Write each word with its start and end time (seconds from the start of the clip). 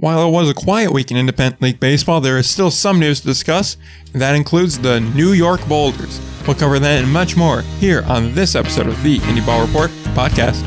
While 0.00 0.26
it 0.26 0.30
was 0.30 0.48
a 0.48 0.54
quiet 0.54 0.94
week 0.94 1.10
in 1.10 1.18
Independent 1.18 1.60
League 1.60 1.78
Baseball, 1.78 2.22
there 2.22 2.38
is 2.38 2.48
still 2.48 2.70
some 2.70 2.98
news 2.98 3.20
to 3.20 3.26
discuss, 3.26 3.76
and 4.14 4.22
that 4.22 4.34
includes 4.34 4.78
the 4.78 4.98
New 4.98 5.32
York 5.32 5.60
Boulders. 5.68 6.22
We'll 6.46 6.56
cover 6.56 6.78
that 6.78 7.02
and 7.02 7.12
much 7.12 7.36
more 7.36 7.60
here 7.60 8.02
on 8.04 8.34
this 8.34 8.54
episode 8.54 8.86
of 8.86 9.02
the 9.02 9.18
Indie 9.18 9.44
Ball 9.44 9.66
Report 9.66 9.90
podcast. 10.14 10.64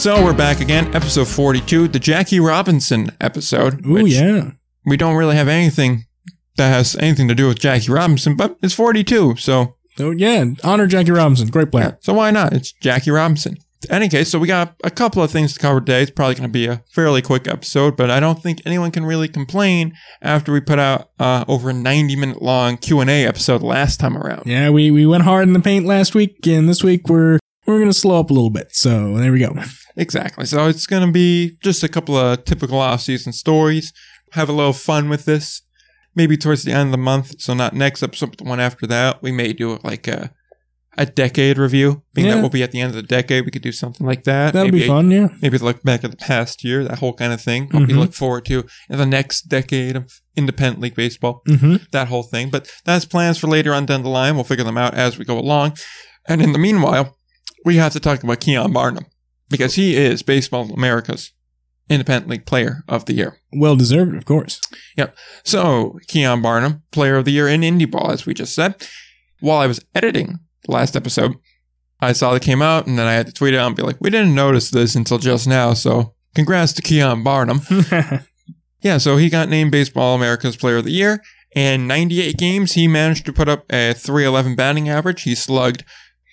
So 0.00 0.24
we're 0.24 0.34
back 0.34 0.60
again, 0.60 0.92
episode 0.96 1.28
42, 1.28 1.86
the 1.86 2.00
Jackie 2.00 2.40
Robinson 2.40 3.16
episode. 3.20 3.84
Oh, 3.86 4.04
yeah. 4.04 4.50
We 4.84 4.96
don't 4.96 5.14
really 5.14 5.36
have 5.36 5.46
anything 5.46 6.06
that 6.56 6.68
has 6.70 6.96
anything 6.96 7.28
to 7.28 7.34
do 7.34 7.48
with 7.48 7.58
Jackie 7.58 7.90
Robinson, 7.92 8.36
but 8.36 8.56
it's 8.62 8.74
42, 8.74 9.36
so 9.36 9.76
So, 9.96 10.10
yeah, 10.10 10.44
honor 10.64 10.86
Jackie 10.86 11.10
Robinson. 11.12 11.48
Great 11.48 11.70
player. 11.70 11.98
so 12.00 12.12
why 12.14 12.30
not? 12.30 12.52
It's 12.52 12.72
Jackie 12.72 13.10
Robinson. 13.10 13.56
In 13.88 13.94
any 13.94 14.08
case, 14.10 14.28
so 14.28 14.38
we 14.38 14.46
got 14.46 14.74
a 14.84 14.90
couple 14.90 15.22
of 15.22 15.30
things 15.30 15.54
to 15.54 15.58
cover 15.58 15.80
today. 15.80 16.02
It's 16.02 16.10
probably 16.10 16.34
going 16.34 16.48
to 16.48 16.52
be 16.52 16.66
a 16.66 16.82
fairly 16.92 17.22
quick 17.22 17.48
episode, 17.48 17.96
but 17.96 18.10
I 18.10 18.20
don't 18.20 18.42
think 18.42 18.60
anyone 18.66 18.90
can 18.90 19.06
really 19.06 19.26
complain 19.26 19.94
after 20.20 20.52
we 20.52 20.60
put 20.60 20.78
out 20.78 21.08
uh, 21.18 21.46
over 21.48 21.70
a 21.70 21.72
90 21.72 22.14
minute 22.16 22.42
long 22.42 22.76
Q 22.76 23.00
and 23.00 23.08
A 23.08 23.24
episode 23.24 23.62
last 23.62 23.98
time 23.98 24.18
around. 24.18 24.42
Yeah, 24.44 24.68
we, 24.68 24.90
we 24.90 25.06
went 25.06 25.22
hard 25.24 25.48
in 25.48 25.54
the 25.54 25.60
paint 25.60 25.86
last 25.86 26.14
week, 26.14 26.46
and 26.46 26.68
this 26.68 26.84
week 26.84 27.08
we're 27.08 27.38
we're 27.66 27.78
gonna 27.78 27.94
slow 27.94 28.20
up 28.20 28.28
a 28.28 28.34
little 28.34 28.50
bit. 28.50 28.68
So 28.76 29.16
there 29.16 29.32
we 29.32 29.38
go. 29.38 29.54
Exactly. 29.96 30.44
So 30.44 30.68
it's 30.68 30.86
going 30.86 31.06
to 31.06 31.12
be 31.12 31.56
just 31.62 31.82
a 31.82 31.88
couple 31.88 32.16
of 32.16 32.44
typical 32.44 32.78
off-season 32.78 33.32
stories. 33.32 33.92
Have 34.32 34.48
a 34.48 34.52
little 34.52 34.72
fun 34.72 35.08
with 35.08 35.24
this. 35.24 35.62
Maybe 36.14 36.36
towards 36.36 36.64
the 36.64 36.72
end 36.72 36.88
of 36.88 36.92
the 36.92 36.98
month, 36.98 37.40
so 37.40 37.54
not 37.54 37.72
next 37.74 38.02
episode, 38.02 38.30
but 38.30 38.38
the 38.38 38.44
one 38.44 38.60
after 38.60 38.86
that, 38.88 39.22
we 39.22 39.30
may 39.32 39.52
do 39.52 39.78
like 39.84 40.08
a 40.08 40.32
a 40.98 41.06
decade 41.06 41.56
review. 41.56 42.02
Being 42.14 42.26
Yeah. 42.26 42.34
that 42.34 42.40
we'll 42.40 42.50
be 42.50 42.64
at 42.64 42.72
the 42.72 42.80
end 42.80 42.90
of 42.90 42.96
the 42.96 43.02
decade, 43.04 43.44
we 43.44 43.52
could 43.52 43.62
do 43.62 43.70
something 43.72 44.04
like 44.04 44.24
that. 44.24 44.52
That'll 44.52 44.66
maybe 44.66 44.80
be 44.80 44.86
fun. 44.88 45.10
Yeah. 45.10 45.28
maybe 45.40 45.56
look 45.58 45.82
back 45.84 46.02
at 46.02 46.10
the 46.10 46.16
past 46.16 46.64
year, 46.64 46.82
that 46.82 46.98
whole 46.98 47.12
kind 47.14 47.32
of 47.32 47.40
thing. 47.40 47.68
What 47.70 47.86
we 47.86 47.94
look 47.94 48.12
forward 48.12 48.44
to 48.46 48.64
in 48.90 48.98
the 48.98 49.06
next 49.06 49.42
decade 49.42 49.94
of 49.94 50.10
independent 50.36 50.80
league 50.80 50.96
baseball, 50.96 51.42
Mm-hmm. 51.48 51.76
that 51.92 52.08
whole 52.08 52.24
thing. 52.24 52.50
But 52.50 52.68
that's 52.84 53.04
plans 53.04 53.38
for 53.38 53.46
later 53.46 53.72
on 53.72 53.86
down 53.86 54.02
the 54.02 54.08
line. 54.08 54.34
We'll 54.34 54.44
figure 54.44 54.64
them 54.64 54.76
out 54.76 54.94
as 54.94 55.16
we 55.16 55.24
go 55.24 55.38
along. 55.38 55.76
And 56.28 56.42
in 56.42 56.52
the 56.52 56.58
meanwhile, 56.58 57.16
we 57.64 57.76
have 57.76 57.92
to 57.92 58.00
talk 58.00 58.22
about 58.24 58.40
Keon 58.40 58.72
Barnum 58.72 59.06
because 59.48 59.74
he 59.76 59.96
is 59.96 60.22
Baseball 60.24 60.70
America's 60.74 61.32
independent 61.90 62.30
league 62.30 62.46
player 62.46 62.82
of 62.88 63.04
the 63.04 63.12
year. 63.12 63.38
Well 63.52 63.76
deserved, 63.76 64.14
of 64.14 64.24
course. 64.24 64.60
Yep. 64.96 65.14
So, 65.44 65.98
Keon 66.06 66.40
Barnum, 66.40 66.82
player 66.92 67.16
of 67.16 67.26
the 67.26 67.32
year 67.32 67.48
in 67.48 67.60
Indie 67.60 67.90
Ball, 67.90 68.10
as 68.12 68.24
we 68.24 68.32
just 68.32 68.54
said. 68.54 68.86
While 69.40 69.58
I 69.58 69.66
was 69.66 69.84
editing 69.94 70.38
the 70.64 70.72
last 70.72 70.96
episode, 70.96 71.34
I 72.00 72.12
saw 72.12 72.34
it 72.34 72.42
came 72.42 72.62
out 72.62 72.86
and 72.86 72.98
then 72.98 73.06
I 73.06 73.12
had 73.12 73.26
to 73.26 73.32
tweet 73.32 73.52
it 73.52 73.58
out 73.58 73.66
and 73.66 73.76
be 73.76 73.82
like, 73.82 74.00
we 74.00 74.08
didn't 74.08 74.34
notice 74.34 74.70
this 74.70 74.94
until 74.94 75.18
just 75.18 75.46
now. 75.46 75.74
So, 75.74 76.14
congrats 76.34 76.72
to 76.74 76.82
Keon 76.82 77.22
Barnum. 77.22 77.60
Yeah, 78.82 78.98
so 78.98 79.16
he 79.16 79.28
got 79.28 79.48
named 79.48 79.72
Baseball 79.72 80.14
America's 80.14 80.56
Player 80.56 80.78
of 80.78 80.84
the 80.84 80.92
Year. 80.92 81.22
In 81.54 81.86
98 81.86 82.36
games, 82.38 82.72
he 82.72 82.88
managed 82.88 83.26
to 83.26 83.32
put 83.32 83.48
up 83.48 83.64
a 83.70 83.92
311 83.92 84.54
batting 84.54 84.88
average. 84.88 85.22
He 85.22 85.34
slugged, 85.34 85.84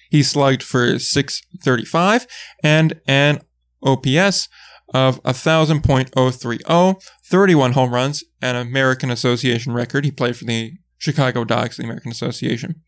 he 0.09 0.23
slugged 0.23 0.63
for 0.63 0.97
635 0.97 2.27
and 2.63 3.01
an 3.07 3.41
OPS 3.83 4.47
of 4.93 5.21
1000.030, 5.23 7.01
31 7.25 7.71
home 7.73 7.93
runs, 7.93 8.23
an 8.41 8.55
American 8.55 9.09
Association 9.09 9.73
record. 9.73 10.05
He 10.05 10.11
played 10.11 10.37
for 10.37 10.45
the 10.45 10.73
Chicago 10.97 11.43
Dogs, 11.43 11.77
the 11.77 11.83
American 11.83 12.11
Association. 12.11 12.81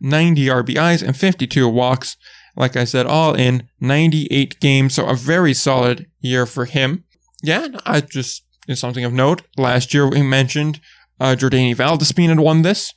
90 0.00 0.46
RBIs 0.46 1.02
and 1.02 1.16
52 1.16 1.68
walks. 1.68 2.16
Like 2.56 2.76
I 2.76 2.84
said, 2.84 3.06
all 3.06 3.34
in 3.34 3.68
98 3.80 4.58
games. 4.60 4.94
So 4.94 5.06
a 5.06 5.14
very 5.14 5.54
solid 5.54 6.06
year 6.20 6.46
for 6.46 6.64
him. 6.64 7.04
Yeah, 7.42 7.68
I 7.86 8.00
just 8.00 8.44
is 8.68 8.78
something 8.78 9.04
of 9.04 9.12
note. 9.12 9.42
Last 9.56 9.94
year 9.94 10.08
we 10.08 10.22
mentioned 10.22 10.80
uh, 11.18 11.36
Jordany 11.38 11.74
Valdespin 11.74 12.28
had 12.28 12.40
won 12.40 12.62
this. 12.62 12.92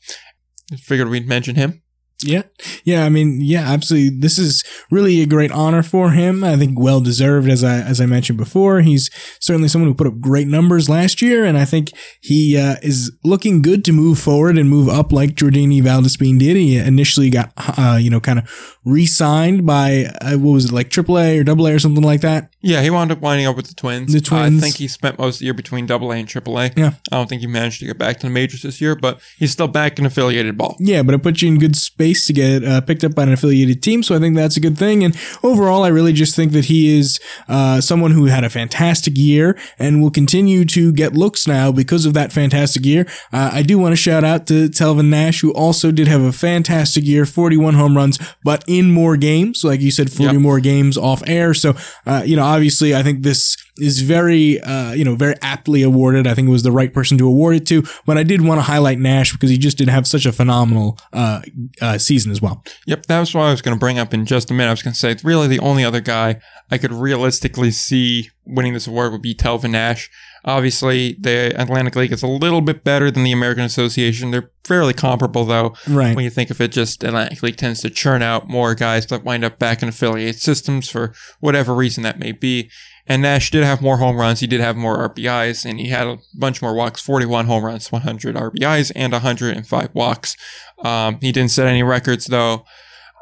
Figured 0.77 1.09
we'd 1.09 1.27
mention 1.27 1.55
him. 1.55 1.82
Yeah. 2.23 2.43
Yeah, 2.83 3.05
I 3.05 3.09
mean, 3.09 3.39
yeah, 3.41 3.69
absolutely. 3.71 4.19
This 4.19 4.37
is 4.37 4.63
really 4.91 5.21
a 5.21 5.25
great 5.25 5.51
honor 5.51 5.83
for 5.83 6.11
him. 6.11 6.43
I 6.43 6.55
think 6.55 6.79
well 6.79 7.01
deserved 7.01 7.49
as 7.49 7.63
I 7.63 7.79
as 7.79 7.99
I 7.99 8.05
mentioned 8.05 8.37
before. 8.37 8.81
He's 8.81 9.09
certainly 9.39 9.67
someone 9.67 9.89
who 9.89 9.95
put 9.95 10.07
up 10.07 10.19
great 10.19 10.47
numbers 10.47 10.89
last 10.89 11.21
year 11.21 11.45
and 11.45 11.57
I 11.57 11.65
think 11.65 11.91
he 12.21 12.57
uh, 12.57 12.75
is 12.81 13.11
looking 13.23 13.61
good 13.61 13.83
to 13.85 13.91
move 13.91 14.19
forward 14.19 14.57
and 14.57 14.69
move 14.69 14.89
up 14.89 15.11
like 15.11 15.35
Jordany 15.35 15.81
Valdespin 15.81 16.39
did. 16.39 16.55
He 16.57 16.77
initially 16.77 17.29
got 17.29 17.51
uh, 17.57 17.97
you 17.99 18.09
know, 18.09 18.19
kind 18.19 18.39
of 18.39 18.77
re-signed 18.85 19.65
by 19.65 20.05
uh, 20.21 20.37
what 20.37 20.51
was 20.51 20.65
it 20.65 20.71
like 20.71 20.89
AAA 20.89 21.45
or 21.45 21.49
AA 21.49 21.75
or 21.75 21.79
something 21.79 22.03
like 22.03 22.21
that. 22.21 22.53
Yeah, 22.61 22.81
he 22.81 22.89
wound 22.89 23.11
up 23.11 23.19
winding 23.19 23.47
up 23.47 23.55
with 23.55 23.67
the 23.67 23.73
Twins. 23.73 24.13
The 24.13 24.21
Twins. 24.21 24.61
I 24.61 24.65
think 24.65 24.77
he 24.77 24.87
spent 24.87 25.19
most 25.19 25.35
of 25.35 25.39
the 25.39 25.45
year 25.45 25.53
between 25.53 25.85
Double 25.85 26.11
A 26.11 26.17
and 26.17 26.27
AAA. 26.27 26.77
Yeah. 26.77 26.93
I 27.11 27.15
don't 27.17 27.27
think 27.27 27.41
he 27.41 27.47
managed 27.47 27.79
to 27.79 27.85
get 27.85 27.97
back 27.97 28.19
to 28.19 28.27
the 28.27 28.29
majors 28.29 28.61
this 28.61 28.79
year, 28.79 28.95
but 28.95 29.21
he's 29.37 29.51
still 29.51 29.67
back 29.67 29.99
in 29.99 30.05
affiliated 30.05 30.57
ball. 30.57 30.77
Yeah, 30.79 31.03
but 31.03 31.15
it 31.15 31.23
puts 31.23 31.41
you 31.41 31.49
in 31.49 31.59
good 31.59 31.75
space 31.75 32.12
to 32.13 32.33
get 32.33 32.63
uh, 32.63 32.81
picked 32.81 33.03
up 33.03 33.15
by 33.15 33.23
an 33.23 33.31
affiliated 33.33 33.81
team, 33.81 34.03
so 34.03 34.15
I 34.15 34.19
think 34.19 34.35
that's 34.35 34.57
a 34.57 34.59
good 34.59 34.77
thing. 34.77 35.03
And 35.03 35.15
overall, 35.43 35.83
I 35.83 35.89
really 35.89 36.13
just 36.13 36.35
think 36.35 36.51
that 36.53 36.65
he 36.65 36.97
is 36.97 37.19
uh, 37.47 37.81
someone 37.81 38.11
who 38.11 38.25
had 38.25 38.43
a 38.43 38.49
fantastic 38.49 39.17
year 39.17 39.57
and 39.79 40.01
will 40.01 40.11
continue 40.11 40.65
to 40.65 40.91
get 40.93 41.13
looks 41.13 41.47
now 41.47 41.71
because 41.71 42.05
of 42.05 42.13
that 42.13 42.31
fantastic 42.31 42.85
year. 42.85 43.05
Uh, 43.31 43.49
I 43.53 43.61
do 43.63 43.77
want 43.77 43.91
to 43.93 43.97
shout 43.97 44.23
out 44.23 44.47
to 44.47 44.67
Telvin 44.69 45.09
Nash, 45.09 45.41
who 45.41 45.51
also 45.53 45.91
did 45.91 46.07
have 46.07 46.21
a 46.21 46.31
fantastic 46.31 47.03
year, 47.03 47.25
41 47.25 47.73
home 47.75 47.95
runs, 47.97 48.19
but 48.43 48.63
in 48.67 48.91
more 48.91 49.17
games, 49.17 49.63
like 49.63 49.81
you 49.81 49.91
said, 49.91 50.11
40 50.11 50.33
Yep. 50.33 50.41
more 50.41 50.59
games 50.59 50.97
off 50.97 51.21
air. 51.27 51.53
So, 51.53 51.75
uh, 52.05 52.23
you 52.25 52.35
know, 52.35 52.43
obviously, 52.43 52.95
I 52.95 53.03
think 53.03 53.23
this 53.23 53.57
is 53.77 54.01
very, 54.01 54.59
uh, 54.61 54.91
you 54.93 55.03
know, 55.03 55.15
very 55.15 55.35
aptly 55.41 55.81
awarded. 55.81 56.27
I 56.27 56.35
think 56.35 56.47
it 56.47 56.51
was 56.51 56.63
the 56.63 56.71
right 56.71 56.93
person 56.93 57.17
to 57.17 57.27
award 57.27 57.55
it 57.55 57.67
to. 57.67 57.83
But 58.05 58.17
I 58.17 58.23
did 58.23 58.41
want 58.41 58.59
to 58.59 58.63
highlight 58.63 58.99
Nash 58.99 59.31
because 59.33 59.49
he 59.49 59.57
just 59.57 59.77
did 59.77 59.89
have 59.89 60.05
such 60.07 60.25
a 60.25 60.31
phenomenal 60.31 60.99
uh, 61.11 61.41
uh, 61.81 61.97
season 61.97 62.31
as 62.31 62.41
well. 62.41 62.63
Yep, 62.85 63.07
that 63.07 63.19
was 63.19 63.33
what 63.33 63.43
I 63.43 63.51
was 63.51 63.61
going 63.61 63.75
to 63.75 63.79
bring 63.79 63.97
up 63.97 64.13
in 64.13 64.25
just 64.25 64.51
a 64.51 64.53
minute. 64.53 64.69
I 64.69 64.73
was 64.73 64.83
going 64.83 64.93
to 64.93 64.99
say, 64.99 65.11
it's 65.11 65.23
really 65.23 65.47
the 65.47 65.59
only 65.59 65.83
other 65.83 66.01
guy 66.01 66.39
I 66.69 66.77
could 66.77 66.91
realistically 66.93 67.71
see 67.71 68.29
winning 68.45 68.73
this 68.73 68.87
award 68.87 69.11
would 69.11 69.21
be 69.21 69.33
Telvin 69.33 69.71
Nash. 69.71 70.09
Obviously, 70.45 71.15
the 71.19 71.53
Atlantic 71.59 71.95
League 71.95 72.11
is 72.11 72.21
a 72.21 72.27
little 72.27 72.59
bit 72.61 72.83
better 72.83 73.09
than 73.09 73.23
the 73.23 73.31
American 73.31 73.63
Association. 73.63 74.31
They're 74.31 74.51
fairly 74.65 74.93
comparable, 74.93 75.45
though, 75.45 75.73
Right. 75.87 76.13
when 76.15 76.25
you 76.25 76.29
think 76.29 76.49
of 76.49 76.59
it, 76.59 76.73
just 76.73 77.03
Atlantic 77.03 77.41
League 77.41 77.55
tends 77.55 77.79
to 77.81 77.89
churn 77.89 78.21
out 78.21 78.49
more 78.49 78.75
guys 78.75 79.05
that 79.07 79.23
wind 79.23 79.45
up 79.45 79.57
back 79.57 79.81
in 79.81 79.87
affiliate 79.89 80.35
systems 80.35 80.89
for 80.89 81.13
whatever 81.39 81.73
reason 81.73 82.03
that 82.03 82.19
may 82.19 82.33
be. 82.33 82.69
And 83.05 83.21
Nash 83.21 83.51
did 83.51 83.63
have 83.63 83.81
more 83.81 83.97
home 83.97 84.15
runs. 84.15 84.39
He 84.39 84.47
did 84.47 84.61
have 84.61 84.77
more 84.77 85.09
RBIs, 85.09 85.65
and 85.65 85.79
he 85.79 85.89
had 85.89 86.07
a 86.07 86.19
bunch 86.33 86.61
more 86.61 86.73
walks 86.73 87.01
41 87.01 87.47
home 87.47 87.65
runs, 87.65 87.91
100 87.91 88.35
RBIs, 88.35 88.91
and 88.95 89.11
105 89.11 89.89
walks. 89.93 90.37
Um, 90.83 91.17
he 91.19 91.31
didn't 91.31 91.51
set 91.51 91.67
any 91.67 91.83
records, 91.83 92.25
though. 92.25 92.65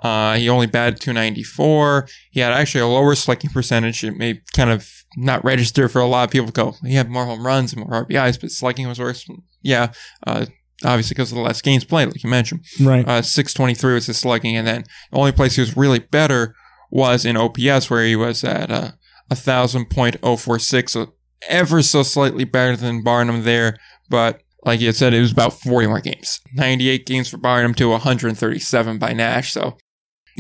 Uh, 0.04 0.36
he 0.36 0.50
only 0.50 0.68
batted 0.68 1.00
294. 1.00 2.08
He 2.32 2.40
had 2.40 2.54
actually 2.54 2.82
a 2.82 2.88
lower 2.88 3.16
slugging 3.16 3.50
percentage. 3.50 4.04
It 4.04 4.18
may 4.18 4.42
kind 4.54 4.70
of 4.70 4.88
not 5.18 5.44
register 5.44 5.90
for 5.90 6.00
a 6.00 6.08
lot 6.08 6.24
of 6.24 6.32
people 6.32 6.52
go, 6.52 6.76
he 6.84 6.96
had 6.96 7.10
more 7.10 7.26
home 7.26 7.46
runs 7.46 7.74
and 7.74 7.86
more 7.86 8.06
RBIs, 8.06 8.40
but 8.40 8.52
slugging 8.52 8.88
was 8.88 9.00
worse. 9.00 9.28
Yeah, 9.62 9.92
uh, 10.26 10.46
obviously 10.84 11.16
because 11.16 11.32
of 11.32 11.38
the 11.38 11.44
less 11.44 11.62
games 11.62 11.84
played, 11.84 12.08
like 12.08 12.24
you 12.24 12.30
mentioned. 12.30 12.66
Right. 12.80 13.08
Uh, 13.08 13.22
623 13.22 13.94
was 13.94 14.06
his 14.08 14.18
slugging, 14.18 14.56
and 14.56 14.66
then 14.66 14.84
the 15.12 15.18
only 15.18 15.32
place 15.32 15.56
he 15.56 15.62
was 15.62 15.78
really 15.78 16.00
better 16.00 16.56
was 16.90 17.26
in 17.26 17.38
OPS, 17.38 17.90
where 17.90 18.06
he 18.06 18.16
was 18.16 18.44
at 18.44 18.72
uh, 18.72 18.92
1,000.046, 19.32 20.90
so 20.90 21.14
ever 21.50 21.82
so 21.82 22.04
slightly 22.04 22.44
better 22.44 22.76
than 22.76 23.04
Barnum 23.04 23.44
there, 23.44 23.78
but 24.10 24.42
like 24.64 24.80
you 24.80 24.92
said, 24.92 25.14
it 25.14 25.22
was 25.22 25.32
about 25.32 25.54
40 25.54 25.88
more 25.88 26.00
games. 26.02 26.40
98 26.54 27.06
games 27.06 27.30
for 27.30 27.38
Barnum 27.38 27.74
to 27.76 27.90
137 27.90 28.98
by 29.00 29.14
Nash, 29.14 29.52
so 29.54 29.78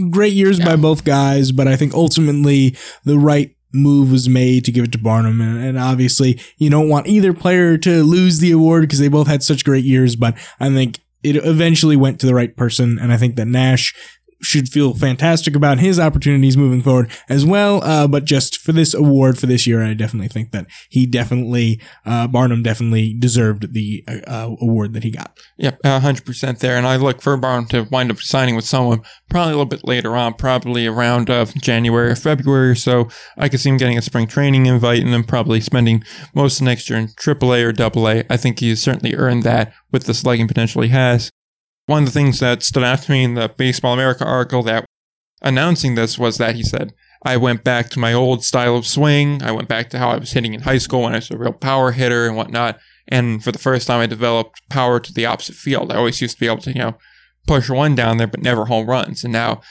Great 0.10 0.33
years 0.33 0.57
Yeah. 0.60 0.66
by 0.66 0.75
both 0.77 1.04
guys, 1.04 1.51
but 1.51 1.68
I 1.68 1.75
think 1.75 1.94
ultimately 1.94 2.77
the 3.04 3.19
right 3.19 3.56
move 3.74 4.10
was 4.12 4.30
made 4.30 4.63
to 4.66 4.71
give 4.71 4.86
it 4.86 4.92
to 4.94 4.98
Barnum. 4.98 5.42
And, 5.42 5.62
and 5.63 5.77
obviously, 5.77 6.39
you 6.57 6.69
don't 6.69 6.88
want 6.88 7.07
either 7.07 7.33
player 7.33 7.77
to 7.80 8.04
lose 8.04 8.39
the 8.39 8.51
award 8.51 8.83
because 8.83 9.00
they 9.00 9.10
both 9.10 9.27
had 9.27 9.44
such 9.44 9.66
great 9.66 9.83
years, 9.83 10.16
but 10.16 10.36
I 10.62 10.69
think 10.69 11.00
it 11.24 11.36
eventually 11.36 11.98
went 11.98 12.19
to 12.21 12.25
the 12.25 12.33
right 12.33 12.56
person. 12.56 12.98
And 13.00 13.12
I 13.12 13.18
think 13.18 13.36
that 13.36 13.48
Nash 13.48 13.94
should 14.42 14.70
feel 14.70 14.94
fantastic 14.94 15.56
about 15.56 15.80
his 15.80 16.00
opportunities 16.00 16.58
moving 16.58 16.82
forward 16.82 17.12
as 17.30 17.46
well. 17.46 17.84
Uh, 17.84 18.08
but 18.08 18.26
just 18.26 18.58
for 18.58 18.72
this 18.72 18.94
award 18.94 19.38
for 19.38 19.46
this 19.46 19.68
year, 19.68 19.84
I 19.84 19.94
definitely 19.94 20.28
think 20.28 20.52
that 20.52 20.68
he 20.90 21.06
definitely, 21.06 21.82
uh, 22.06 22.28
Barnum 22.28 22.64
definitely 22.64 23.14
deserved 23.14 23.74
the 23.74 24.04
uh, 24.08 24.20
uh, 24.28 24.56
award 24.62 24.94
that 24.94 25.04
he 25.04 25.12
got. 25.12 25.38
Yep, 25.58 25.80
a 25.84 26.00
hundred 26.00 26.26
percent 26.26 26.60
there. 26.60 26.76
And 26.76 26.88
I 26.88 26.96
look 26.96 27.22
for 27.22 27.38
Barnum 27.38 27.68
to 27.70 27.84
wind 27.92 28.12
up 28.12 28.20
signing 28.20 28.56
with 28.56 28.66
someone 28.66 29.02
probably 29.30 29.54
a 29.54 29.58
little 29.58 29.66
bit 29.66 29.88
later 29.88 30.16
on, 30.16 30.34
probably 30.34 30.88
around 30.88 31.30
uh, 31.30 31.46
January 31.62 32.12
or 32.12 32.16
February 32.16 32.70
or 32.70 32.76
so. 32.76 33.10
I 33.38 33.50
could 33.50 33.60
see 33.60 33.70
him 33.70 33.78
getting 33.78 33.98
a 33.98 34.02
spring 34.02 34.28
training 34.28 34.66
invite 34.66 35.04
and 35.04 35.14
then 35.14 35.24
probably 35.24 35.62
spending 35.62 36.04
most 36.34 36.60
of 36.60 36.66
next 36.66 36.90
year 36.90 37.00
in 37.00 37.08
AAA 37.08 37.80
or 37.80 37.82
AA. 37.82 38.24
I 38.30 38.38
think 38.38 38.60
he's 38.60 38.82
certainly 38.82 39.16
earned 39.16 39.44
that 39.44 39.74
with 39.92 40.06
the 40.06 40.14
slugging 40.14 40.48
potential 40.48 40.82
he 40.82 40.90
has. 40.90 41.32
One 41.92 42.04
of 42.04 42.08
the 42.08 42.14
things 42.14 42.40
that 42.40 42.64
stood 42.64 42.84
out 42.84 43.02
to 43.04 43.12
me 43.12 43.24
in 43.24 43.34
the 43.34 43.50
Baseball 43.50 43.94
America 43.94 44.24
article 44.24 44.64
that 44.64 44.86
announcing 45.42 45.96
this 45.96 46.18
was 46.18 46.38
that 46.38 46.56
he 46.56 46.64
said, 46.64 46.94
I 47.24 47.36
went 47.36 47.66
back 47.66 47.90
to 47.90 48.00
my 48.00 48.14
old 48.14 48.46
style 48.46 48.78
of 48.78 48.88
swing. 48.88 49.44
I 49.44 49.52
went 49.52 49.68
back 49.68 49.90
to 49.90 50.00
how 50.00 50.10
I 50.10 50.18
was 50.18 50.32
hitting 50.32 50.54
in 50.54 50.62
high 50.62 50.78
school 50.78 51.02
when 51.02 51.12
I 51.12 51.18
was 51.18 51.30
a 51.30 51.38
real 51.38 51.52
power 51.52 51.92
hitter 51.92 52.28
and 52.28 52.38
whatnot. 52.38 52.80
And 53.10 53.44
for 53.44 53.52
the 53.52 53.60
first 53.60 53.88
time, 53.88 54.00
I 54.00 54.06
developed 54.06 54.62
power 54.70 55.02
to 55.02 55.14
the 55.14 55.26
opposite 55.26 55.56
field. 55.56 55.92
I 55.92 55.98
always 55.98 56.22
used 56.22 56.36
to 56.36 56.40
be 56.40 56.48
able 56.48 56.62
to, 56.62 56.72
you 56.72 56.80
know, 56.80 56.98
push 57.46 57.70
one 57.70 57.94
down 57.94 58.18
there, 58.18 58.28
but 58.28 58.42
never 58.42 58.66
home 58.66 58.88
runs. 58.88 59.26
And 59.26 59.34
now 59.34 59.62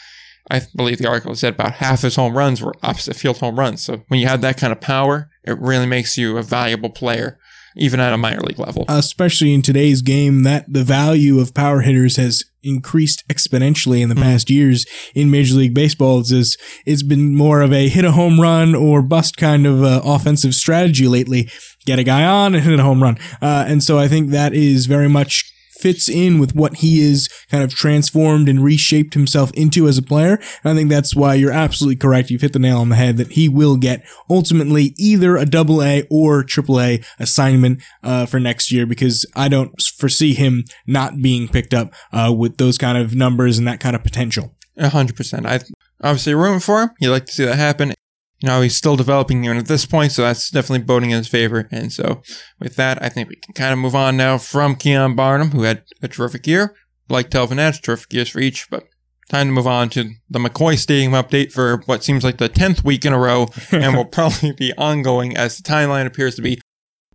I 0.51 0.61
believe 0.77 0.99
the 0.99 1.09
article 1.09 1.35
said 1.35 1.55
about 1.55 1.75
half 1.75 2.03
his 2.03 2.17
home 2.17 2.37
runs 2.37 2.61
were 2.61 2.75
opposite 2.83 3.17
field 3.17 3.39
home 3.39 3.59
runs. 3.59 3.83
So 3.83 4.03
when 4.09 4.21
you 4.21 4.27
have 4.27 4.43
that 4.43 4.59
kind 4.59 4.73
of 4.73 4.81
power, 4.81 5.31
it 5.43 5.59
really 5.59 5.87
makes 5.87 6.19
you 6.19 6.37
a 6.37 6.43
valuable 6.43 6.91
player, 6.91 7.39
even 7.77 8.01
at 8.01 8.13
a 8.13 8.19
minor 8.19 8.41
league 8.41 8.59
level. 8.59 8.85
Especially 8.89 9.53
in 9.55 9.63
today's 9.63 10.03
game, 10.03 10.43
that 10.43 10.73
the 10.73 10.85
value 10.85 11.39
of 11.41 11.55
power 11.55 11.81
hitters 11.81 12.17
has 12.17 12.45
increased 12.63 13.25
exponentially 13.29 14.01
in 14.03 14.09
the 14.11 14.15
Mm. 14.15 14.23
past 14.23 14.51
years 14.51 14.85
in 15.15 15.31
Major 15.31 15.55
League 15.55 15.73
Baseball. 15.75 16.21
It's, 16.21 16.31
it's- 16.31 16.57
it's 16.85 17.03
been 17.03 17.35
more 17.35 17.63
of 17.63 17.73
a 17.73 17.89
hit 17.89 18.05
a 18.05 18.13
home 18.13 18.39
run 18.41 18.75
or 18.75 19.01
bust 19.03 19.37
kind 19.39 19.67
of 19.67 19.83
uh, 19.83 20.03
offensive 20.05 20.55
strategy 20.55 21.09
lately. 21.09 21.49
Get 21.87 21.99
a 21.99 22.05
guy 22.05 22.25
on 22.27 22.55
and 22.55 22.63
hit 22.63 22.79
a 22.79 22.83
home 22.83 23.03
run. 23.03 23.17
Uh, 23.41 23.65
and 23.67 23.83
so 23.83 23.99
I 23.99 24.09
think 24.09 24.31
that 24.31 24.53
is 24.53 24.85
very 24.87 25.09
much 25.09 25.50
fits 25.81 26.09
in 26.09 26.39
with 26.39 26.55
what 26.55 26.77
he 26.77 27.01
is 27.01 27.29
kind 27.51 27.65
of 27.65 27.75
transformed 27.75 28.49
and 28.49 28.63
reshaped 28.63 29.15
himself 29.15 29.51
into 29.55 29.89
as 29.89 29.99
a 29.99 30.03
player. 30.03 30.39
And 30.63 30.73
I 30.73 30.75
think 30.75 30.91
that's 30.91 31.15
why 31.15 31.35
you're 31.35 31.53
absolutely 31.53 31.97
correct. 31.97 32.31
You've 32.31 32.43
hit 32.43 32.53
the 32.53 32.59
nail 32.59 32.79
on 32.79 32.89
the 32.89 32.97
head 32.97 33.17
that 33.17 33.33
he 33.33 33.49
will 33.49 33.77
get 33.77 34.05
ultimately 34.29 34.95
either 34.97 35.37
a 35.37 35.47
double 35.47 35.83
A 35.83 36.07
or 36.11 36.43
triple 36.43 36.81
A 36.81 37.03
assignment 37.19 37.83
uh, 38.03 38.27
for 38.27 38.41
next 38.41 38.71
year 38.71 38.87
because 38.87 39.27
I 39.35 39.49
don't 39.49 39.81
foresee 39.81 40.35
him 40.35 40.65
not 40.87 41.21
being 41.23 41.49
picked 41.49 41.75
up 41.75 41.95
uh, 42.13 42.35
with 42.37 42.59
those 42.59 42.79
kind 42.79 42.99
of 42.99 43.15
numbers 43.15 43.59
and 43.59 43.67
that 43.67 43.81
kind 43.81 43.97
of 43.97 44.03
potential. 44.03 44.55
A 44.77 44.89
hundred 44.89 45.17
percent. 45.17 45.47
I 45.47 45.61
obviously 46.03 46.35
rooting 46.35 46.61
for 46.61 46.83
him. 46.83 46.91
You 47.01 47.11
like 47.11 47.27
to 47.27 47.33
see 47.33 47.45
that 47.45 47.57
happen. 47.57 47.95
You 48.41 48.49
know, 48.49 48.63
he's 48.63 48.77
still 48.77 48.97
developing 48.97 49.45
even 49.45 49.59
at 49.59 49.67
this 49.67 49.85
point, 49.85 50.13
so 50.13 50.23
that's 50.23 50.51
definitely 50.51 50.87
voting 50.87 51.11
in 51.11 51.19
his 51.19 51.29
favor. 51.29 51.69
And 51.71 51.93
so 51.93 52.23
with 52.59 52.77
that, 52.77 53.03
I 53.03 53.11
think 53.11 53.29
we 53.29 53.37
can 53.37 53.53
kind 53.53 53.73
of 53.73 53.79
move 53.79 53.95
on 53.95 54.17
now 54.17 54.39
from 54.39 54.77
Keon 54.77 55.15
Barnum, 55.15 55.51
who 55.51 55.63
had 55.63 55.83
a 56.03 56.09
terrific 56.09 56.47
year, 56.47 56.75
like 57.11 57.29
Telvin 57.29 57.57
Nash, 57.57 57.81
terrific 57.81 58.13
years 58.13 58.31
for 58.31 58.41
each, 58.41 58.71
but 58.71 58.85
time 59.29 59.49
to 59.49 59.53
move 59.53 59.67
on 59.67 59.91
to 59.91 60.11
the 60.29 60.39
McCoy 60.39 60.79
Stadium 60.79 61.13
update 61.13 61.53
for 61.53 61.83
what 61.87 62.03
seems 62.03 62.25
like 62.25 62.39
the 62.39 62.49
10th 62.49 62.83
week 62.83 63.05
in 63.05 63.13
a 63.13 63.19
row 63.19 63.49
and 63.73 63.95
will 63.95 64.05
probably 64.07 64.53
be 64.53 64.73
ongoing 64.79 65.37
as 65.37 65.59
the 65.59 65.63
timeline 65.63 66.07
appears 66.07 66.35
to 66.37 66.43
be 66.43 66.61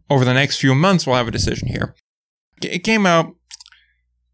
over 0.10 0.24
the 0.24 0.34
next 0.34 0.60
few 0.60 0.76
months. 0.76 1.08
We'll 1.08 1.16
have 1.16 1.28
a 1.28 1.32
decision 1.32 1.68
here. 1.68 1.96
It 2.62 2.84
came 2.84 3.06
out, 3.06 3.36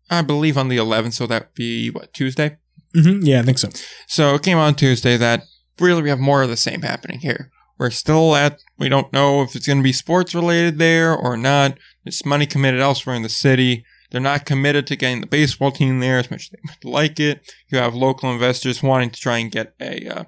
I 0.09 0.21
believe, 0.21 0.57
on 0.57 0.67
the 0.67 0.77
11th, 0.77 1.13
so 1.13 1.27
that 1.27 1.43
would 1.43 1.53
be 1.55 1.89
what, 1.89 2.13
Tuesday? 2.13 2.57
hmm 2.93 3.21
Yeah, 3.21 3.39
I 3.39 3.43
think 3.43 3.57
so. 3.57 3.69
So 4.07 4.35
it 4.35 4.43
came 4.43 4.57
out 4.57 4.67
on 4.67 4.75
Tuesday 4.75 5.15
that 5.17 5.43
really 5.81 6.01
we 6.01 6.09
have 6.09 6.19
more 6.19 6.43
of 6.43 6.49
the 6.49 6.57
same 6.57 6.81
happening 6.83 7.19
here. 7.19 7.51
We're 7.77 7.89
still 7.89 8.35
at, 8.35 8.59
we 8.77 8.89
don't 8.89 9.11
know 9.11 9.41
if 9.41 9.55
it's 9.55 9.65
going 9.65 9.79
to 9.79 9.83
be 9.83 9.93
sports 9.93 10.35
related 10.35 10.77
there 10.77 11.15
or 11.15 11.35
not. 11.35 11.77
There's 12.03 12.23
money 12.25 12.45
committed 12.45 12.79
elsewhere 12.79 13.15
in 13.15 13.23
the 13.23 13.29
city. 13.29 13.83
They're 14.11 14.21
not 14.21 14.45
committed 14.45 14.85
to 14.87 14.95
getting 14.95 15.21
the 15.21 15.27
baseball 15.27 15.71
team 15.71 15.99
there 15.99 16.19
as 16.19 16.29
much 16.29 16.43
as 16.43 16.49
they 16.49 16.59
would 16.67 16.93
like 16.93 17.19
it. 17.19 17.51
You 17.69 17.79
have 17.79 17.95
local 17.95 18.31
investors 18.31 18.83
wanting 18.83 19.09
to 19.11 19.19
try 19.19 19.39
and 19.39 19.49
get 19.51 19.73
a, 19.81 20.07
uh, 20.07 20.23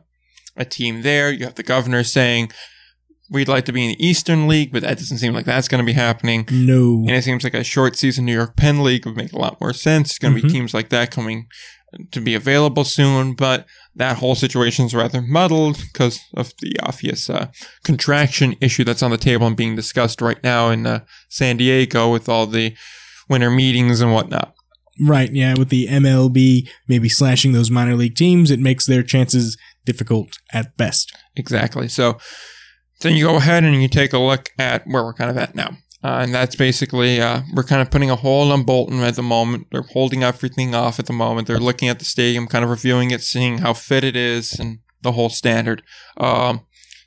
a 0.58 0.66
team 0.66 1.02
there. 1.04 1.32
You 1.32 1.46
have 1.46 1.56
the 1.56 1.64
governor 1.64 2.04
saying, 2.04 2.52
we'd 3.30 3.48
like 3.48 3.66
to 3.66 3.72
be 3.74 3.84
in 3.84 3.90
the 3.90 4.06
Eastern 4.06 4.48
League, 4.48 4.72
but 4.72 4.82
that 4.84 4.98
doesn't 4.98 5.18
seem 5.18 5.34
like 5.34 5.46
that's 5.46 5.68
going 5.68 5.84
to 5.84 5.86
be 5.86 5.94
happening. 5.94 6.48
No. 6.52 7.00
And 7.08 7.12
it 7.12 7.24
seems 7.24 7.44
like 7.44 7.54
a 7.54 7.64
short 7.64 7.96
season 7.98 8.26
New 8.26 8.34
York 8.34 8.56
Penn 8.56 8.84
League 8.84 9.06
would 9.06 9.18
make 9.18 9.34
a 9.34 9.38
lot 9.40 9.60
more 9.62 9.74
sense. 9.74 10.12
It's 10.12 10.20
going 10.20 10.34
to 10.36 10.40
Mhm. 10.40 10.44
be 10.44 10.50
teams 10.50 10.74
like 10.74 10.90
that 10.90 11.12
coming 11.12 11.48
to 12.12 12.22
be 12.22 12.36
available 12.36 12.84
soon, 12.84 13.34
but 13.34 13.66
that 13.96 14.18
whole 14.18 14.36
situation 14.36 14.86
is 14.86 14.96
rather 14.96 15.22
muddled 15.22 15.78
because 15.78 16.20
of 16.36 16.54
the 16.60 16.76
obvious 16.82 17.30
uh, 17.30 17.48
contraction 17.84 18.56
issue 18.62 18.84
that's 18.84 19.04
on 19.04 19.12
the 19.12 19.18
table 19.18 19.48
and 19.48 19.58
being 19.58 19.76
discussed 19.76 20.22
right 20.22 20.42
now 20.44 20.70
in 20.70 20.86
uh, 20.86 21.04
San 21.30 21.58
Diego 21.58 22.12
with 22.12 22.28
all 22.28 22.48
the 22.48 22.76
winter 23.30 23.52
meetings 23.52 24.02
and 24.02 24.14
whatnot. 24.14 24.54
Right, 25.02 25.32
yeah, 25.34 25.56
with 25.58 25.70
the 25.70 25.88
MLB 25.88 26.70
maybe 26.88 27.10
slashing 27.10 27.52
those 27.52 27.72
minor 27.72 27.96
league 27.96 28.16
teams, 28.16 28.52
it 28.52 28.60
makes 28.60 28.86
their 28.86 29.04
chances 29.04 29.58
difficult 29.86 30.38
at 30.52 30.78
best. 30.78 31.16
Exactly. 31.36 31.88
So 31.88 32.20
then 33.02 33.16
you 33.16 33.26
go 33.26 33.36
ahead 33.36 33.64
and 33.64 33.82
you 33.82 33.88
take 33.88 34.14
a 34.14 34.20
look 34.20 34.50
at 34.60 34.86
where 34.86 35.04
we're 35.04 35.14
kind 35.14 35.32
of 35.32 35.38
at 35.38 35.56
now. 35.56 35.78
Uh, 36.04 36.20
and 36.22 36.36
that's 36.36 36.56
basically, 36.56 37.22
uh, 37.22 37.42
we're 37.54 37.64
kind 37.64 37.82
of 37.82 37.90
putting 37.90 38.12
a 38.12 38.16
hold 38.16 38.52
on 38.52 38.64
Boulton 38.64 39.00
at 39.00 39.16
the 39.16 39.24
moment. 39.24 39.68
They're 39.72 39.84
holding 39.84 40.22
everything 40.22 40.76
off 40.76 41.00
at 41.00 41.06
the 41.06 41.14
moment. 41.14 41.48
They're 41.48 41.58
looking 41.60 41.88
at 41.88 42.00
the 42.00 42.06
stadium, 42.06 42.48
kind 42.48 42.66
of 42.66 42.70
reviewing 42.70 43.12
it, 43.12 43.22
seeing 43.22 43.60
how 43.60 43.74
fit 43.74 44.04
it 44.04 44.16
is 44.16 44.60
and 44.60 44.80
the 45.02 45.14
whole 45.14 45.30
standard. 45.30 45.82
Um, 46.18 46.66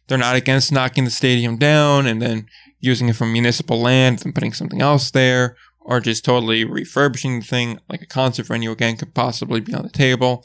they're 0.09 0.17
not 0.17 0.37
against 0.37 0.73
knocking 0.73 1.05
the 1.05 1.11
stadium 1.11 1.59
down 1.59 2.07
and 2.07 2.23
then 2.23 2.47
using 2.81 3.09
it 3.09 3.17
for 3.17 3.27
municipal 3.27 3.81
land 3.81 4.25
and 4.25 4.35
putting 4.35 4.53
something 4.53 4.81
else 4.81 5.11
there 5.11 5.57
or 5.81 6.01
just 6.01 6.25
totally 6.25 6.65
refurbishing 6.65 7.41
the 7.41 7.47
thing 7.47 7.79
like 7.89 8.03
a 8.03 8.07
concert 8.07 8.47
venue 8.47 8.71
again 8.71 8.97
could 8.97 9.15
possibly 9.15 9.61
be 9.61 9.75
on 9.75 9.83
the 9.83 9.91
table. 9.91 10.45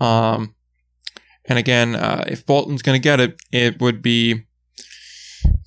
Um, 0.00 0.54
and 1.44 1.58
again, 1.58 1.94
uh, 1.94 2.24
if 2.26 2.44
Boulton's 2.46 2.82
going 2.82 3.00
to 3.00 3.02
get 3.02 3.20
it, 3.20 3.40
it 3.52 3.80
would 3.80 4.02
be 4.02 4.44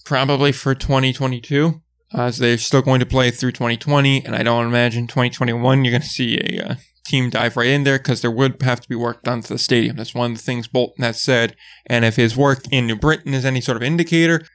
probably 0.05 0.51
for 0.51 0.75
2022, 0.75 1.81
as 2.13 2.37
they're 2.37 2.57
still 2.57 2.81
going 2.81 2.99
to 2.99 3.05
play 3.05 3.31
through 3.31 3.51
2020. 3.51 4.25
And 4.25 4.35
I 4.35 4.43
don't 4.43 4.67
imagine 4.67 5.07
2021 5.07 5.83
you're 5.83 5.91
going 5.91 6.01
to 6.01 6.07
see 6.07 6.37
a 6.37 6.71
uh, 6.71 6.75
team 7.05 7.29
dive 7.29 7.57
right 7.57 7.67
in 7.67 7.83
there 7.83 7.97
because 7.97 8.21
there 8.21 8.31
would 8.31 8.61
have 8.61 8.81
to 8.81 8.89
be 8.89 8.95
work 8.95 9.23
done 9.23 9.41
to 9.41 9.53
the 9.53 9.59
stadium. 9.59 9.97
That's 9.97 10.13
one 10.13 10.31
of 10.31 10.37
the 10.37 10.43
things 10.43 10.67
Boulton 10.67 11.03
has 11.03 11.21
said. 11.21 11.55
And 11.87 12.05
if 12.05 12.15
his 12.15 12.37
work 12.37 12.63
in 12.71 12.87
New 12.87 12.95
Britain 12.95 13.33
is 13.33 13.45
any 13.45 13.61
sort 13.61 13.77
of 13.77 13.83
indicator, 13.83 14.45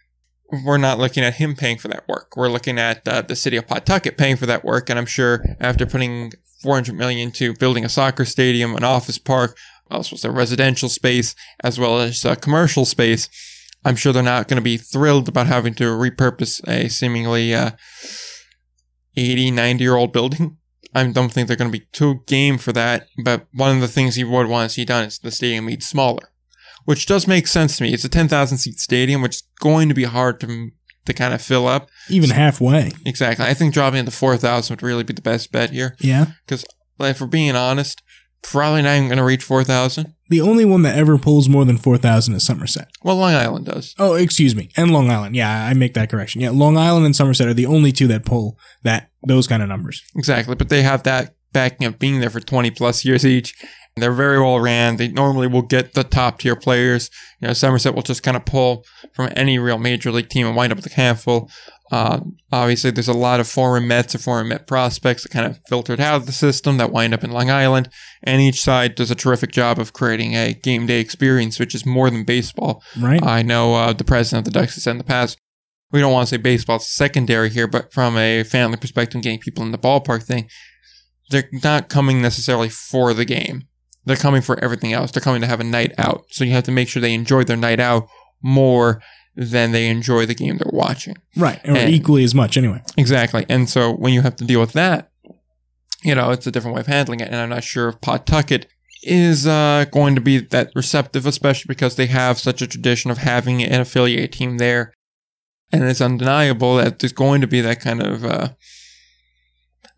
we're 0.64 0.78
not 0.78 0.98
looking 0.98 1.24
at 1.24 1.34
him 1.34 1.56
paying 1.56 1.78
for 1.78 1.88
that 1.88 2.06
work. 2.08 2.36
We're 2.36 2.48
looking 2.48 2.78
at 2.78 3.06
uh, 3.06 3.22
the 3.22 3.36
city 3.36 3.56
of 3.56 3.66
Pawtucket 3.66 4.16
paying 4.16 4.36
for 4.36 4.46
that 4.46 4.64
work. 4.64 4.88
And 4.88 4.98
I'm 4.98 5.06
sure 5.06 5.44
after 5.60 5.86
putting 5.86 6.32
400 6.62 6.94
million 6.94 7.32
to 7.32 7.54
building 7.54 7.84
a 7.84 7.88
soccer 7.88 8.24
stadium, 8.24 8.76
an 8.76 8.84
office 8.84 9.18
park, 9.18 9.56
also 9.90 10.28
a 10.28 10.32
residential 10.32 10.88
space 10.88 11.34
as 11.62 11.78
well 11.78 12.00
as 12.00 12.24
a 12.24 12.36
commercial 12.36 12.84
space. 12.84 13.28
I'm 13.86 13.94
sure 13.94 14.12
they're 14.12 14.20
not 14.20 14.48
going 14.48 14.56
to 14.56 14.64
be 14.64 14.78
thrilled 14.78 15.28
about 15.28 15.46
having 15.46 15.72
to 15.74 15.84
repurpose 15.84 16.60
a 16.66 16.88
seemingly 16.88 17.54
uh, 17.54 17.70
80, 19.16 19.52
90 19.52 19.84
year 19.84 19.94
old 19.94 20.12
building. 20.12 20.56
I 20.92 21.06
don't 21.06 21.28
think 21.30 21.46
they're 21.46 21.56
going 21.56 21.70
to 21.70 21.78
be 21.78 21.86
too 21.92 22.22
game 22.26 22.58
for 22.58 22.72
that. 22.72 23.06
But 23.22 23.46
one 23.52 23.76
of 23.76 23.80
the 23.80 23.86
things 23.86 24.18
you 24.18 24.28
would 24.28 24.48
want 24.48 24.68
to 24.68 24.74
see 24.74 24.84
done 24.84 25.04
is 25.04 25.20
the 25.20 25.30
stadium 25.30 25.66
made 25.66 25.84
smaller, 25.84 26.32
which 26.84 27.06
does 27.06 27.28
make 27.28 27.46
sense 27.46 27.76
to 27.76 27.84
me. 27.84 27.94
It's 27.94 28.04
a 28.04 28.08
10,000 28.08 28.58
seat 28.58 28.80
stadium, 28.80 29.22
which 29.22 29.36
is 29.36 29.42
going 29.60 29.88
to 29.88 29.94
be 29.94 30.04
hard 30.04 30.40
to 30.40 30.70
to 31.04 31.14
kind 31.14 31.32
of 31.32 31.40
fill 31.40 31.68
up. 31.68 31.88
Even 32.08 32.30
halfway. 32.30 32.90
Exactly. 33.04 33.46
I 33.46 33.54
think 33.54 33.72
dropping 33.72 34.00
it 34.00 34.06
to 34.06 34.10
4,000 34.10 34.72
would 34.74 34.82
really 34.82 35.04
be 35.04 35.12
the 35.12 35.22
best 35.22 35.52
bet 35.52 35.70
here. 35.70 35.94
Yeah. 36.00 36.32
Because, 36.44 36.64
like, 36.98 37.12
if 37.12 37.20
we're 37.20 37.28
being 37.28 37.54
honest, 37.54 38.02
probably 38.50 38.82
not 38.82 38.96
even 38.96 39.08
going 39.08 39.18
to 39.18 39.24
reach 39.24 39.44
4,000. 39.44 40.14
The 40.28 40.40
only 40.40 40.64
one 40.64 40.82
that 40.82 40.96
ever 40.98 41.18
pulls 41.18 41.48
more 41.48 41.64
than 41.64 41.78
4,000 41.78 42.34
is 42.34 42.44
Somerset. 42.44 42.88
Well, 43.02 43.16
Long 43.16 43.34
Island 43.34 43.66
does. 43.66 43.94
Oh, 43.98 44.14
excuse 44.14 44.56
me. 44.56 44.70
And 44.76 44.90
Long 44.92 45.10
Island. 45.10 45.36
Yeah, 45.36 45.66
I 45.66 45.74
make 45.74 45.94
that 45.94 46.10
correction. 46.10 46.40
Yeah, 46.40 46.50
Long 46.50 46.76
Island 46.76 47.06
and 47.06 47.14
Somerset 47.14 47.48
are 47.48 47.54
the 47.54 47.66
only 47.66 47.92
two 47.92 48.08
that 48.08 48.24
pull 48.24 48.58
that 48.82 49.10
those 49.26 49.46
kind 49.46 49.62
of 49.62 49.68
numbers. 49.68 50.02
Exactly. 50.16 50.54
But 50.54 50.68
they 50.68 50.82
have 50.82 51.02
that 51.04 51.34
backing 51.52 51.86
of 51.86 51.98
being 51.98 52.20
there 52.20 52.30
for 52.30 52.40
20 52.40 52.70
plus 52.72 53.04
years 53.04 53.24
each. 53.24 53.54
They're 53.98 54.12
very 54.12 54.38
well 54.38 54.60
ran. 54.60 54.96
They 54.96 55.08
normally 55.08 55.46
will 55.46 55.62
get 55.62 55.94
the 55.94 56.04
top 56.04 56.40
tier 56.40 56.54
players. 56.54 57.08
You 57.40 57.48
know, 57.48 57.54
Somerset 57.54 57.94
will 57.94 58.02
just 58.02 58.22
kind 58.22 58.36
of 58.36 58.44
pull 58.44 58.84
from 59.14 59.32
any 59.34 59.58
real 59.58 59.78
major 59.78 60.12
league 60.12 60.28
team 60.28 60.46
and 60.46 60.54
wind 60.54 60.70
up 60.70 60.76
with 60.76 60.86
a 60.86 60.94
handful. 60.94 61.50
Uh, 61.90 62.20
obviously, 62.50 62.90
there's 62.90 63.08
a 63.08 63.12
lot 63.12 63.38
of 63.38 63.48
foreign 63.48 63.86
Mets 63.86 64.14
or 64.14 64.18
foreign 64.18 64.48
Met 64.48 64.66
prospects 64.66 65.22
that 65.22 65.30
kind 65.30 65.46
of 65.46 65.58
filtered 65.68 66.00
out 66.00 66.16
of 66.16 66.26
the 66.26 66.32
system 66.32 66.78
that 66.78 66.90
wind 66.90 67.14
up 67.14 67.22
in 67.22 67.30
Long 67.30 67.50
Island. 67.50 67.88
And 68.22 68.40
each 68.40 68.60
side 68.60 68.94
does 68.94 69.10
a 69.10 69.14
terrific 69.14 69.52
job 69.52 69.78
of 69.78 69.92
creating 69.92 70.34
a 70.34 70.52
game 70.52 70.86
day 70.86 71.00
experience, 71.00 71.58
which 71.58 71.74
is 71.74 71.86
more 71.86 72.10
than 72.10 72.24
baseball. 72.24 72.82
Right? 72.98 73.22
I 73.22 73.42
know 73.42 73.74
uh, 73.74 73.92
the 73.92 74.04
president 74.04 74.46
of 74.46 74.52
the 74.52 74.58
Ducks 74.58 74.74
has 74.74 74.84
said 74.84 74.92
in 74.92 74.98
the 74.98 75.04
past, 75.04 75.38
we 75.92 76.00
don't 76.00 76.12
want 76.12 76.28
to 76.28 76.34
say 76.34 76.38
baseball's 76.38 76.88
secondary 76.88 77.48
here, 77.50 77.68
but 77.68 77.92
from 77.92 78.16
a 78.16 78.42
family 78.42 78.76
perspective, 78.76 79.22
getting 79.22 79.38
people 79.38 79.64
in 79.64 79.70
the 79.70 79.78
ballpark 79.78 80.24
thing, 80.24 80.48
they're 81.30 81.48
not 81.52 81.88
coming 81.88 82.20
necessarily 82.20 82.68
for 82.68 83.14
the 83.14 83.24
game. 83.24 83.68
They're 84.04 84.16
coming 84.16 84.42
for 84.42 84.62
everything 84.62 84.92
else. 84.92 85.10
They're 85.10 85.20
coming 85.20 85.40
to 85.40 85.46
have 85.46 85.60
a 85.60 85.64
night 85.64 85.92
out. 85.98 86.26
So 86.30 86.44
you 86.44 86.52
have 86.52 86.64
to 86.64 86.72
make 86.72 86.88
sure 86.88 87.00
they 87.00 87.14
enjoy 87.14 87.44
their 87.44 87.56
night 87.56 87.80
out 87.80 88.08
more 88.42 89.02
than 89.36 89.72
they 89.72 89.88
enjoy 89.88 90.24
the 90.26 90.34
game 90.34 90.56
they're 90.56 90.70
watching. 90.72 91.16
right. 91.36 91.60
Or 91.64 91.76
and- 91.76 91.92
equally 91.94 92.24
as 92.24 92.34
much, 92.34 92.56
anyway. 92.56 92.82
Exactly. 92.96 93.44
And 93.48 93.68
so 93.68 93.92
when 93.92 94.12
you 94.12 94.22
have 94.22 94.36
to 94.36 94.44
deal 94.44 94.60
with 94.60 94.72
that, 94.72 95.10
you 96.02 96.14
know, 96.14 96.30
it's 96.30 96.46
a 96.46 96.50
different 96.50 96.74
way 96.74 96.80
of 96.80 96.86
handling 96.86 97.20
it. 97.20 97.28
And 97.28 97.36
I'm 97.36 97.50
not 97.50 97.64
sure 97.64 97.88
if 97.88 98.00
Pawtucket 98.00 98.66
is 99.02 99.46
uh, 99.46 99.84
going 99.92 100.14
to 100.14 100.20
be 100.20 100.38
that 100.38 100.70
receptive, 100.74 101.26
especially 101.26 101.68
because 101.68 101.96
they 101.96 102.06
have 102.06 102.38
such 102.38 102.62
a 102.62 102.66
tradition 102.66 103.10
of 103.10 103.18
having 103.18 103.62
an 103.62 103.80
affiliate 103.80 104.32
team 104.32 104.58
there. 104.58 104.92
And 105.72 105.82
it's 105.84 106.00
undeniable 106.00 106.76
that 106.76 107.00
there's 107.00 107.12
going 107.12 107.40
to 107.40 107.46
be 107.46 107.60
that 107.60 107.80
kind 107.80 108.00
of 108.00 108.24
uh, 108.24 108.48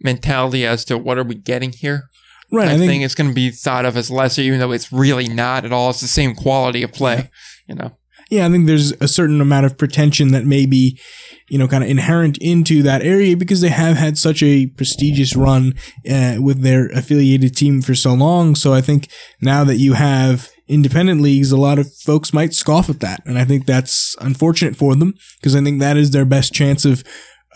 mentality 0.00 0.64
as 0.66 0.84
to 0.86 0.98
what 0.98 1.18
are 1.18 1.24
we 1.24 1.34
getting 1.34 1.72
here. 1.72 2.08
Right. 2.50 2.68
I, 2.68 2.74
I 2.74 2.78
think, 2.78 2.90
think 2.90 3.04
it's 3.04 3.14
going 3.14 3.28
to 3.28 3.34
be 3.34 3.50
thought 3.50 3.84
of 3.84 3.96
as 3.96 4.10
lesser, 4.10 4.40
even 4.42 4.58
though 4.58 4.72
it's 4.72 4.90
really 4.90 5.28
not 5.28 5.64
at 5.64 5.72
all. 5.72 5.90
It's 5.90 6.00
the 6.00 6.08
same 6.08 6.34
quality 6.34 6.82
of 6.82 6.92
play, 6.92 7.30
you 7.68 7.74
know. 7.74 7.97
Yeah, 8.28 8.46
I 8.46 8.50
think 8.50 8.66
there's 8.66 8.92
a 9.00 9.08
certain 9.08 9.40
amount 9.40 9.66
of 9.66 9.78
pretension 9.78 10.32
that 10.32 10.44
may 10.44 10.66
be, 10.66 10.98
you 11.48 11.58
know, 11.58 11.66
kind 11.66 11.82
of 11.82 11.88
inherent 11.88 12.36
into 12.38 12.82
that 12.82 13.02
area 13.02 13.36
because 13.36 13.62
they 13.62 13.70
have 13.70 13.96
had 13.96 14.18
such 14.18 14.42
a 14.42 14.66
prestigious 14.66 15.34
run 15.34 15.74
uh, 16.10 16.36
with 16.38 16.62
their 16.62 16.88
affiliated 16.88 17.56
team 17.56 17.80
for 17.80 17.94
so 17.94 18.12
long. 18.12 18.54
So 18.54 18.74
I 18.74 18.82
think 18.82 19.08
now 19.40 19.64
that 19.64 19.76
you 19.76 19.94
have 19.94 20.50
independent 20.68 21.22
leagues, 21.22 21.50
a 21.50 21.56
lot 21.56 21.78
of 21.78 21.92
folks 21.94 22.34
might 22.34 22.52
scoff 22.52 22.90
at 22.90 23.00
that. 23.00 23.22
And 23.24 23.38
I 23.38 23.44
think 23.44 23.64
that's 23.64 24.14
unfortunate 24.20 24.76
for 24.76 24.94
them 24.94 25.14
because 25.40 25.56
I 25.56 25.62
think 25.62 25.80
that 25.80 25.96
is 25.96 26.10
their 26.10 26.26
best 26.26 26.52
chance 26.52 26.84
of 26.84 27.02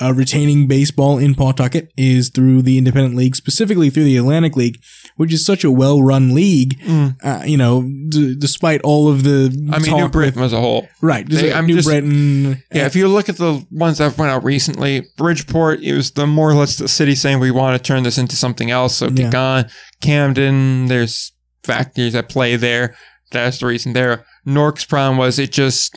uh, 0.02 0.12
retaining 0.12 0.66
baseball 0.66 1.18
in 1.18 1.34
Pawtucket 1.34 1.92
is 1.96 2.30
through 2.30 2.62
the 2.62 2.78
independent 2.78 3.14
league, 3.14 3.36
specifically 3.36 3.90
through 3.90 4.04
the 4.04 4.16
Atlantic 4.16 4.56
League, 4.56 4.78
which 5.16 5.32
is 5.32 5.44
such 5.44 5.62
a 5.64 5.70
well-run 5.70 6.34
league. 6.34 6.80
Uh, 7.22 7.42
you 7.46 7.56
know, 7.56 7.82
d- 8.08 8.34
despite 8.38 8.80
all 8.82 9.08
of 9.08 9.22
the 9.22 9.46
I 9.72 9.78
mean, 9.78 9.88
talk 9.88 9.96
New 9.98 10.02
with- 10.04 10.12
Britain 10.12 10.42
as 10.42 10.52
a 10.52 10.60
whole. 10.60 10.88
Right. 11.00 11.26
Just 11.28 11.42
They- 11.42 11.48
like 11.50 11.56
I'm 11.58 11.66
New 11.66 11.76
just- 11.76 11.88
Britain. 11.88 12.62
Yeah, 12.72 12.86
if 12.86 12.96
you 12.96 13.06
look 13.08 13.28
at 13.28 13.36
the 13.36 13.64
ones 13.70 13.98
that 13.98 14.16
went 14.18 14.30
out 14.32 14.42
recently, 14.44 15.06
Bridgeport, 15.16 15.80
it 15.82 15.94
was 15.94 16.10
the 16.12 16.26
more 16.26 16.50
or 16.50 16.54
less 16.54 16.76
the 16.76 16.88
city 16.88 17.14
saying 17.14 17.38
we 17.38 17.50
want 17.50 17.76
to 17.76 17.82
turn 17.86 18.02
this 18.02 18.18
into 18.18 18.36
something 18.36 18.70
else, 18.70 18.96
so 18.96 19.06
Yeah. 19.06 19.12
get 19.12 19.30
gone. 19.32 19.64
Camden, 20.00 20.86
there's 20.86 21.32
factors 21.62 22.14
at 22.14 22.28
play 22.28 22.56
there. 22.56 22.94
That's 23.30 23.58
the 23.58 23.66
reason 23.66 23.92
there. 23.92 24.24
Newark's 24.44 24.84
problem 24.84 25.16
was 25.16 25.38
it 25.38 25.52
just 25.52 25.96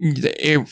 it, 0.00 0.68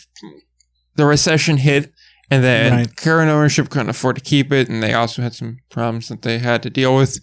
the 0.97 1.05
recession 1.05 1.59
hit, 1.59 1.93
and 2.31 2.43
then 2.43 2.73
Right. 2.73 2.97
current 2.97 3.31
ownership 3.31 3.69
couldn't 3.71 3.89
afford 3.91 4.17
to 4.17 4.23
keep 4.23 4.53
it, 4.53 4.69
and 4.69 4.83
they 4.83 4.93
also 4.95 5.23
had 5.23 5.35
some 5.35 5.59
problems 5.71 6.09
that 6.09 6.23
they 6.23 6.39
had 6.39 6.63
to 6.65 6.71
deal 6.71 6.97
with. 6.97 7.19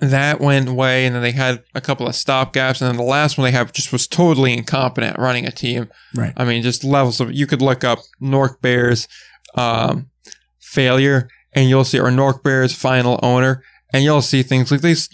That 0.00 0.40
went 0.40 0.68
away, 0.68 1.06
and 1.06 1.14
then 1.14 1.22
they 1.22 1.32
had 1.32 1.62
a 1.74 1.80
couple 1.80 2.06
of 2.08 2.14
stopgaps, 2.14 2.80
and 2.80 2.88
then 2.88 2.96
the 2.96 3.02
last 3.02 3.36
one 3.38 3.44
they 3.44 3.52
had 3.56 3.72
just 3.72 3.92
was 3.92 4.06
totally 4.08 4.52
incompetent 4.56 5.18
running 5.18 5.46
a 5.46 5.50
team. 5.52 5.88
Right. 6.14 6.32
I 6.36 6.44
mean, 6.44 6.62
just 6.62 6.82
levels 6.82 7.20
of 7.20 7.32
you 7.32 7.46
could 7.46 7.62
look 7.62 7.84
up 7.84 8.00
Newark 8.20 8.60
Bears 8.62 9.06
um, 9.54 10.08
failure, 10.60 11.28
and 11.52 11.68
you'll 11.68 11.84
see 11.84 12.00
or 12.00 12.10
Newark 12.10 12.42
Bears 12.42 12.74
final 12.74 13.20
owner, 13.22 13.62
and 13.92 14.02
you'll 14.02 14.22
see 14.22 14.42
things 14.42 14.70
like 14.72 14.80
this. 14.80 15.08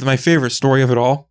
My 0.00 0.16
favorite 0.16 0.50
story 0.50 0.82
of 0.82 0.90
it 0.90 0.98
all 0.98 1.30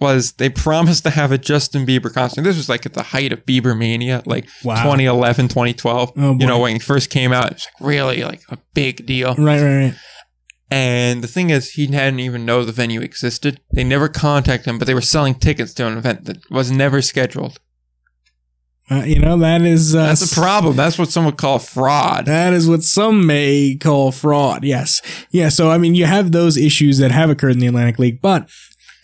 was 0.00 0.32
they 0.32 0.48
promised 0.48 1.02
to 1.04 1.10
have 1.10 1.32
a 1.32 1.38
Justin 1.38 1.84
Bieber 1.86 2.12
concert. 2.12 2.42
This 2.42 2.56
was 2.56 2.68
like 2.68 2.86
at 2.86 2.94
the 2.94 3.02
height 3.02 3.32
of 3.32 3.44
Bieber 3.44 3.76
mania, 3.76 4.22
like 4.26 4.46
Wow. 4.64 4.76
2011, 4.82 5.48
2012. 5.48 6.12
Oh, 6.16 6.36
you 6.38 6.46
know, 6.46 6.58
when 6.60 6.74
he 6.74 6.78
first 6.78 7.10
came 7.10 7.32
out, 7.32 7.46
it 7.46 7.54
was 7.54 7.66
like 7.80 7.88
really 7.88 8.22
like 8.24 8.42
a 8.48 8.58
big 8.74 9.06
deal. 9.06 9.34
Right, 9.34 9.60
right, 9.60 9.76
right. 9.86 9.94
And 10.70 11.22
the 11.24 11.28
thing 11.28 11.48
is, 11.50 11.72
he 11.72 11.86
hadn't 11.86 12.20
even 12.20 12.44
know 12.44 12.62
the 12.64 12.72
venue 12.72 13.00
existed. 13.00 13.60
They 13.72 13.84
never 13.84 14.08
contacted 14.08 14.68
him, 14.68 14.78
but 14.78 14.86
they 14.86 14.92
were 14.94 15.00
selling 15.00 15.34
tickets 15.34 15.72
to 15.74 15.86
an 15.86 15.96
event 15.96 16.26
that 16.26 16.38
was 16.50 16.70
never 16.70 17.00
scheduled. 17.00 17.58
Uh, 18.90 19.02
you 19.04 19.18
know, 19.18 19.36
that 19.38 19.62
is. 19.62 19.94
Uh, 19.94 20.06
That's 20.06 20.32
a 20.32 20.34
problem. 20.34 20.74
That's 20.76 20.98
what 20.98 21.10
some 21.10 21.26
would 21.26 21.36
call 21.36 21.58
fraud. 21.58 22.24
That 22.24 22.54
is 22.54 22.66
what 22.68 22.82
some 22.82 23.26
may 23.26 23.76
call 23.78 24.12
fraud. 24.12 24.64
Yes. 24.64 25.02
Yeah. 25.30 25.50
So, 25.50 25.70
I 25.70 25.76
mean, 25.76 25.94
you 25.94 26.06
have 26.06 26.32
those 26.32 26.56
issues 26.56 26.96
that 26.98 27.10
have 27.10 27.28
occurred 27.28 27.52
in 27.52 27.58
the 27.58 27.66
Atlantic 27.66 27.98
League, 27.98 28.22
but 28.22 28.48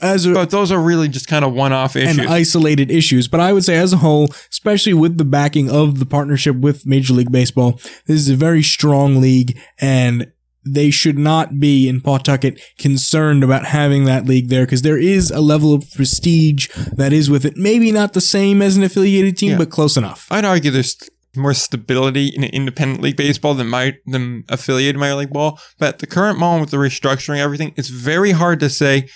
as 0.00 0.26
a, 0.26 0.32
But 0.34 0.50
those 0.50 0.70
are 0.72 0.80
really 0.80 1.08
just 1.08 1.26
kind 1.28 1.44
of 1.44 1.52
one-off 1.52 1.96
issues. 1.96 2.18
and 2.18 2.28
isolated 2.28 2.90
issues. 2.90 3.28
But 3.28 3.40
I 3.40 3.52
would 3.52 3.64
say, 3.64 3.76
as 3.76 3.92
a 3.92 3.98
whole, 3.98 4.28
especially 4.50 4.94
with 4.94 5.18
the 5.18 5.24
backing 5.24 5.70
of 5.70 5.98
the 5.98 6.06
partnership 6.06 6.56
with 6.56 6.86
Major 6.86 7.14
League 7.14 7.32
Baseball, 7.32 7.80
this 8.06 8.20
is 8.20 8.28
a 8.28 8.36
very 8.36 8.62
strong 8.62 9.20
league, 9.20 9.58
and 9.80 10.30
they 10.66 10.90
should 10.90 11.18
not 11.18 11.60
be 11.60 11.88
in 11.88 12.00
Pawtucket 12.00 12.58
concerned 12.78 13.44
about 13.44 13.66
having 13.66 14.04
that 14.06 14.24
league 14.24 14.48
there 14.48 14.64
because 14.64 14.80
there 14.80 14.96
is 14.98 15.30
a 15.30 15.40
level 15.40 15.74
of 15.74 15.84
prestige 15.92 16.68
that 16.96 17.12
is 17.12 17.28
with 17.28 17.44
it. 17.44 17.54
Maybe 17.56 17.92
not 17.92 18.14
the 18.14 18.20
same 18.22 18.62
as 18.62 18.76
an 18.76 18.82
affiliated 18.82 19.36
team, 19.36 19.52
Yeah. 19.52 19.58
but 19.58 19.68
close 19.70 19.96
enough. 19.98 20.26
I'd 20.30 20.46
argue 20.46 20.70
there's 20.70 20.96
more 21.36 21.52
stability 21.52 22.28
in 22.28 22.44
independent 22.44 23.02
league 23.02 23.16
baseball 23.16 23.54
than 23.54 23.68
my 23.68 23.94
than 24.06 24.44
affiliated 24.48 24.96
minor 24.98 25.16
league 25.16 25.32
ball. 25.32 25.58
But 25.78 25.88
at 25.88 25.98
the 25.98 26.06
current 26.06 26.38
moment 26.38 26.60
with 26.62 26.70
the 26.70 26.76
restructuring, 26.78 27.38
everything, 27.40 27.74
it's 27.76 27.88
very 27.88 28.30
hard 28.30 28.60
to 28.60 28.70
say 28.70 29.08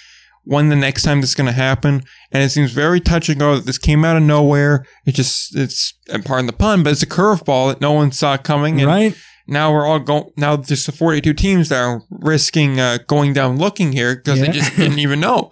when 0.49 0.71
the 0.71 0.76
next 0.76 1.02
time 1.02 1.21
this 1.21 1.31
is 1.31 1.35
going 1.35 1.47
to 1.47 1.52
happen. 1.52 2.02
And 2.33 2.43
it 2.43 2.49
seems 2.50 2.73
very 2.73 3.00
touch 3.00 3.28
and 3.28 3.38
go 3.38 3.55
that 3.57 3.67
this 3.67 3.76
came 3.76 4.02
out 4.02 4.17
of 4.17 4.23
nowhere. 4.23 4.87
It 5.07 5.14
just 5.14 5.55
it's 5.55 5.93
and 6.11 6.25
pardon 6.25 6.47
the 6.47 6.52
pun, 6.55 6.83
but 6.83 6.93
it's 6.93 7.02
a 7.02 7.07
curveball 7.07 7.69
that 7.71 7.81
no 7.83 7.93
one 7.93 8.12
saw 8.12 8.37
coming. 8.38 8.81
And 8.81 8.87
Right? 8.88 9.14
now 9.47 9.71
we're 9.73 9.87
all 9.87 9.99
going. 9.99 10.31
Now 10.37 10.57
there's 10.57 10.87
the 10.87 10.93
42 10.93 11.35
teams 11.35 11.69
that 11.69 11.81
are 11.83 12.00
risking 12.11 12.81
uh, 12.81 12.99
going 13.07 13.35
down 13.35 13.59
looking 13.59 13.93
here 13.93 14.17
because 14.17 14.38
Yeah. 14.38 14.47
they 14.47 14.52
just 14.52 14.75
didn't 14.76 14.99
even 15.00 15.21
know. 15.21 15.50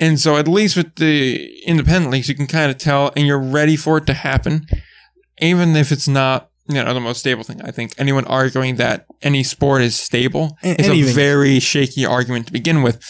And 0.00 0.18
so 0.20 0.36
at 0.36 0.46
least 0.48 0.76
with 0.76 0.94
the 0.96 1.50
independent 1.66 2.12
leagues, 2.12 2.28
you 2.28 2.34
can 2.34 2.46
kind 2.46 2.70
of 2.70 2.78
tell, 2.78 3.12
and 3.16 3.26
you're 3.26 3.38
ready 3.38 3.76
for 3.76 3.98
it 3.98 4.06
to 4.06 4.14
happen, 4.14 4.66
even 5.40 5.74
if 5.76 5.90
it's 5.92 6.08
not. 6.08 6.48
You 6.68 6.76
know, 6.82 6.94
the 6.94 7.00
most 7.00 7.18
stable 7.18 7.42
thing. 7.42 7.60
I 7.60 7.72
think 7.72 7.92
anyone 7.98 8.24
arguing 8.26 8.76
that 8.76 9.04
any 9.20 9.42
sport 9.42 9.82
is 9.82 9.98
stable 9.98 10.56
is 10.62 10.88
anything. 10.88 11.10
a 11.10 11.12
very 11.12 11.58
shaky 11.58 12.06
argument 12.06 12.46
to 12.46 12.52
begin 12.52 12.82
with. 12.82 13.02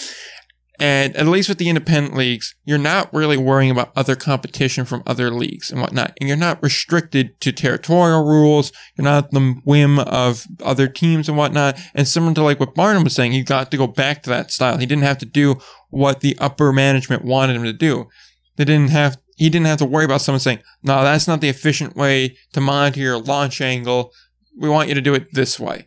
And 0.82 1.14
at 1.14 1.28
least 1.28 1.48
with 1.48 1.58
the 1.58 1.68
independent 1.68 2.16
leagues, 2.16 2.56
you're 2.64 2.76
not 2.76 3.14
really 3.14 3.36
worrying 3.36 3.70
about 3.70 3.92
other 3.94 4.16
competition 4.16 4.84
from 4.84 5.04
other 5.06 5.30
leagues 5.30 5.70
and 5.70 5.80
whatnot. 5.80 6.12
And 6.20 6.26
you're 6.26 6.36
not 6.36 6.60
restricted 6.60 7.40
to 7.42 7.52
territorial 7.52 8.24
rules. 8.24 8.72
You're 8.96 9.04
not 9.04 9.26
at 9.26 9.30
the 9.30 9.60
whim 9.64 10.00
of 10.00 10.44
other 10.60 10.88
teams 10.88 11.28
and 11.28 11.38
whatnot. 11.38 11.78
And 11.94 12.08
similar 12.08 12.34
to 12.34 12.42
like 12.42 12.58
what 12.58 12.74
Barnum 12.74 13.04
was 13.04 13.14
saying, 13.14 13.30
he 13.30 13.44
got 13.44 13.70
to 13.70 13.76
go 13.76 13.86
back 13.86 14.24
to 14.24 14.30
that 14.30 14.50
style. 14.50 14.76
He 14.76 14.86
didn't 14.86 15.04
have 15.04 15.18
to 15.18 15.24
do 15.24 15.54
what 15.90 16.18
the 16.18 16.36
upper 16.40 16.72
management 16.72 17.24
wanted 17.24 17.54
him 17.54 17.62
to 17.62 17.72
do. 17.72 18.08
They 18.56 18.64
didn't 18.64 18.90
have, 18.90 19.18
he 19.36 19.50
didn't 19.50 19.68
have 19.68 19.78
to 19.78 19.84
worry 19.84 20.04
about 20.04 20.22
someone 20.22 20.40
saying, 20.40 20.64
no, 20.82 21.04
that's 21.04 21.28
not 21.28 21.40
the 21.40 21.48
efficient 21.48 21.94
way 21.94 22.36
to 22.54 22.60
monitor 22.60 22.98
your 22.98 23.18
launch 23.18 23.60
angle. 23.60 24.10
We 24.58 24.68
want 24.68 24.88
you 24.88 24.96
to 24.96 25.00
do 25.00 25.14
it 25.14 25.32
this 25.32 25.60
way 25.60 25.86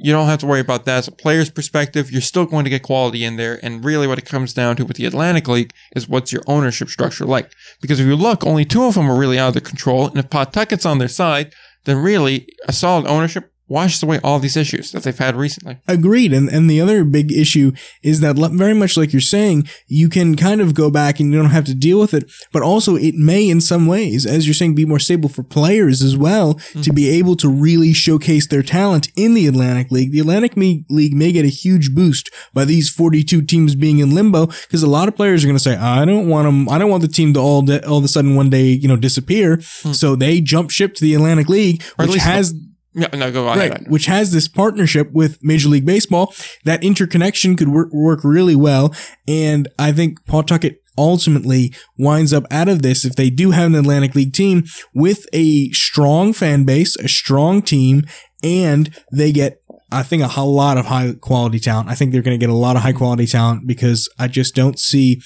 you 0.00 0.12
don't 0.12 0.28
have 0.28 0.38
to 0.38 0.46
worry 0.46 0.60
about 0.60 0.84
that. 0.84 0.98
As 0.98 1.08
a 1.08 1.12
player's 1.12 1.50
perspective, 1.50 2.10
you're 2.12 2.20
still 2.20 2.46
going 2.46 2.62
to 2.64 2.70
get 2.70 2.84
quality 2.84 3.24
in 3.24 3.36
there. 3.36 3.58
And 3.64 3.84
really 3.84 4.06
what 4.06 4.18
it 4.18 4.24
comes 4.24 4.54
down 4.54 4.76
to 4.76 4.84
with 4.84 4.96
the 4.96 5.06
Atlantic 5.06 5.48
League 5.48 5.72
is 5.94 6.08
what's 6.08 6.32
your 6.32 6.42
ownership 6.46 6.88
structure 6.88 7.24
like? 7.24 7.50
Because 7.80 7.98
if 7.98 8.06
you 8.06 8.14
look, 8.14 8.46
only 8.46 8.64
two 8.64 8.84
of 8.84 8.94
them 8.94 9.10
are 9.10 9.18
really 9.18 9.38
out 9.38 9.48
of 9.48 9.54
their 9.54 9.60
control. 9.60 10.06
And 10.06 10.18
if 10.18 10.30
Pawtucket's 10.30 10.86
on 10.86 10.98
their 10.98 11.08
side, 11.08 11.52
then 11.84 11.98
really 11.98 12.46
a 12.68 12.72
solid 12.72 13.06
ownership 13.06 13.52
washes 13.68 14.02
away 14.02 14.18
all 14.24 14.38
these 14.38 14.56
issues 14.56 14.92
that 14.92 15.02
they've 15.02 15.18
had 15.18 15.36
recently. 15.36 15.78
Agreed. 15.86 16.32
And 16.32 16.48
and 16.48 16.68
the 16.68 16.80
other 16.80 17.04
big 17.04 17.30
issue 17.32 17.72
is 18.02 18.20
that 18.20 18.36
very 18.36 18.74
much 18.74 18.96
like 18.96 19.12
you're 19.12 19.20
saying, 19.20 19.68
you 19.86 20.08
can 20.08 20.36
kind 20.36 20.60
of 20.60 20.74
go 20.74 20.90
back 20.90 21.20
and 21.20 21.32
you 21.32 21.40
don't 21.40 21.50
have 21.50 21.66
to 21.66 21.74
deal 21.74 22.00
with 22.00 22.14
it, 22.14 22.30
but 22.52 22.62
also 22.62 22.96
it 22.96 23.14
may 23.14 23.48
in 23.48 23.60
some 23.60 23.86
ways, 23.86 24.26
as 24.26 24.46
you're 24.46 24.54
saying, 24.54 24.74
be 24.74 24.84
more 24.84 24.98
stable 24.98 25.28
for 25.28 25.42
players 25.42 26.02
as 26.02 26.16
well 26.16 26.54
mm. 26.54 26.82
to 26.82 26.92
be 26.92 27.08
able 27.08 27.36
to 27.36 27.48
really 27.48 27.92
showcase 27.92 28.46
their 28.46 28.62
talent 28.62 29.10
in 29.16 29.34
the 29.34 29.46
Atlantic 29.46 29.90
League. 29.90 30.12
The 30.12 30.20
Atlantic 30.20 30.56
Me- 30.56 30.84
League 30.88 31.14
may 31.14 31.32
get 31.32 31.44
a 31.44 31.48
huge 31.48 31.94
boost 31.94 32.30
by 32.52 32.64
these 32.64 32.88
42 32.88 33.42
teams 33.42 33.74
being 33.74 33.98
in 33.98 34.14
limbo 34.14 34.46
because 34.46 34.82
a 34.82 34.88
lot 34.88 35.08
of 35.08 35.16
players 35.16 35.44
are 35.44 35.46
going 35.46 35.56
to 35.56 35.62
say, 35.62 35.76
I 35.76 36.04
don't 36.04 36.28
want 36.28 36.46
them. 36.46 36.68
I 36.68 36.78
don't 36.78 36.90
want 36.90 37.02
the 37.02 37.08
team 37.08 37.34
to 37.34 37.40
all 37.40 37.62
de- 37.62 37.86
all 37.86 37.98
of 37.98 38.04
a 38.04 38.08
sudden 38.08 38.34
one 38.34 38.50
day, 38.50 38.66
you 38.66 38.88
know, 38.88 38.96
disappear. 38.96 39.60
Hmm. 39.82 39.92
So 39.92 40.16
they 40.16 40.40
jump 40.40 40.70
ship 40.70 40.94
to 40.94 41.04
the 41.04 41.14
Atlantic 41.14 41.48
League, 41.48 41.82
which 41.96 42.14
has 42.16 42.54
Yeah, 42.94 43.08
no, 43.14 43.30
go 43.30 43.48
on. 43.48 43.58
right, 43.58 43.88
which 43.88 44.06
has 44.06 44.32
this 44.32 44.48
partnership 44.48 45.12
with 45.12 45.38
Major 45.42 45.68
League 45.68 45.86
Baseball. 45.86 46.34
That 46.64 46.82
interconnection 46.82 47.56
could 47.56 47.68
work, 47.68 47.92
work 47.92 48.24
really 48.24 48.56
well, 48.56 48.94
and 49.26 49.68
I 49.78 49.92
think 49.92 50.24
Pawtucket 50.26 50.80
ultimately 50.96 51.72
winds 51.96 52.32
up 52.32 52.44
out 52.50 52.68
of 52.68 52.82
this 52.82 53.04
if 53.04 53.14
they 53.14 53.30
do 53.30 53.52
have 53.52 53.68
an 53.68 53.76
Atlantic 53.76 54.14
League 54.14 54.32
team 54.32 54.64
with 54.94 55.26
a 55.32 55.70
strong 55.70 56.32
fan 56.32 56.64
base, 56.64 56.96
a 56.96 57.08
strong 57.08 57.62
team, 57.62 58.04
and 58.42 58.94
they 59.12 59.32
get. 59.32 59.60
I 59.90 60.02
think 60.02 60.22
a 60.22 60.42
lot 60.42 60.76
of 60.76 60.86
high 60.86 61.14
quality 61.18 61.58
talent. 61.58 61.88
I 61.88 61.94
think 61.94 62.12
they're 62.12 62.20
going 62.20 62.38
to 62.38 62.46
get 62.46 62.52
a 62.52 62.54
lot 62.54 62.76
of 62.76 62.82
high 62.82 62.92
quality 62.92 63.24
talent 63.24 63.66
because 63.66 64.06
I 64.18 64.28
just 64.28 64.54
don't 64.54 64.78
see 64.78 65.22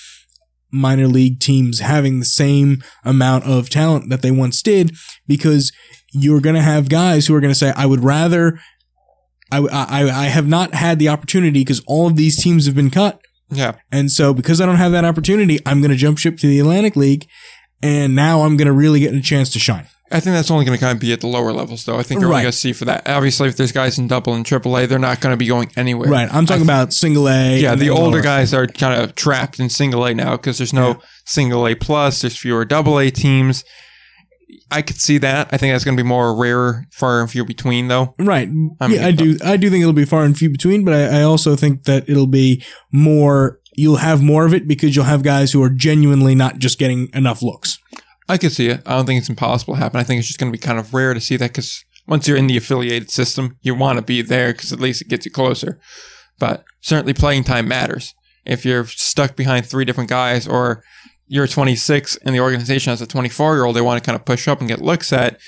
minor 0.71 1.07
league 1.07 1.40
teams 1.40 1.81
having 1.81 2.19
the 2.19 2.25
same 2.25 2.83
amount 3.04 3.45
of 3.45 3.69
talent 3.69 4.09
that 4.09 4.23
they 4.23 4.31
once 4.31 4.62
did 4.62 4.97
because 5.26 5.73
you're 6.12 6.40
going 6.40 6.54
to 6.57 6.62
have 6.62 6.88
guys 6.88 7.26
who 7.26 7.35
are 7.35 7.40
going 7.40 7.52
to 7.52 7.59
say, 7.59 7.73
I 7.76 7.87
would 7.87 8.00
rather, 8.04 8.59
I, 9.50 9.59
I, 9.59 10.00
I 10.11 10.25
have 10.26 10.47
not 10.47 10.75
had 10.75 10.99
the 10.99 11.09
opportunity 11.09 11.61
because 11.61 11.83
all 11.87 12.07
of 12.07 12.16
these 12.16 12.42
teams 12.42 12.66
have 12.66 12.75
been 12.75 12.90
cut. 12.90 13.21
Yeah. 13.50 13.76
And 13.90 14.11
so 14.11 14.33
because 14.33 14.61
I 14.61 14.66
don't 14.66 14.76
have 14.76 14.92
that 14.92 15.04
opportunity, 15.04 15.59
I'm 15.66 15.81
going 15.81 15.90
to 15.90 15.97
jump 15.97 16.19
ship 16.19 16.38
to 16.38 16.47
the 16.47 16.59
Atlantic 16.59 16.97
League. 16.97 17.26
And 17.83 18.14
now 18.14 18.42
I'm 18.42 18.57
going 18.57 18.66
to 18.66 18.73
really 18.73 19.00
get 19.00 19.12
a 19.14 19.21
chance 19.21 19.50
to 19.54 19.59
shine. 19.59 19.87
I 20.11 20.21
think 20.21 20.35
that's 20.35 20.50
only 20.50 20.64
going 20.66 20.76
to 20.78 20.85
kind 20.85 20.95
of 20.95 21.00
be 21.00 21.12
at 21.14 21.21
the 21.23 21.26
lower 21.26 21.52
levels, 21.52 21.85
though. 21.87 21.99
I 21.99 22.02
think 22.02 22.21
you're 22.21 22.28
Right. 22.31 22.42
going 22.42 22.52
to 22.52 22.57
see 22.57 22.75
for 22.75 22.85
that. 22.85 23.09
Obviously, 23.09 23.49
if 23.49 23.57
there's 23.57 23.73
guys 23.73 23.99
in 23.99 24.09
double 24.09 24.35
and 24.35 24.45
triple 24.45 24.76
A, 24.76 24.87
they're 24.87 24.99
not 24.99 25.21
going 25.21 25.33
to 25.33 25.38
be 25.38 25.47
going 25.47 25.71
anywhere. 25.75 26.09
Right. 26.11 26.28
I'm 26.33 26.45
talking 26.45 26.62
I- 26.62 26.64
about 26.66 26.92
single 26.92 27.28
A. 27.28 27.59
Yeah, 27.59 27.75
the 27.75 27.88
older 27.90 28.16
lower. 28.19 28.23
guys 28.23 28.52
are 28.52 28.66
kind 28.66 29.02
of 29.02 29.14
trapped 29.14 29.59
in 29.59 29.71
single 29.71 30.04
A 30.04 30.12
now 30.14 30.37
because 30.37 30.59
there's 30.59 30.75
no 30.75 31.00
single 31.25 31.66
A 31.66 31.75
plus. 31.75 32.21
There's 32.21 32.37
fewer 32.38 32.64
double 32.66 32.99
A 33.00 33.11
teams. 33.11 33.64
I 34.71 34.82
could 34.82 35.00
see 35.00 35.18
that. 35.18 35.49
I 35.52 35.56
think 35.56 35.73
that's 35.73 35.85
going 35.85 35.97
to 35.97 36.02
be 36.02 36.09
more 36.09 36.35
rarer, 36.35 36.87
far 36.90 37.21
and 37.21 37.30
few 37.30 37.44
between, 37.44 37.88
though. 37.88 38.14
Right. 38.18 38.49
I 38.80 38.88
mean, 38.88 39.00
yeah, 39.00 39.06
I 39.06 39.11
do. 39.12 39.38
I 39.44 39.56
do 39.56 39.71
think 39.71 39.82
it'll 39.82 39.92
be 39.92 40.04
far 40.04 40.25
and 40.25 40.37
few 40.37 40.50
between, 40.50 40.85
but 40.85 40.94
I, 40.94 41.21
I 41.21 41.23
also 41.23 41.56
think 41.56 41.85
that 41.85 42.09
it'll 42.09 42.26
be 42.26 42.62
more. 42.90 43.61
You'll 43.75 43.97
have 43.97 44.23
more 44.23 44.44
of 44.44 44.52
it 44.52 44.68
because 44.68 44.94
you'll 44.94 45.06
have 45.06 45.23
guys 45.23 45.52
who 45.52 45.62
are 45.62 45.71
genuinely 45.71 46.35
not 46.35 46.59
just 46.59 46.78
getting 46.78 47.09
enough 47.14 47.42
looks. 47.42 47.78
I 48.28 48.38
could 48.38 48.52
see 48.52 48.68
it. 48.68 48.82
I 48.87 48.97
don't 48.97 49.06
think 49.06 49.18
it's 49.18 49.28
impossible 49.28 49.75
to 49.75 49.80
happen. 49.80 49.99
I 49.99 50.04
think 50.04 50.18
it's 50.18 50.28
just 50.28 50.38
going 50.38 50.52
to 50.52 50.56
be 50.56 50.62
kind 50.62 50.78
of 50.78 50.94
rare 50.94 51.14
to 51.14 51.21
see 51.21 51.37
that 51.37 51.50
because 51.52 51.85
once 52.06 52.28
you're 52.28 52.37
in 52.37 52.47
the 52.47 52.56
affiliated 52.56 53.11
system, 53.11 53.56
you 53.62 53.75
want 53.75 53.99
to 53.99 54.02
be 54.02 54.23
there 54.23 54.52
because 54.52 54.73
at 54.73 54.80
least 54.80 55.02
it 55.02 55.09
gets 55.09 55.25
you 55.25 55.30
closer. 55.30 55.80
But 56.38 56.64
certainly 56.80 57.14
playing 57.14 57.44
time 57.44 57.68
matters. 57.68 58.14
If 58.44 58.64
you're 58.64 58.87
stuck 58.87 59.37
behind 59.37 59.66
three 59.66 59.85
different 59.85 60.11
guys 60.11 60.49
or 60.49 60.82
you're 61.32 61.46
26 61.46 62.16
and 62.26 62.34
the 62.34 62.40
organization 62.40 62.90
has 62.90 63.00
a 63.00 63.06
24 63.06 63.54
year 63.54 63.64
old 63.64 63.74
they 63.74 63.80
want 63.80 64.02
to 64.02 64.04
kind 64.06 64.14
of 64.14 64.26
push 64.26 64.46
up 64.46 64.60
and 64.60 64.68
get 64.68 64.82
looks 64.82 65.14
at, 65.14 65.40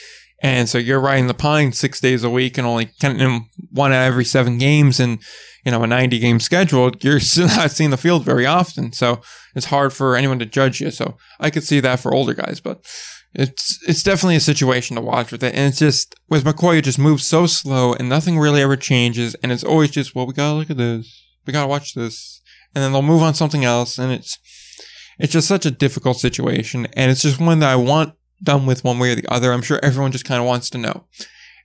and 0.42 0.66
so 0.66 0.78
you're 0.78 0.98
riding 0.98 1.26
the 1.26 1.34
pine 1.34 1.72
six 1.72 2.00
days 2.00 2.24
a 2.24 2.30
week 2.30 2.56
and 2.56 2.66
only 2.66 2.90
of 3.02 3.42
one 3.70 3.92
out 3.92 4.06
of 4.06 4.12
every 4.12 4.24
seven 4.24 4.56
games 4.56 4.98
and 4.98 5.22
you 5.62 5.70
know 5.70 5.82
a 5.82 5.86
90 5.86 6.18
game 6.18 6.40
schedule, 6.40 6.90
you're 7.02 7.20
still 7.32 7.48
not 7.48 7.70
seeing 7.70 7.90
the 7.90 7.98
field 7.98 8.24
very 8.24 8.46
often. 8.46 8.92
So 8.92 9.20
it's 9.54 9.66
hard 9.66 9.92
for 9.92 10.16
anyone 10.16 10.38
to 10.38 10.46
judge 10.46 10.80
you. 10.80 10.90
So 10.90 11.18
I 11.38 11.50
could 11.50 11.64
see 11.64 11.80
that 11.80 12.00
for 12.00 12.14
older 12.14 12.32
guys, 12.32 12.60
but 12.60 12.80
it's 13.34 13.78
it's 13.86 14.02
definitely 14.02 14.36
a 14.36 14.40
situation 14.40 14.96
to 14.96 15.02
watch 15.02 15.32
with 15.32 15.42
it. 15.44 15.54
And 15.54 15.68
it's 15.68 15.80
just 15.80 16.14
with 16.30 16.44
McCoy, 16.44 16.78
it 16.78 16.84
just 16.84 16.98
moves 16.98 17.26
so 17.26 17.44
slow 17.46 17.92
and 17.92 18.08
nothing 18.08 18.38
really 18.38 18.62
ever 18.62 18.76
changes. 18.76 19.34
And 19.42 19.52
it's 19.52 19.64
always 19.64 19.90
just, 19.90 20.14
well, 20.14 20.26
we 20.26 20.32
gotta 20.32 20.56
look 20.56 20.70
at 20.70 20.78
this, 20.78 21.24
we 21.46 21.52
gotta 21.52 21.68
watch 21.68 21.92
this, 21.92 22.40
and 22.74 22.82
then 22.82 22.92
they'll 22.92 23.02
move 23.02 23.22
on 23.22 23.34
something 23.34 23.66
else. 23.66 23.98
And 23.98 24.12
it's 24.12 24.38
it's 25.18 25.33
just 25.33 25.49
such 25.49 25.66
a 25.66 25.71
difficult 25.71 26.18
situation, 26.18 26.87
and 26.94 27.11
it's 27.11 27.23
just 27.23 27.40
one 27.40 27.61
that 27.61 27.71
I 27.71 27.76
want 27.76 28.14
done 28.42 28.66
with 28.66 28.85
one 28.85 28.99
way 28.99 29.12
or 29.12 29.14
the 29.14 29.28
other. 29.33 29.52
I'm 29.52 29.62
sure 29.62 29.80
everyone 29.83 30.12
just 30.12 30.25
kind 30.25 30.40
of 30.40 30.47
wants 30.47 30.68
to 30.71 30.78
know. 30.78 31.04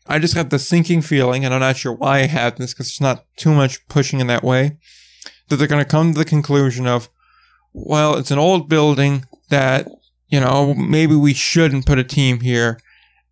I 0.08 0.18
just 0.20 0.36
got 0.36 0.50
the 0.50 0.60
sinking 0.60 1.02
feeling, 1.02 1.46
and 1.46 1.54
I'm 1.54 1.60
not 1.60 1.78
sure 1.78 1.94
why 1.94 2.20
I 2.20 2.28
have 2.28 2.58
this 2.58 2.74
because 2.74 2.88
it's 2.88 3.02
not 3.02 3.26
too 3.38 3.54
much 3.54 3.88
pushing 3.88 4.20
in 4.20 4.28
that 4.28 4.44
way, 4.44 4.78
that 5.48 5.58
they're 5.58 5.68
going 5.68 5.84
to 5.84 5.90
come 5.90 6.14
to 6.14 6.20
the 6.20 6.26
conclusion 6.26 6.88
of, 6.88 7.10
well, 7.74 8.16
it's 8.18 8.32
an 8.32 8.40
old 8.40 8.70
building 8.70 9.26
that, 9.50 9.88
you 10.28 10.40
know, 10.40 10.74
maybe 10.74 11.16
we 11.16 11.34
shouldn't 11.34 11.86
put 11.86 12.00
a 12.00 12.04
team 12.04 12.40
here, 12.40 12.80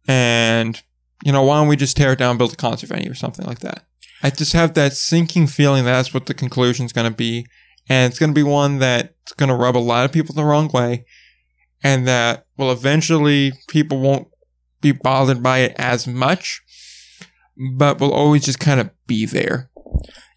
and, 0.08 0.82
you 1.24 1.32
know, 1.32 1.44
why 1.44 1.60
don't 1.60 1.68
we 1.68 1.76
just 1.76 1.98
tear 1.98 2.14
it 2.14 2.20
down, 2.20 2.38
build 2.38 2.54
a 2.54 2.58
concert 2.58 2.90
venue 2.90 3.12
or 3.12 3.16
something 3.16 3.46
like 3.46 3.60
that. 3.60 3.86
I 4.22 4.30
just 4.30 4.54
have 4.54 4.74
that 4.74 4.94
sinking 4.94 5.48
feeling 5.48 5.86
that 5.86 5.92
that's 5.92 6.14
what 6.14 6.26
the 6.26 6.34
conclusion 6.34 6.86
is 6.86 6.94
going 6.94 7.10
to 7.10 7.16
be, 7.16 7.46
and 7.90 8.10
it's 8.10 8.20
going 8.20 8.32
to 8.32 8.36
be 8.36 8.44
one 8.44 8.80
that's 9.28 9.36
going 9.36 9.50
to 9.50 9.56
rub 9.56 9.76
a 9.76 9.80
lot 9.80 10.06
of 10.06 10.12
people 10.12 10.34
the 10.34 10.44
wrong 10.44 10.70
way 10.74 11.06
and 11.84 12.08
that 12.08 12.46
well 12.58 12.72
eventually 12.72 13.52
people 13.68 14.00
won't 14.00 14.28
be 14.82 14.92
bothered 14.92 15.44
by 15.44 15.60
it 15.60 15.76
as 15.78 16.08
much 16.08 16.62
but 17.78 18.00
will 18.00 18.14
always 18.14 18.46
just 18.46 18.60
kind 18.60 18.80
of 18.80 18.90
be 19.06 19.26
there 19.26 19.70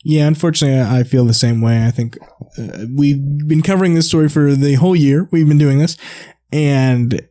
Yeah, 0.04 0.26
unfortunately, 0.26 0.80
I 0.80 1.00
I 1.00 1.02
feel 1.02 1.24
the 1.24 1.34
same 1.34 1.60
way. 1.60 1.84
I 1.86 1.90
think 1.90 2.16
uh, 2.58 2.86
we've 2.94 3.20
been 3.46 3.62
covering 3.62 3.94
this 3.94 4.08
story 4.08 4.28
for 4.28 4.54
the 4.54 4.74
whole 4.74 4.96
year. 4.96 5.28
We've 5.30 5.48
been 5.48 5.58
doing 5.58 5.78
this, 5.78 5.96
and 6.50 7.28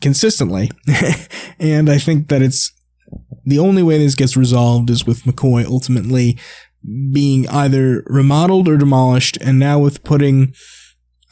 consistently, 0.00 0.70
and 1.58 1.88
I 1.88 1.98
think 1.98 2.28
that 2.28 2.42
it's 2.42 2.72
the 3.44 3.58
only 3.58 3.82
way 3.82 3.98
this 3.98 4.14
gets 4.14 4.36
resolved 4.36 4.90
is 4.90 5.06
with 5.06 5.22
McCoy 5.24 5.64
ultimately 5.64 6.38
being 7.12 7.48
either 7.48 8.02
remodeled 8.06 8.68
or 8.68 8.76
demolished, 8.76 9.38
and 9.40 9.58
now 9.58 9.78
with 9.78 10.04
putting. 10.04 10.54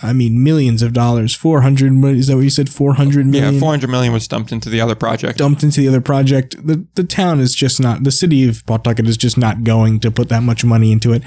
I 0.03 0.13
mean, 0.13 0.43
millions 0.43 0.83
of 0.83 0.93
dollars. 0.93 1.35
Four 1.35 1.61
hundred. 1.63 1.93
Is 2.17 2.27
that 2.27 2.37
what 2.37 2.43
you 2.43 2.51
said? 2.51 2.69
Four 2.69 2.95
hundred 2.95 3.27
million 3.27 3.55
yeah 3.55 3.61
400 3.61 3.89
million 3.89 4.13
was 4.13 4.27
dumped 4.29 4.51
into 4.53 4.69
the 4.69 4.81
other 4.81 4.95
project 4.95 5.39
dumped 5.39 5.63
into 5.63 5.81
the 5.81 5.89
other 5.89 6.01
project. 6.01 6.57
The 6.67 6.85
the 6.95 7.05
town 7.05 7.41
is 7.41 7.55
just 7.55 7.81
not 7.81 8.05
the 8.05 8.11
city 8.11 8.49
of 8.49 8.65
Pawtucket 8.67 9.07
is 9.07 9.17
just 9.17 9.39
not 9.39 9.63
going 9.65 10.01
to 10.01 10.11
put 10.11 10.29
that 10.31 10.43
much 10.43 10.65
money 10.65 10.91
into 10.93 11.13
it, 11.13 11.23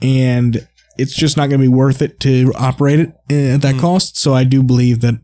and 0.00 0.66
it's 0.96 1.14
just 1.14 1.36
not 1.36 1.48
going 1.48 1.60
to 1.60 1.64
be 1.64 1.68
worth 1.68 2.02
it 2.02 2.20
to 2.20 2.52
operate 2.58 3.00
it 3.00 3.08
uh, 3.30 3.54
at 3.54 3.62
that 3.62 3.76
Mm. 3.76 3.80
cost. 3.80 4.16
So 4.18 4.34
I 4.34 4.44
do 4.44 4.62
believe 4.62 5.00
that 5.00 5.14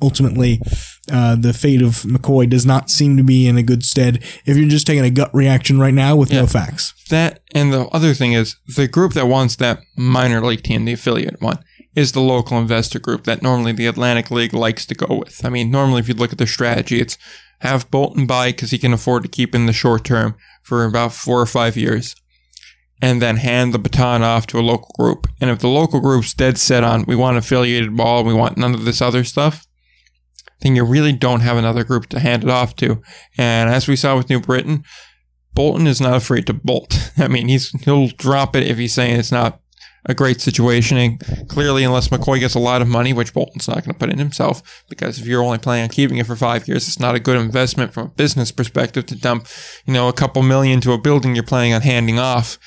ultimately. 0.00 0.60
Uh, 1.10 1.34
the 1.36 1.54
fate 1.54 1.80
of 1.80 2.02
McCoy 2.02 2.46
does 2.46 2.66
not 2.66 2.90
seem 2.90 3.16
to 3.16 3.22
be 3.22 3.46
in 3.46 3.56
a 3.56 3.62
good 3.62 3.82
stead 3.82 4.22
if 4.44 4.58
you're 4.58 4.68
just 4.68 4.86
taking 4.86 5.06
a 5.06 5.10
gut 5.10 5.30
reaction 5.34 5.80
right 5.80 5.94
now 5.94 6.14
with 6.14 6.30
Yeah. 6.30 6.42
no 6.42 6.46
facts. 6.46 6.92
that 7.08 7.40
and 7.54 7.72
the 7.72 7.86
other 7.86 8.12
thing 8.12 8.34
is 8.34 8.56
the 8.76 8.86
group 8.86 9.14
that 9.14 9.26
wants 9.26 9.56
that 9.56 9.80
minor 9.96 10.44
league 10.44 10.62
team 10.62 10.84
the 10.84 10.92
affiliate 10.92 11.40
one 11.40 11.58
is 11.98 12.12
the 12.12 12.20
local 12.20 12.58
investor 12.58 12.98
group 12.98 13.24
that 13.24 13.42
normally 13.42 13.72
the 13.72 13.86
atlantic 13.86 14.30
league 14.30 14.54
likes 14.54 14.86
to 14.86 14.94
go 14.94 15.16
with. 15.16 15.44
I 15.44 15.48
mean 15.48 15.70
normally 15.70 16.00
if 16.00 16.08
you 16.08 16.14
look 16.14 16.32
at 16.32 16.38
the 16.38 16.46
strategy 16.46 17.00
it's 17.00 17.18
have 17.60 17.90
boulton 17.90 18.26
buy 18.26 18.50
because 18.50 18.70
he 18.70 18.78
can 18.78 18.92
afford 18.92 19.24
to 19.24 19.28
keep 19.28 19.54
in 19.54 19.66
the 19.66 19.72
short 19.72 20.04
term 20.04 20.36
for 20.62 20.84
about 20.84 21.12
four 21.12 21.40
or 21.40 21.46
five 21.46 21.76
years 21.76 22.14
and 23.02 23.20
then 23.20 23.36
hand 23.36 23.74
the 23.74 23.78
baton 23.78 24.22
off 24.22 24.46
to 24.48 24.58
a 24.58 24.60
local 24.60 24.90
group. 24.98 25.28
And 25.40 25.50
if 25.50 25.60
the 25.60 25.68
local 25.68 26.00
group's 26.00 26.34
dead 26.34 26.58
set 26.58 26.84
on 26.84 27.04
we 27.06 27.16
want 27.16 27.36
affiliated 27.36 27.96
ball 27.96 28.24
we 28.24 28.34
want 28.34 28.56
none 28.56 28.74
of 28.74 28.84
this 28.84 29.02
other 29.02 29.24
stuff 29.24 29.66
then 30.60 30.74
you 30.74 30.84
really 30.84 31.12
don't 31.12 31.40
have 31.40 31.56
another 31.56 31.84
group 31.84 32.06
to 32.06 32.18
hand 32.18 32.42
it 32.42 32.50
off 32.50 32.74
to. 32.76 33.00
And 33.36 33.70
as 33.70 33.88
we 33.88 33.96
saw 33.96 34.16
with 34.16 34.30
new 34.30 34.40
britain 34.40 34.84
Boulton 35.58 35.88
is 35.88 36.00
not 36.00 36.16
afraid 36.16 36.46
to 36.46 36.54
bolt. 36.54 37.10
I 37.18 37.26
mean, 37.26 37.48
he's 37.48 37.70
he'll 37.82 38.06
drop 38.06 38.54
it 38.54 38.62
if 38.62 38.78
he's 38.78 38.94
saying 38.94 39.18
it's 39.18 39.32
not 39.32 39.60
a 40.08 40.14
great 40.14 40.40
situation. 40.40 40.96
And 40.96 41.48
clearly, 41.48 41.84
unless 41.84 42.08
McCoy 42.08 42.40
gets 42.40 42.54
a 42.54 42.58
lot 42.58 42.82
of 42.82 42.88
money, 42.88 43.12
which 43.12 43.32
Boulton's 43.32 43.68
not 43.68 43.84
going 43.84 43.92
to 43.92 43.98
put 43.98 44.10
in 44.10 44.18
himself, 44.18 44.84
because 44.88 45.18
if 45.18 45.26
you're 45.26 45.42
only 45.42 45.58
planning 45.58 45.84
on 45.84 45.88
keeping 45.90 46.16
it 46.16 46.26
for 46.26 46.36
five 46.36 46.66
years, 46.66 46.88
it's 46.88 46.98
not 46.98 47.14
a 47.14 47.20
good 47.20 47.36
investment 47.36 47.92
from 47.92 48.06
a 48.06 48.10
business 48.10 48.50
perspective 48.50 49.06
to 49.06 49.16
dump, 49.16 49.46
you 49.86 49.92
know, 49.92 50.08
a 50.08 50.12
couple 50.12 50.42
million 50.42 50.80
to 50.80 50.92
a 50.92 50.98
building 50.98 51.34
you're 51.34 51.44
planning 51.44 51.74
on 51.74 51.82
handing 51.82 52.18
off. 52.18 52.58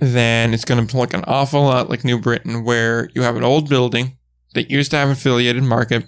Then 0.00 0.52
it's 0.52 0.64
going 0.64 0.86
to 0.86 0.96
look 0.96 1.14
an 1.14 1.24
awful 1.26 1.62
lot 1.62 1.88
like 1.88 2.04
New 2.04 2.20
Britain, 2.20 2.64
where 2.64 3.08
you 3.14 3.22
have 3.22 3.36
an 3.36 3.44
old 3.44 3.68
building 3.68 4.18
that 4.54 4.70
used 4.70 4.90
to 4.90 4.96
have 4.96 5.08
an 5.08 5.12
affiliated 5.12 5.62
market, 5.62 6.04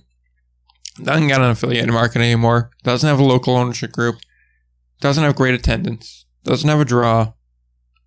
doesn't 1.03 1.29
got 1.29 1.41
an 1.41 1.51
affiliated 1.51 1.93
market 1.93 2.21
anymore, 2.21 2.71
doesn't 2.83 3.09
have 3.09 3.21
a 3.21 3.25
local 3.25 3.57
ownership 3.57 3.93
group 3.93 4.17
doesn't 5.01 5.25
have 5.25 5.37
great 5.37 5.55
attendance, 5.55 6.27
doesn't 6.45 6.69
have 6.69 6.81
a 6.81 6.85
draw, 6.85 7.33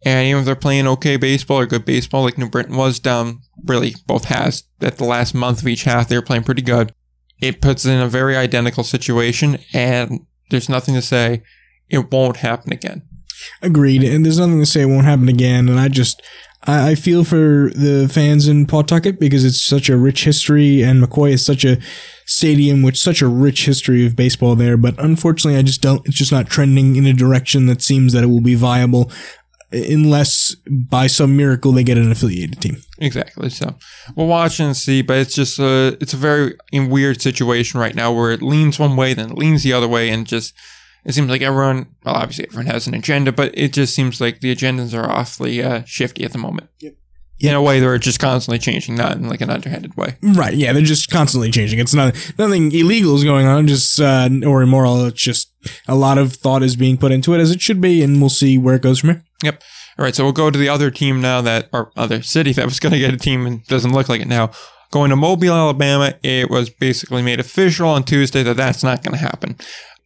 and 0.03 0.27
even 0.27 0.39
if 0.39 0.45
they're 0.45 0.55
playing 0.55 0.87
okay 0.87 1.17
baseball 1.17 1.59
or 1.59 1.65
good 1.65 1.85
baseball, 1.85 2.23
like 2.23 2.37
New 2.37 2.49
Britain 2.49 2.75
was 2.75 2.99
down, 2.99 3.41
really 3.65 3.95
both 4.07 4.25
has 4.25 4.63
at 4.81 4.97
the 4.97 5.03
last 5.03 5.33
month 5.33 5.61
of 5.61 5.67
each 5.67 5.83
half, 5.83 6.07
they 6.07 6.15
were 6.15 6.21
playing 6.21 6.43
pretty 6.43 6.61
good. 6.61 6.93
It 7.41 7.61
puts 7.61 7.85
in 7.85 7.99
a 7.99 8.07
very 8.07 8.35
identical 8.35 8.83
situation, 8.83 9.59
and 9.73 10.25
there's 10.49 10.69
nothing 10.69 10.95
to 10.95 11.01
say 11.01 11.43
it 11.89 12.11
won't 12.11 12.37
happen 12.37 12.73
again. 12.73 13.03
Agreed. 13.61 14.03
And 14.03 14.25
there's 14.25 14.39
nothing 14.39 14.59
to 14.59 14.65
say 14.65 14.81
it 14.81 14.87
won't 14.87 15.05
happen 15.05 15.29
again. 15.29 15.69
And 15.69 15.79
I 15.79 15.87
just, 15.87 16.21
I 16.63 16.95
feel 16.95 17.23
for 17.23 17.71
the 17.73 18.09
fans 18.11 18.47
in 18.47 18.65
Pawtucket 18.65 19.19
because 19.19 19.45
it's 19.45 19.61
such 19.61 19.89
a 19.89 19.97
rich 19.97 20.25
history 20.25 20.81
and 20.81 21.01
McCoy 21.01 21.31
is 21.31 21.45
such 21.45 21.63
a 21.63 21.79
stadium 22.25 22.81
with 22.81 22.97
such 22.97 23.21
a 23.21 23.27
rich 23.27 23.65
history 23.65 24.05
of 24.05 24.15
baseball 24.15 24.55
there. 24.55 24.75
But 24.77 25.01
unfortunately, 25.01 25.57
I 25.57 25.63
just 25.63 25.81
don't, 25.81 26.05
it's 26.05 26.17
just 26.17 26.31
not 26.31 26.47
trending 26.47 26.95
in 26.95 27.05
a 27.05 27.13
direction 27.13 27.65
that 27.67 27.81
seems 27.81 28.13
that 28.13 28.23
it 28.23 28.27
will 28.27 28.41
be 28.41 28.55
viable 28.55 29.09
unless 29.71 30.55
by 30.69 31.07
some 31.07 31.37
miracle 31.37 31.71
they 31.71 31.83
get 31.83 31.97
an 31.97 32.11
affiliated 32.11 32.61
team. 32.61 32.77
Exactly. 32.97 33.49
So 33.49 33.75
we'll 34.15 34.27
watch 34.27 34.59
and 34.59 34.75
see, 34.75 35.01
but 35.01 35.17
it's 35.17 35.35
just 35.35 35.59
a 35.59 35.97
it's 36.01 36.13
a 36.13 36.17
very 36.17 36.55
weird 36.73 37.21
situation 37.21 37.79
right 37.79 37.95
now 37.95 38.11
where 38.11 38.31
it 38.31 38.41
leans 38.41 38.79
one 38.79 38.95
way, 38.95 39.13
then 39.13 39.31
it 39.31 39.37
leans 39.37 39.63
the 39.63 39.73
other 39.73 39.87
way, 39.87 40.09
and 40.09 40.27
just 40.27 40.53
it 41.05 41.13
seems 41.13 41.29
like 41.29 41.41
everyone, 41.41 41.87
well, 42.03 42.15
obviously 42.15 42.45
everyone 42.45 42.67
has 42.67 42.85
an 42.85 42.93
agenda, 42.93 43.31
but 43.31 43.57
it 43.57 43.73
just 43.73 43.95
seems 43.95 44.19
like 44.19 44.41
the 44.41 44.53
agendas 44.53 44.93
are 44.93 45.09
awfully 45.09 45.63
uh, 45.63 45.83
shifty 45.85 46.25
at 46.25 46.33
the 46.33 46.37
moment. 46.37 46.69
Yep. 46.79 46.95
In 47.41 47.55
a 47.55 47.61
way, 47.61 47.79
they're 47.79 47.97
just 47.97 48.19
constantly 48.19 48.59
changing, 48.59 48.95
not 48.95 49.15
in 49.15 49.29
like 49.29 49.39
an 49.39 49.49
underhanded 49.49 49.95
way. 49.95 50.17
Right. 50.21 50.53
Yeah. 50.53 50.73
They're 50.73 50.81
just 50.81 51.09
constantly 51.09 51.51
changing. 51.51 51.79
It's 51.79 51.93
not, 51.93 52.13
nothing 52.37 52.69
illegal 52.73 53.15
is 53.15 53.23
going 53.23 53.47
on, 53.47 53.65
just, 53.65 54.01
uh, 54.01 54.29
or 54.45 54.61
immoral. 54.61 55.05
It's 55.05 55.21
just 55.21 55.53
a 55.87 55.95
lot 55.95 56.17
of 56.17 56.33
thought 56.33 56.63
is 56.63 56.75
being 56.75 56.97
put 56.97 57.13
into 57.13 57.33
it 57.33 57.39
as 57.39 57.49
it 57.49 57.61
should 57.61 57.79
be. 57.79 58.03
And 58.03 58.19
we'll 58.19 58.29
see 58.29 58.57
where 58.57 58.75
it 58.75 58.81
goes 58.81 58.99
from 58.99 59.11
here. 59.11 59.23
All 59.43 60.05
right, 60.05 60.15
so 60.15 60.23
we'll 60.23 60.33
go 60.33 60.49
to 60.49 60.57
the 60.59 60.69
other 60.69 60.91
team 60.91 61.21
now 61.21 61.41
that, 61.41 61.69
or 61.73 61.91
other 61.95 62.21
city 62.21 62.53
that 62.53 62.65
was 62.65 62.79
going 62.79 62.93
to 62.93 62.99
get 62.99 63.13
a 63.13 63.17
team 63.17 63.45
and 63.45 63.65
doesn't 63.67 63.93
look 63.93 64.09
like 64.09 64.21
it 64.21 64.27
now. 64.27 64.51
Going 64.91 65.09
to 65.11 65.15
Mobile, 65.15 65.53
Alabama, 65.53 66.15
it 66.23 66.49
was 66.49 66.69
basically 66.69 67.21
made 67.21 67.39
official 67.39 67.89
on 67.89 68.03
Tuesday 68.03 68.41
that 68.43 68.57
that's 68.57 68.83
not 68.83 69.03
going 69.03 69.17
to 69.17 69.23
happen. 69.23 69.57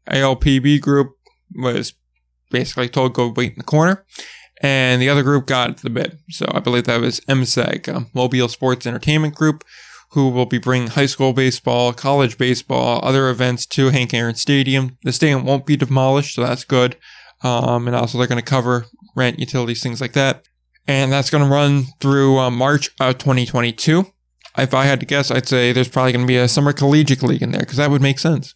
ALPB 0.10 0.82
group 0.82 1.16
was 1.56 1.94
basically 2.52 2.90
told 2.90 3.14
go 3.14 3.34
wait 3.36 3.54
in 3.54 3.60
the 3.60 3.64
corner, 3.64 4.06
and 4.62 5.02
the 5.02 5.10
other 5.10 5.24
group 5.24 5.48
got 5.48 5.78
the 5.78 5.90
bid. 5.90 6.20
So 6.30 6.46
I 6.54 6.60
believe 6.60 6.84
that 6.86 7.02
was 7.02 7.22
MSEG, 7.22 7.88
um, 7.94 8.10
Mobile 8.14 8.50
Sports 8.50 8.86
Entertainment 8.86 9.36
Group, 9.36 9.64
who 10.12 10.30
will 10.30 10.46
be 10.46 10.60
bringing 10.60 10.90
high 10.90 11.06
school 11.06 11.34
baseball, 11.34 11.94
college 11.94 12.38
baseball, 12.38 13.00
other 13.04 13.30
events 13.30 13.66
to 13.68 13.90
Hank 13.90 14.14
Aaron 14.14 14.36
Stadium. 14.36 14.98
The 15.04 15.14
stadium 15.14 15.46
won't 15.46 15.66
be 15.66 15.78
demolished, 15.78 16.36
so 16.36 16.44
that's 16.44 16.66
good. 16.66 16.98
Um, 17.42 17.88
and 17.88 17.96
also 17.96 18.18
they're 18.18 18.28
going 18.28 18.42
to 18.42 18.46
cover 18.46 18.86
rent, 19.16 19.40
utilities, 19.40 19.82
things 19.82 20.02
like 20.02 20.14
that. 20.14 20.44
And 20.88 21.12
that's 21.12 21.30
going 21.30 21.44
to 21.44 21.50
run 21.50 21.86
through 22.00 22.40
uh, 22.40 22.50
March 22.50 22.90
of 23.00 23.18
2022. 23.18 24.06
If 24.58 24.74
I 24.74 24.86
had 24.86 25.00
to 25.00 25.06
guess, 25.06 25.32
I'd 25.32 25.48
say 25.48 25.72
there's 25.72 25.88
probably 25.88 26.12
going 26.12 26.26
to 26.26 26.28
be 26.28 26.38
a 26.38 26.48
summer 26.48 26.74
collegiate 26.74 27.24
league 27.24 27.42
in 27.42 27.52
there 27.52 27.62
because 27.62 27.78
that 27.78 27.90
would 27.90 28.02
make 28.02 28.20
sense. 28.20 28.54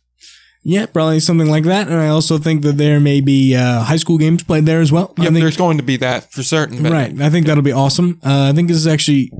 Yeah, 0.64 0.86
probably 0.86 1.22
something 1.22 1.50
like 1.50 1.64
that. 1.64 1.88
And 1.88 1.96
I 1.96 2.10
also 2.10 2.38
think 2.38 2.62
that 2.64 2.78
there 2.78 3.00
may 3.00 3.22
be 3.22 3.56
uh, 3.56 3.84
high 3.84 3.96
school 3.96 4.18
games 4.18 4.44
played 4.44 4.66
there 4.66 4.82
as 4.82 4.92
well. 4.92 5.14
Think, 5.14 5.34
there's 5.34 5.56
going 5.56 5.78
to 5.78 5.84
be 5.84 5.96
that 5.98 6.32
for 6.32 6.44
certain. 6.44 6.84
Right. 6.84 7.20
I 7.22 7.30
think 7.30 7.46
that'll 7.46 7.64
be 7.64 7.72
awesome. 7.72 8.20
Uh, 8.24 8.50
I 8.50 8.54
think 8.54 8.68
this 8.68 8.78
is 8.78 8.86
actually, 8.86 9.32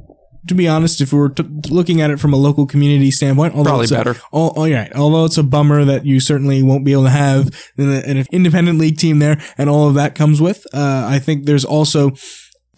to 0.48 0.56
be 0.56 0.68
honest, 0.68 1.02
if 1.02 1.12
we're 1.14 1.30
t- 1.30 1.44
looking 1.70 2.02
at 2.02 2.10
it 2.12 2.20
from 2.20 2.34
a 2.34 2.38
local 2.38 2.66
community 2.66 3.12
standpoint, 3.12 3.54
although 3.56 3.70
Probably 3.72 3.84
it's 3.84 3.92
a- 3.92 3.96
better. 3.98 4.16
all, 4.32 4.50
all 4.58 4.70
right. 4.70 4.92
Although 4.96 5.26
it's 5.26 5.38
a 5.38 5.44
bummer 5.44 5.84
that 5.86 6.06
you 6.06 6.20
certainly 6.20 6.64
won't 6.64 6.86
be 6.86 6.92
able 6.94 7.04
to 7.04 7.10
have 7.10 7.48
an, 7.78 7.92
an 7.92 8.26
independent 8.32 8.80
league 8.80 8.98
team 8.98 9.20
there 9.20 9.40
and 9.58 9.70
all 9.70 9.88
of 9.88 9.96
that 9.96 10.16
comes 10.16 10.42
with. 10.42 10.66
Uh, 10.74 11.06
I 11.10 11.20
think 11.20 11.46
there's 11.46 11.66
also 11.66 12.12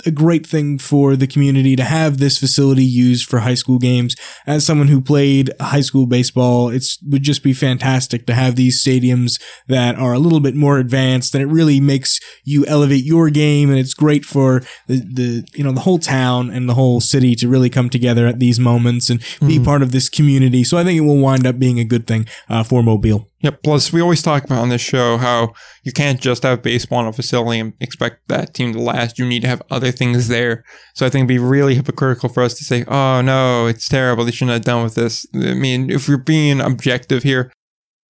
a 0.06 0.12
great 0.12 0.46
thing 0.46 0.78
for 0.78 1.16
the 1.16 1.28
community 1.28 1.76
to 1.76 1.84
have 1.84 2.18
this 2.18 2.38
facility 2.38 2.84
used 2.84 3.28
for 3.28 3.40
high 3.40 3.54
school 3.56 3.80
games. 3.80 4.16
As 4.48 4.66
someone 4.66 4.88
who 4.88 5.02
played 5.02 5.52
high 5.60 5.82
school 5.82 6.06
baseball, 6.06 6.70
it 6.70 6.86
would 7.08 7.24
just 7.24 7.44
be 7.44 7.54
fantastic 7.54 8.26
to 8.28 8.34
have 8.34 8.56
these 8.56 8.84
stadiums 8.84 9.42
that 9.68 9.96
are 9.96 10.14
a 10.14 10.20
little 10.20 10.40
bit 10.40 10.56
more 10.56 10.80
advanced 10.80 11.36
and 11.36 11.42
it 11.42 11.48
really 11.48 11.80
makes 11.80 12.20
you 12.44 12.66
elevate 12.66 13.04
your 13.04 13.30
game 13.30 13.70
and 13.70 13.80
it's 13.80 13.94
great 13.94 14.26
for 14.26 14.62
the, 14.88 14.98
the 15.00 15.48
you 15.54 15.64
know 15.64 15.72
the 15.72 15.82
whole 15.82 16.00
town 16.00 16.50
and 16.50 16.68
the 16.68 16.74
whole 16.74 17.02
city 17.02 17.36
to 17.36 17.48
really 17.48 17.70
come 17.70 17.90
together 17.90 18.28
at 18.28 18.40
these 18.40 18.60
moments 18.60 19.10
and 19.10 19.24
be 19.46 19.60
part 19.60 19.82
of 19.82 19.92
this 19.92 20.10
community. 20.10 20.64
So 20.64 20.78
I 20.78 20.84
think 20.84 20.98
it 20.98 21.02
will 21.02 21.18
wind 21.18 21.46
up 21.46 21.60
being 21.60 21.80
a 21.80 21.84
good 21.84 22.08
thing 22.08 22.28
uh, 22.50 22.64
for 22.64 22.84
Mobile. 22.84 23.29
Yep. 23.42 23.64
Plus, 23.64 23.94
we 23.94 24.02
always 24.02 24.22
talk 24.22 24.44
about 24.44 24.60
on 24.60 24.70
this 24.70 24.82
show 24.82 25.18
how 25.18 25.54
you 25.84 25.94
can't 25.94 26.20
just 26.20 26.44
have 26.44 26.62
baseball 26.62 27.02
in 27.02 27.08
a 27.08 27.14
facility 27.14 27.60
and 27.60 27.74
expect 27.80 28.28
that 28.28 28.54
team 28.54 28.74
to 28.74 28.82
last. 28.82 29.18
You 29.18 29.26
need 29.26 29.44
to 29.44 29.48
have 29.48 29.62
other 29.72 29.92
things 29.92 30.28
there. 30.28 30.66
So 30.94 31.06
I 31.06 31.10
think 31.10 31.22
it'd 31.22 31.30
be 31.30 31.40
really 31.40 31.76
hypocritical 31.76 32.28
for 32.28 32.44
us 32.44 32.54
to 32.56 32.66
say, 32.66 32.84
"Oh 32.88 33.22
no, 33.22 33.68
it's 33.68 33.88
terrible. 33.88 34.26
They 34.26 34.32
shouldn't 34.32 34.56
have 34.56 34.66
done 34.66 34.84
with 34.84 34.96
this." 34.96 35.26
I 35.34 35.54
mean, 35.54 35.90
if 35.90 36.10
we're 36.10 36.18
being 36.18 36.60
objective 36.60 37.24
here, 37.24 37.52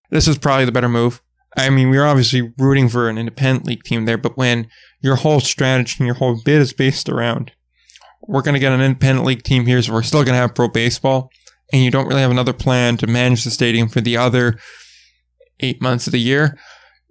this 0.09 0.27
is 0.27 0.39
probably 0.39 0.65
the 0.65 0.71
better 0.71 0.89
move. 0.89 1.21
I 1.55 1.69
mean, 1.69 1.89
we're 1.89 2.05
obviously 2.05 2.51
rooting 2.57 2.89
for 2.89 3.07
an 3.09 3.17
independent 3.17 3.65
league 3.65 3.83
team 3.83 4.05
there, 4.05 4.17
but 4.17 4.37
when 4.37 4.67
your 5.01 5.17
whole 5.17 5.39
strategy 5.39 5.95
and 5.99 6.07
your 6.07 6.15
whole 6.15 6.41
bid 6.43 6.61
is 6.61 6.73
based 6.73 7.09
around, 7.09 7.51
we're 8.27 8.41
going 8.41 8.53
to 8.53 8.59
get 8.59 8.71
an 8.71 8.81
independent 8.81 9.25
league 9.25 9.43
team 9.43 9.65
here, 9.65 9.81
so 9.81 9.93
we're 9.93 10.03
still 10.03 10.23
going 10.23 10.33
to 10.33 10.39
have 10.39 10.55
pro 10.55 10.67
baseball, 10.67 11.31
and 11.73 11.83
you 11.83 11.91
don't 11.91 12.07
really 12.07 12.21
have 12.21 12.31
another 12.31 12.53
plan 12.53 12.97
to 12.97 13.07
manage 13.07 13.43
the 13.43 13.51
stadium 13.51 13.89
for 13.89 14.01
the 14.01 14.17
other 14.17 14.59
eight 15.59 15.81
months 15.81 16.07
of 16.07 16.13
the 16.13 16.19
year, 16.19 16.57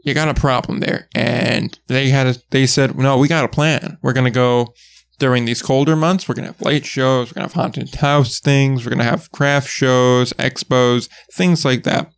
you 0.05 0.15
got 0.15 0.29
a 0.29 0.41
problem 0.41 0.81
there. 0.81 1.09
And 1.15 1.79
they 1.89 2.09
had 2.09 2.27
a, 2.27 2.37
they 2.51 2.67
said, 2.67 2.97
no, 2.97 3.19
we 3.19 3.29
got 3.29 3.45
a 3.45 3.49
plan. 3.49 3.99
We're 4.03 4.13
gonna 4.13 4.31
go 4.31 4.75
during 5.19 5.45
these 5.45 5.63
colder 5.63 5.97
months. 5.97 6.29
We're 6.29 6.35
gonna 6.35 6.49
have 6.49 6.61
light 6.61 6.87
shows. 6.87 7.31
We're 7.31 7.35
gonna 7.35 7.47
have 7.47 7.55
haunted 7.55 7.95
house 7.95 8.41
things. 8.41 8.85
We're 8.85 8.91
gonna 8.91 9.05
have 9.05 9.31
craft 9.33 9.69
shows, 9.69 10.33
expos, 10.35 11.09
things 11.33 11.65
like 11.65 11.85
that. 11.85 12.13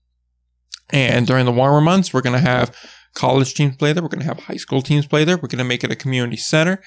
And 0.90 1.26
during 1.26 1.46
the 1.46 1.52
warmer 1.52 1.80
months, 1.80 2.12
we're 2.12 2.20
gonna 2.20 2.40
have 2.40 2.74
college 3.14 3.54
teams 3.54 3.76
play 3.76 3.92
there. 3.92 4.02
We're 4.02 4.08
gonna 4.08 4.24
have 4.24 4.40
high 4.40 4.56
school 4.56 4.82
teams 4.82 5.06
play 5.06 5.24
there. 5.24 5.36
We're 5.36 5.48
gonna 5.48 5.64
make 5.64 5.84
it 5.84 5.92
a 5.92 5.96
community 5.96 6.36
center. 6.36 6.80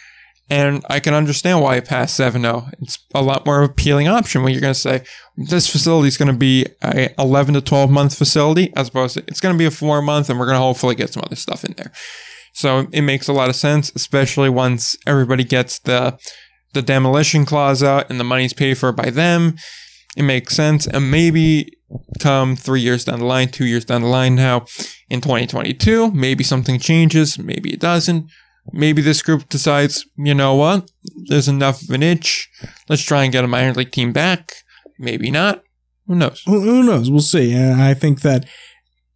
And 0.49 0.83
I 0.89 0.99
can 0.99 1.13
understand 1.13 1.61
why 1.61 1.77
it 1.77 1.85
passed 1.85 2.15
7 2.15 2.41
0. 2.41 2.67
It's 2.79 2.99
a 3.15 3.21
lot 3.21 3.45
more 3.45 3.63
appealing 3.63 4.07
option 4.07 4.43
when 4.43 4.51
you're 4.51 4.61
going 4.61 4.73
to 4.73 4.79
say, 4.79 5.03
this 5.37 5.69
facility 5.69 6.09
is 6.09 6.17
going 6.17 6.31
to 6.31 6.37
be 6.37 6.65
a 6.81 7.09
11 7.17 7.53
to 7.55 7.61
12 7.61 7.89
month 7.89 8.17
facility, 8.17 8.71
as 8.75 8.89
opposed 8.89 9.15
to 9.15 9.23
it's 9.27 9.39
going 9.39 9.55
to 9.55 9.59
be 9.59 9.65
a 9.65 9.71
four 9.71 10.01
month, 10.01 10.29
and 10.29 10.39
we're 10.39 10.45
going 10.45 10.57
to 10.57 10.61
hopefully 10.61 10.95
get 10.95 11.13
some 11.13 11.23
other 11.25 11.35
stuff 11.35 11.63
in 11.63 11.73
there. 11.77 11.91
So 12.53 12.87
it 12.91 13.01
makes 13.01 13.27
a 13.27 13.33
lot 13.33 13.49
of 13.49 13.55
sense, 13.55 13.91
especially 13.95 14.49
once 14.49 14.95
everybody 15.07 15.43
gets 15.43 15.79
the 15.79 16.17
the 16.73 16.81
demolition 16.81 17.45
clause 17.45 17.83
out 17.83 18.09
and 18.09 18.19
the 18.19 18.23
money's 18.23 18.53
paid 18.53 18.77
for 18.77 18.91
by 18.91 19.09
them. 19.09 19.55
It 20.15 20.23
makes 20.23 20.55
sense, 20.55 20.85
and 20.85 21.09
maybe 21.09 21.71
come 22.19 22.55
three 22.55 22.81
years 22.81 23.05
down 23.05 23.19
the 23.19 23.25
line, 23.25 23.49
two 23.49 23.65
years 23.65 23.85
down 23.85 24.01
the 24.01 24.07
line 24.07 24.35
now, 24.35 24.65
in 25.09 25.21
2022, 25.21 26.11
maybe 26.11 26.43
something 26.43 26.79
changes, 26.79 27.39
maybe 27.39 27.73
it 27.73 27.79
doesn't. 27.79 28.29
Maybe 28.71 29.01
this 29.01 29.21
group 29.21 29.49
decides, 29.49 30.05
you 30.17 30.33
know 30.33 30.55
what, 30.55 30.89
there's 31.27 31.47
enough 31.47 31.81
of 31.81 31.89
an 31.89 32.01
itch. 32.03 32.49
Let's 32.87 33.01
try 33.03 33.23
and 33.23 33.31
get 33.31 33.43
a 33.43 33.47
minor 33.47 33.73
league 33.73 33.91
team 33.91 34.13
back. 34.13 34.51
Maybe 34.97 35.29
not. 35.29 35.63
Who 36.07 36.15
knows? 36.15 36.41
Who, 36.45 36.61
who 36.61 36.83
knows? 36.83 37.09
We'll 37.11 37.21
see. 37.21 37.55
Uh, 37.55 37.75
I 37.77 37.93
think 37.93 38.21
that 38.21 38.45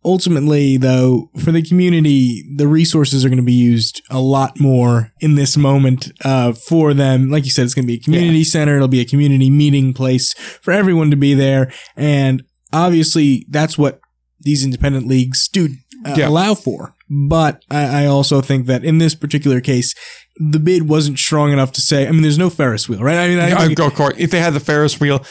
ultimately, 0.04 0.78
though, 0.78 1.30
for 1.44 1.52
the 1.52 1.62
community, 1.62 2.44
the 2.56 2.68
resources 2.68 3.26
are 3.26 3.30
going 3.30 3.38
to 3.38 3.44
be 3.44 3.54
used 3.54 4.02
a 4.10 4.20
lot 4.20 4.60
more 4.60 5.12
in 5.20 5.36
this 5.36 5.58
moment 5.58 6.12
uh, 6.24 6.54
for 6.54 6.94
them. 6.94 7.30
Like 7.30 7.46
you 7.46 7.52
said, 7.52 7.66
it's 7.66 7.74
going 7.74 7.84
to 7.86 7.94
be 7.94 8.00
a 8.00 8.04
community 8.04 8.44
center. 8.44 8.76
It'll 8.76 8.88
be 8.88 9.02
a 9.02 9.06
community 9.06 9.50
meeting 9.50 9.94
place 9.94 10.34
for 10.34 10.72
everyone 10.72 11.10
to 11.12 11.18
be 11.18 11.34
there. 11.34 11.72
And 11.96 12.44
obviously, 12.72 13.46
that's 13.50 13.78
what 13.78 14.00
these 14.40 14.64
independent 14.64 15.08
leagues 15.08 15.48
do 15.48 15.70
uh, 16.06 16.16
Yeah. 16.18 16.30
allow 16.30 16.54
for. 16.54 16.94
But 17.10 17.64
I, 17.72 18.04
I 18.04 18.06
also 18.06 18.42
think 18.42 18.66
that 18.68 18.84
in 18.84 18.98
this 18.98 19.16
particular 19.16 19.62
case, 19.62 19.96
the 20.38 20.60
bid 20.60 20.90
wasn't 20.90 21.18
strong 21.20 21.52
enough 21.52 21.72
to 21.74 21.82
say. 21.82 22.08
I 22.08 22.12
mean, 22.12 22.22
there's 22.22 22.38
no 22.38 22.50
Ferris 22.50 22.90
wheel, 22.90 23.00
right? 23.02 23.18
I 23.18 23.28
mean, 23.30 23.40
I 23.40 23.50
Yeah, 23.50 23.60
I'd 23.60 23.76
go 23.76 23.90
court. 23.90 24.16
If 24.18 24.32
they 24.32 24.40
had 24.40 24.54
the 24.54 24.60
Ferris 24.60 25.00
wheel, 25.00 25.24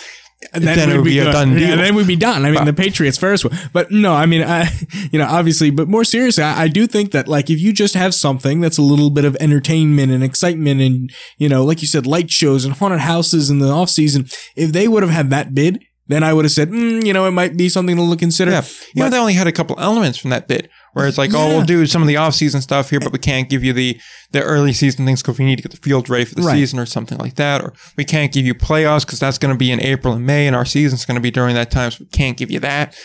and 0.52 0.64
then 0.64 0.90
it 0.90 0.96
would 0.96 1.04
be 1.04 1.18
a 1.18 1.24
done 1.32 1.52
Yeah, 1.52 1.68
deal. 1.68 1.76
then 1.78 1.94
we'd 1.94 2.06
be 2.06 2.14
done. 2.16 2.44
I 2.44 2.50
mean, 2.50 2.64
the 2.66 2.72
Patriots 2.72 3.16
Ferris 3.18 3.42
wheel. 3.44 3.52
But 3.72 3.90
no, 3.90 4.12
I 4.14 4.26
mean, 4.26 4.42
I, 4.42 4.68
you 5.12 5.18
know, 5.18 5.26
obviously, 5.26 5.70
but 5.70 5.88
more 5.88 6.04
seriously, 6.04 6.44
I, 6.44 6.64
I 6.64 6.68
do 6.68 6.86
think 6.86 7.12
that 7.12 7.26
like 7.28 7.48
if 7.50 7.58
you 7.60 7.72
just 7.72 7.94
have 7.94 8.14
something 8.14 8.60
that's 8.60 8.78
a 8.78 8.82
little 8.82 9.10
bit 9.10 9.24
of 9.24 9.36
entertainment 9.40 10.12
and 10.12 10.22
excitement 10.22 10.80
and, 10.80 11.10
you 11.38 11.48
know, 11.48 11.64
like 11.64 11.80
you 11.82 11.88
said, 11.88 12.06
light 12.06 12.30
shows 12.30 12.64
and 12.64 12.74
haunted 12.74 13.00
houses 13.00 13.48
in 13.50 13.58
the 13.60 13.68
off 13.70 13.88
season, 13.90 14.26
if 14.56 14.72
they 14.72 14.88
would 14.88 15.02
have 15.02 15.12
had 15.12 15.30
that 15.30 15.54
bid, 15.54 15.82
then 16.06 16.22
I 16.22 16.32
would 16.34 16.44
have 16.44 16.52
said, 16.52 16.70
mm, 16.70 17.04
you 17.04 17.12
know, 17.12 17.26
it 17.26 17.32
might 17.32 17.56
be 17.56 17.68
something 17.68 17.96
to 17.96 18.02
look 18.02 18.18
consider. 18.20 18.50
yeah. 18.52 18.62
You 18.94 19.00
know, 19.02 19.06
But- 19.06 19.10
they 19.10 19.18
only 19.18 19.34
had 19.34 19.46
a 19.46 19.52
couple 19.52 19.78
elements 19.80 20.18
from 20.18 20.30
that 20.30 20.46
bid 20.48 20.68
where 20.96 21.06
it's 21.06 21.18
like, 21.18 21.34
oh, 21.34 21.48
we'll 21.48 21.62
do 21.66 21.84
some 21.84 22.00
of 22.00 22.08
the 22.08 22.16
off-season 22.16 22.62
stuff 22.62 22.88
here, 22.88 23.00
but 23.00 23.12
we 23.12 23.18
can't 23.18 23.50
give 23.50 23.62
you 23.62 23.74
the 23.74 24.00
the 24.32 24.42
early 24.42 24.72
season 24.72 25.04
things 25.04 25.20
because 25.20 25.38
we 25.38 25.44
need 25.44 25.56
to 25.56 25.62
get 25.62 25.70
the 25.70 25.76
field 25.76 26.08
ready 26.08 26.24
for 26.24 26.34
the 26.34 26.40
Right. 26.40 26.54
season 26.56 26.78
or 26.78 26.86
something 26.86 27.18
like 27.18 27.34
that. 27.34 27.60
Or 27.60 27.74
we 27.98 28.04
can't 28.06 28.32
give 28.32 28.46
you 28.46 28.54
playoffs 28.54 29.04
because 29.04 29.20
that's 29.20 29.36
going 29.36 29.52
to 29.52 29.58
be 29.58 29.70
in 29.70 29.78
April 29.82 30.14
and 30.14 30.24
May, 30.24 30.46
and 30.46 30.56
our 30.56 30.64
season's 30.64 31.04
going 31.04 31.16
to 31.16 31.20
be 31.20 31.30
during 31.30 31.54
that 31.54 31.70
time, 31.70 31.90
so 31.90 31.98
we 32.00 32.06
can't 32.06 32.38
give 32.38 32.50
you 32.50 32.60
that. 32.60 32.96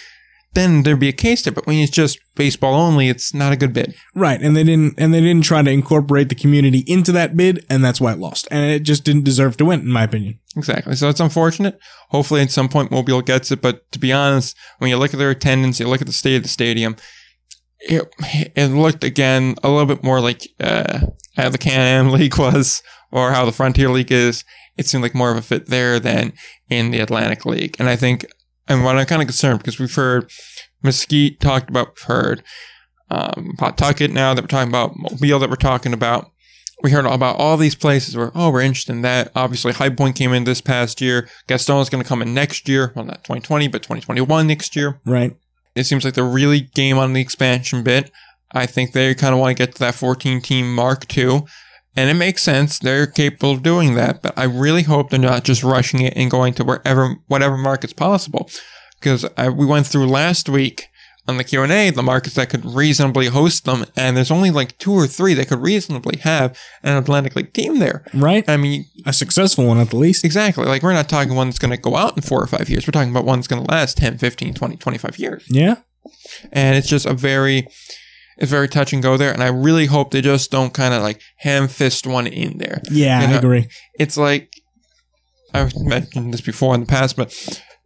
Then 0.54 0.84
there'd 0.84 1.00
be 1.02 1.10
a 1.10 1.14
case 1.14 1.42
there. 1.44 1.52
But 1.52 1.68
when 1.68 1.80
it's 1.80 1.92
just 1.92 2.18
baseball 2.36 2.76
only, 2.76 3.10
it's 3.10 3.34
not 3.34 3.52
a 3.52 3.58
good 3.58 3.74
bid. 3.74 3.94
Right. 4.16 4.42
And 4.42 4.56
they 4.56 4.64
didn't, 4.64 4.96
and 4.98 5.14
they 5.14 5.20
didn't 5.20 5.44
try 5.44 5.62
to 5.62 5.72
incorporate 5.72 6.30
the 6.30 6.36
community 6.36 6.86
into 6.88 7.12
that 7.12 7.36
bid. 7.36 7.66
And 7.70 7.84
that's 7.84 8.00
why 8.00 8.14
it 8.14 8.20
lost. 8.20 8.48
And 8.52 8.72
it 8.72 8.84
just 8.84 9.04
didn't 9.04 9.24
deserve 9.26 9.58
to 9.58 9.66
win, 9.66 9.82
in 9.82 9.88
my 9.92 10.04
opinion. 10.04 10.40
Exactly. 10.56 10.96
So 10.96 11.10
it's 11.10 11.20
unfortunate. 11.22 11.78
Hopefully, 12.10 12.42
at 12.42 12.52
some 12.52 12.68
point, 12.70 12.90
Mobile 12.92 13.22
gets 13.22 13.52
it. 13.52 13.62
But 13.62 13.90
to 13.92 14.00
be 14.00 14.14
honest, 14.14 14.56
when 14.80 14.90
you 14.90 14.98
look 14.98 15.14
at 15.14 15.18
their 15.20 15.30
attendance, 15.30 15.80
you 15.80 15.88
look 15.90 16.02
at 16.02 16.08
the 16.08 16.14
state 16.14 16.36
of 16.38 16.44
the 16.44 16.50
stadium, 16.50 16.96
it, 17.82 18.12
it 18.56 18.68
looked 18.68 19.04
again 19.04 19.56
a 19.64 19.70
little 19.70 19.86
bit 19.86 20.04
more 20.04 20.20
like 20.20 20.48
uh, 20.60 21.08
how 21.36 21.50
the 21.50 21.58
Can 21.58 21.80
Am 21.80 22.12
League 22.12 22.38
was 22.38 22.82
or 23.12 23.32
how 23.32 23.46
the 23.46 23.52
Frontier 23.52 23.90
League 23.90 24.12
is. 24.12 24.44
It 24.78 24.88
seemed 24.88 25.04
like 25.04 25.16
more 25.16 25.32
of 25.32 25.38
a 25.38 25.42
fit 25.42 25.68
there 25.68 26.00
than 26.00 26.34
in 26.70 26.92
the 26.92 27.00
Atlantic 27.00 27.46
League. 27.46 27.76
And 27.78 27.90
I 27.90 27.96
think, 27.96 28.26
and 28.68 28.84
what 28.84 28.98
I'm 28.98 29.06
kind 29.06 29.22
of 29.22 29.28
concerned 29.28 29.60
because 29.60 29.80
we've 29.80 29.94
heard 29.94 30.32
Mesquite 30.82 31.40
talked 31.40 31.70
about, 31.70 31.90
we've 31.90 32.08
heard 32.08 32.44
um, 33.10 33.54
Pawtucket 33.58 34.12
now 34.12 34.34
that 34.34 34.42
we're 34.42 34.48
talking 34.48 34.70
about, 34.72 34.94
Mobile 34.96 35.40
that 35.40 35.50
we're 35.50 35.56
talking 35.56 35.94
about 35.94 36.32
we 36.82 36.92
heard 36.92 37.06
about 37.06 37.38
all 37.38 37.58
these 37.58 37.76
places 37.76 38.16
where, 38.16 38.32
oh, 38.36 38.52
we're 38.52 38.62
interested 38.62 38.94
in 38.94 39.02
that. 39.04 39.32
Obviously, 39.36 39.74
High 39.74 39.90
Point 39.90 40.16
came 40.16 40.34
in 40.34 40.44
this 40.44 40.62
past 40.62 41.02
year. 41.02 41.30
Gaston 41.48 41.78
is 41.78 41.90
going 41.90 42.04
to 42.04 42.08
come 42.08 42.22
in 42.22 42.34
next 42.34 42.68
year. 42.68 42.92
Well, 42.96 43.06
not 43.06 43.24
2020, 43.24 43.68
but 43.68 43.84
2021 43.84 44.48
next 44.48 44.76
year. 44.76 45.00
Right. 45.06 45.36
It 45.76 45.86
seems 45.86 46.04
like 46.04 46.14
they're 46.14 46.24
really 46.24 46.62
game 46.62 46.98
on 46.98 47.14
the 47.14 47.22
expansion 47.22 47.84
bit. 47.84 48.12
I 48.52 48.66
think 48.66 48.92
they 48.92 49.16
kind 49.16 49.34
of 49.34 49.40
want 49.40 49.56
to 49.56 49.64
get 49.66 49.76
to 49.76 49.80
that 49.80 49.96
14 49.96 50.42
team 50.42 50.76
mark 50.76 51.08
too. 51.08 51.46
And 51.96 52.10
it 52.10 52.14
makes 52.16 52.42
sense. 52.42 52.80
They're 52.80 53.08
capable 53.08 53.52
of 53.52 53.64
doing 53.64 53.96
that. 53.96 54.22
But 54.22 54.38
I 54.38 54.44
really 54.44 54.84
hope 54.84 55.10
they're 55.10 55.20
not 55.20 55.44
just 55.44 55.64
rushing 55.64 56.02
it 56.02 56.14
and 56.16 56.32
going 56.32 56.54
to 56.56 56.64
wherever, 56.64 57.16
whatever 57.28 57.58
market's 57.58 57.94
possible. 57.94 58.50
Because 59.00 59.26
we 59.56 59.66
went 59.66 59.88
through 59.88 60.08
last 60.08 60.48
week 60.48 60.88
on 61.28 61.38
the 61.38 61.44
Q&A, 61.44 61.92
the 61.92 62.02
markets 62.02 62.36
that 62.36 62.50
could 62.50 62.66
reasonably 62.66 63.28
host 63.28 63.66
them. 63.66 63.86
And 63.96 64.18
there's 64.18 64.32
only 64.32 64.50
like 64.52 64.78
two 64.80 64.92
or 64.94 65.06
three 65.08 65.34
that 65.36 65.48
could 65.48 65.60
reasonably 65.60 66.18
have 66.20 66.58
an 66.84 66.98
Atlantic 66.98 67.36
League 67.36 67.54
team 67.54 67.78
there. 67.80 68.04
Right. 68.14 68.48
I 68.50 68.58
mean, 68.58 68.86
A 69.06 69.14
successful 69.14 69.66
one 69.68 69.78
at 69.78 69.92
the 69.92 69.98
least. 69.98 70.26
exactly. 70.26 70.66
Like 70.66 70.82
we're 70.82 70.94
not 70.94 71.10
talking 71.10 71.36
one 71.36 71.48
that's 71.48 71.60
going 71.60 71.72
to 71.72 71.78
go 71.78 71.96
out 71.96 72.16
in 72.18 72.24
four 72.24 72.42
or 72.42 72.48
five 72.48 72.70
years. 72.70 72.88
We're 72.88 72.92
talking 72.92 73.12
about 73.12 73.26
one 73.26 73.40
that's 73.40 73.48
going 73.48 73.64
to 73.64 73.72
last 73.72 73.98
10, 73.98 74.18
15, 74.18 74.54
20, 74.56 74.78
25 74.78 75.20
years. 75.20 75.46
Yeah. 75.48 75.76
And 76.52 76.76
it's 76.76 76.88
just 76.88 77.06
a 77.06 77.14
very, 77.14 77.68
it's 78.38 78.50
very 78.50 78.68
touch 78.68 78.92
and 78.92 79.04
go 79.04 79.16
there. 79.16 79.32
And 79.32 79.44
I 79.44 79.48
really 79.50 79.86
hope 79.86 80.10
they 80.12 80.22
just 80.22 80.50
don't 80.50 80.74
kind 80.74 80.94
of 80.96 81.04
like 81.04 81.22
ham 81.38 81.68
fist 81.68 82.08
one 82.08 82.26
in 82.26 82.58
there. 82.58 82.82
Yeah, 82.90 83.28
You 83.30 83.36
I 83.36 83.38
agree. 83.38 83.68
It's 84.00 84.18
like, 84.18 84.54
I've 85.54 85.74
mentioned 85.78 86.34
this 86.34 86.42
before 86.42 86.74
in 86.74 86.82
the 86.82 86.88
past, 86.88 87.16
but 87.16 87.32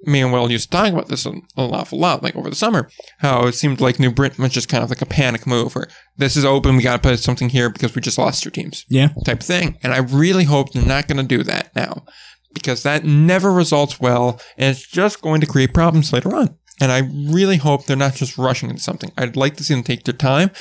me 0.07 0.21
and 0.21 0.31
Will 0.31 0.51
used 0.51 0.71
to 0.71 0.77
talk 0.77 0.91
about 0.93 1.07
this 1.07 1.25
an 1.25 1.41
awful 1.57 1.99
lot, 1.99 2.23
like 2.23 2.35
over 2.35 2.49
the 2.49 2.55
summer, 2.55 2.89
how 3.19 3.47
it 3.47 3.53
seemed 3.53 3.81
like 3.81 3.99
New 3.99 4.11
Britain 4.11 4.43
was 4.43 4.53
just 4.53 4.69
kind 4.69 4.83
of 4.83 4.89
like 4.89 5.01
a 5.01 5.05
panic 5.05 5.45
move 5.47 5.75
where 5.75 5.87
this 6.17 6.35
is 6.37 6.45
open, 6.45 6.75
we 6.75 6.83
got 6.83 7.01
to 7.01 7.09
put 7.09 7.19
something 7.19 7.49
here 7.49 7.69
because 7.69 7.95
we 7.95 8.01
just 8.01 8.17
lost 8.17 8.43
two 8.43 8.49
teams 8.49 8.85
Yeah. 8.89 9.09
type 9.25 9.41
thing. 9.41 9.77
And 9.83 9.93
I 9.93 9.97
really 9.99 10.43
hope 10.45 10.71
they're 10.71 10.85
not 10.85 11.07
going 11.07 11.17
to 11.25 11.37
do 11.37 11.43
that 11.43 11.75
now 11.75 12.05
because 12.53 12.83
that 12.83 13.03
never 13.03 13.51
results 13.51 13.99
well 13.99 14.39
and 14.57 14.75
it's 14.75 14.87
just 14.87 15.21
going 15.21 15.41
to 15.41 15.47
create 15.47 15.73
problems 15.73 16.13
later 16.13 16.35
on. 16.35 16.57
And 16.81 16.91
I 16.91 16.99
really 17.33 17.57
hope 17.57 17.85
they're 17.85 17.95
not 17.95 18.15
just 18.15 18.37
rushing 18.37 18.69
into 18.69 18.81
something. 18.81 19.11
I'd 19.17 19.35
like 19.37 19.55
to 19.57 19.63
see 19.63 19.73
them 19.73 19.83
take 19.83 20.03
their 20.03 20.13
time. 20.13 20.51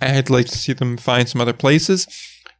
I'd 0.00 0.28
like 0.30 0.46
to 0.46 0.58
see 0.58 0.74
them 0.74 0.96
find 0.98 1.26
some 1.28 1.40
other 1.40 1.54
places, 1.54 2.06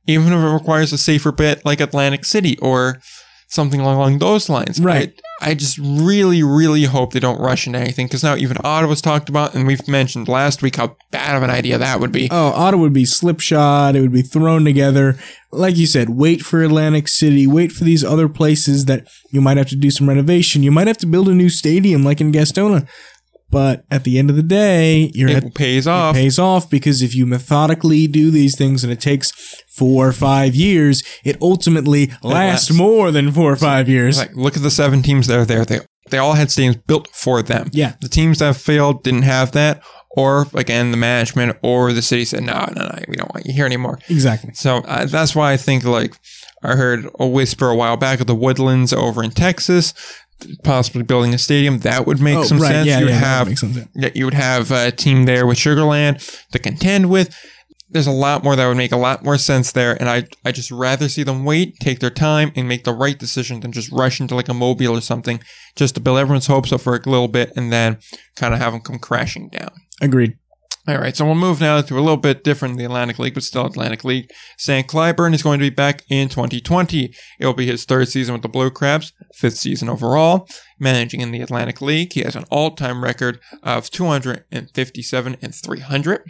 even 0.06 0.32
if 0.32 0.38
it 0.38 0.48
requires 0.54 0.92
a 0.92 0.98
safer 0.98 1.30
bet 1.32 1.64
like 1.64 1.80
Atlantic 1.80 2.24
City 2.24 2.56
or 2.58 3.00
something 3.48 3.80
along 3.80 4.18
those 4.18 4.48
lines. 4.48 4.80
Right. 4.80 5.18
I, 5.40 5.50
I 5.50 5.54
just 5.54 5.78
really, 5.78 6.42
really 6.42 6.84
hope 6.84 7.12
they 7.12 7.20
don't 7.20 7.40
rush 7.40 7.66
into 7.66 7.78
anything 7.78 8.06
because 8.06 8.22
now 8.22 8.36
even 8.36 8.56
Ottawa's 8.64 9.00
talked 9.00 9.28
about, 9.28 9.54
and 9.54 9.66
we've 9.66 9.86
mentioned 9.86 10.28
last 10.28 10.62
week 10.62 10.76
how 10.76 10.96
bad 11.10 11.36
of 11.36 11.42
an 11.42 11.50
idea 11.50 11.78
that 11.78 12.00
would 12.00 12.12
be. 12.12 12.28
Oh, 12.30 12.48
Ottawa 12.48 12.82
would 12.82 12.92
be 12.92 13.04
slipshod. 13.04 13.96
It 13.96 14.00
would 14.00 14.12
be 14.12 14.22
thrown 14.22 14.64
together. 14.64 15.18
Like 15.52 15.76
you 15.76 15.86
said, 15.86 16.10
wait 16.10 16.42
for 16.42 16.62
Atlantic 16.62 17.08
City. 17.08 17.46
Wait 17.46 17.72
for 17.72 17.84
these 17.84 18.02
other 18.02 18.28
places 18.28 18.86
that 18.86 19.08
you 19.30 19.40
might 19.40 19.56
have 19.56 19.68
to 19.68 19.76
do 19.76 19.90
some 19.90 20.08
renovation. 20.08 20.62
You 20.62 20.72
might 20.72 20.86
have 20.86 20.98
to 20.98 21.06
build 21.06 21.28
a 21.28 21.34
new 21.34 21.48
stadium 21.48 22.02
like 22.02 22.20
in 22.20 22.32
Gastonia. 22.32 22.88
But 23.50 23.84
at 23.90 24.04
the 24.04 24.18
end 24.18 24.28
of 24.28 24.36
the 24.36 24.42
day, 24.42 25.10
you're 25.14 25.30
at 25.30 25.44
it 25.44 25.54
pays 25.54 25.86
off. 25.86 26.14
pays 26.14 26.38
off 26.38 26.68
because 26.68 27.00
if 27.00 27.14
you 27.14 27.26
methodically 27.26 28.06
do 28.06 28.30
these 28.30 28.56
things 28.56 28.82
and 28.82 28.92
it 28.92 29.00
takes 29.00 29.32
four 29.76 30.08
or 30.08 30.12
five 30.12 30.54
years, 30.54 31.02
it 31.24 31.36
ultimately 31.40 32.06
lasts 32.22 32.22
lasts. 32.22 32.72
more 32.72 33.10
than 33.10 33.30
four 33.30 33.52
or 33.52 33.56
five 33.56 33.88
years. 33.88 34.18
Like, 34.18 34.34
look 34.34 34.56
at 34.56 34.62
the 34.62 34.70
seven 34.70 35.02
teams 35.02 35.26
that 35.28 35.38
are 35.38 35.44
there. 35.44 35.64
They 35.64 35.80
they 36.10 36.18
all 36.18 36.34
had 36.34 36.48
stadiums 36.48 36.84
built 36.86 37.08
for 37.12 37.42
them. 37.42 37.68
Yeah. 37.72 37.94
The 38.00 38.08
teams 38.08 38.38
that 38.38 38.56
failed 38.56 39.02
didn't 39.02 39.22
have 39.22 39.52
that, 39.52 39.82
or 40.10 40.46
again, 40.54 40.90
the 40.90 40.96
management 40.96 41.56
or 41.62 41.92
the 41.92 42.02
city 42.02 42.24
said, 42.24 42.42
"No, 42.42 42.68
no, 42.74 42.82
no, 42.82 42.98
we 43.08 43.16
don't 43.16 43.32
want 43.34 43.46
you 43.46 43.52
here 43.52 43.66
anymore." 43.66 43.98
Exactly. 44.08 44.54
So 44.54 44.78
uh, 44.78 45.06
that's 45.06 45.34
why 45.34 45.52
I 45.52 45.56
think 45.56 45.84
like 45.84 46.16
I 46.62 46.74
heard 46.74 47.08
a 47.18 47.26
whisper 47.26 47.68
a 47.68 47.76
while 47.76 47.96
back 47.96 48.20
of 48.20 48.26
the 48.26 48.34
Woodlands 48.34 48.92
over 48.92 49.22
in 49.22 49.30
Texas, 49.30 49.94
possibly 50.64 51.02
building 51.02 51.34
a 51.34 51.38
stadium. 51.38 51.80
That 51.80 52.06
would 52.06 52.20
make 52.20 52.36
Oh, 52.36 52.44
some 52.44 52.58
right. 52.58 52.70
sense. 52.72 52.86
Yeah, 52.86 52.98
you 53.00 53.04
would 53.06 53.14
yeah, 53.14 53.18
have 53.20 53.58
some 53.58 53.72
sense. 53.72 53.88
that 53.94 54.16
you 54.16 54.24
would 54.24 54.34
have 54.34 54.70
a 54.70 54.90
team 54.90 55.24
there 55.24 55.46
with 55.46 55.58
Sugarland 55.58 56.20
to 56.52 56.58
contend 56.58 57.10
with. 57.10 57.34
There's 57.88 58.08
a 58.08 58.12
lot 58.12 58.42
more 58.42 58.56
that 58.56 58.66
would 58.66 58.76
make 58.76 58.90
a 58.92 58.96
lot 58.96 59.24
more 59.24 59.38
sense 59.38 59.70
there, 59.72 59.94
and 60.00 60.08
I 60.10 60.26
I 60.44 60.50
just 60.52 60.70
rather 60.72 61.08
see 61.08 61.22
them 61.22 61.44
wait, 61.44 61.76
take 61.80 62.00
their 62.00 62.10
time, 62.10 62.50
and 62.56 62.66
make 62.68 62.82
the 62.84 62.92
right 62.92 63.16
decision 63.18 63.60
than 63.60 63.70
just 63.72 63.92
rush 63.92 64.20
into 64.20 64.34
like 64.34 64.48
a 64.48 64.54
mobile 64.54 64.96
or 64.96 65.00
something 65.00 65.40
just 65.76 65.94
to 65.94 66.00
build 66.00 66.18
everyone's 66.18 66.48
hopes 66.48 66.72
up 66.72 66.80
for 66.80 66.96
a 66.96 67.08
little 67.08 67.28
bit 67.28 67.52
and 67.56 67.72
then 67.72 67.98
kind 68.34 68.52
of 68.54 68.60
have 68.60 68.72
them 68.72 68.82
come 68.82 68.98
crashing 68.98 69.48
down. 69.50 69.70
Agreed. 70.02 70.34
All 70.88 70.98
right, 70.98 71.16
so 71.16 71.24
we'll 71.24 71.34
move 71.34 71.60
now 71.60 71.80
to 71.80 71.94
a 71.94 72.00
little 72.00 72.16
bit 72.16 72.44
different 72.44 72.72
in 72.72 72.78
the 72.78 72.84
Atlantic 72.84 73.18
League, 73.18 73.34
but 73.34 73.42
still 73.42 73.66
Atlantic 73.66 74.04
League. 74.04 74.30
Stan 74.56 74.84
Cliburn 74.84 75.34
is 75.34 75.42
going 75.42 75.58
to 75.58 75.64
be 75.64 75.74
back 75.74 76.02
in 76.08 76.28
2020. 76.28 77.12
It 77.40 77.46
will 77.46 77.54
be 77.54 77.66
his 77.66 77.84
third 77.84 78.08
season 78.08 78.34
with 78.34 78.42
the 78.42 78.48
Blue 78.48 78.70
Crabs, 78.70 79.12
fifth 79.34 79.56
season 79.58 79.88
overall. 79.88 80.48
Managing 80.78 81.20
in 81.20 81.30
the 81.32 81.40
Atlantic 81.40 81.80
League, 81.80 82.12
he 82.12 82.20
has 82.20 82.36
an 82.36 82.44
all-time 82.50 83.02
record 83.02 83.38
of 83.62 83.90
257 83.90 85.36
and 85.42 85.54
300. 85.54 86.22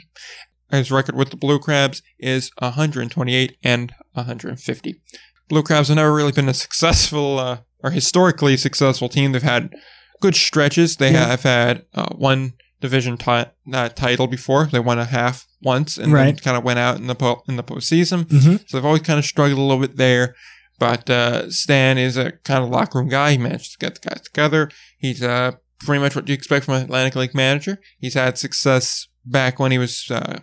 His 0.70 0.90
record 0.90 1.14
with 1.14 1.30
the 1.30 1.36
Blue 1.36 1.58
Crabs 1.58 2.02
is 2.18 2.50
128 2.58 3.56
and 3.62 3.92
150. 4.12 5.00
Blue 5.48 5.62
Crabs 5.62 5.88
have 5.88 5.96
never 5.96 6.12
really 6.12 6.32
been 6.32 6.48
a 6.48 6.54
successful 6.54 7.38
uh, 7.38 7.58
or 7.84 7.90
historically 7.90 8.56
successful 8.56 9.08
team. 9.08 9.32
They've 9.32 9.42
had 9.42 9.72
good 10.20 10.34
stretches. 10.34 10.96
They 10.96 11.12
Yeah. 11.12 11.26
have 11.28 11.42
had 11.44 11.84
uh, 11.94 12.08
one 12.16 12.54
division 12.80 13.16
ti- 13.16 13.44
uh, 13.72 13.88
title 13.90 14.26
before. 14.26 14.66
They 14.66 14.80
won 14.80 14.98
a 14.98 15.04
half 15.04 15.46
once 15.62 15.96
and 15.96 16.06
then 16.06 16.12
Right. 16.12 16.42
kind 16.42 16.56
of 16.56 16.64
went 16.64 16.78
out 16.80 16.96
in 16.98 17.06
the 17.06 17.14
po- 17.14 17.42
in 17.48 17.56
the 17.56 17.62
postseason. 17.62 18.24
Mm-hmm. 18.24 18.56
So 18.66 18.76
they've 18.76 18.84
always 18.84 19.02
kind 19.02 19.18
of 19.20 19.24
struggled 19.24 19.58
a 19.58 19.62
little 19.62 19.80
bit 19.80 19.96
there. 19.96 20.34
But 20.78 21.08
uh, 21.08 21.50
Stan 21.50 21.98
is 21.98 22.16
a 22.16 22.32
kind 22.32 22.62
of 22.62 22.70
locker 22.70 22.98
room 22.98 23.08
guy. 23.08 23.32
He 23.32 23.38
managed 23.38 23.72
to 23.72 23.78
get 23.78 23.94
the 23.94 24.08
guys 24.08 24.20
together. 24.20 24.70
He's 24.98 25.22
uh, 25.22 25.52
pretty 25.80 26.02
much 26.02 26.14
what 26.14 26.28
you 26.28 26.34
expect 26.34 26.66
from 26.66 26.74
an 26.74 26.82
Atlantic 26.82 27.16
League 27.16 27.34
manager. 27.34 27.80
He's 27.98 28.14
had 28.14 28.38
success 28.38 29.08
back 29.24 29.58
when 29.58 29.72
he 29.72 29.78
was 29.78 30.10
uh, 30.10 30.40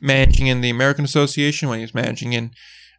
managing 0.00 0.46
in 0.48 0.60
the 0.60 0.70
American 0.70 1.04
Association, 1.04 1.68
when 1.68 1.78
he 1.78 1.84
was 1.84 1.94
managing 1.94 2.32
in 2.32 2.50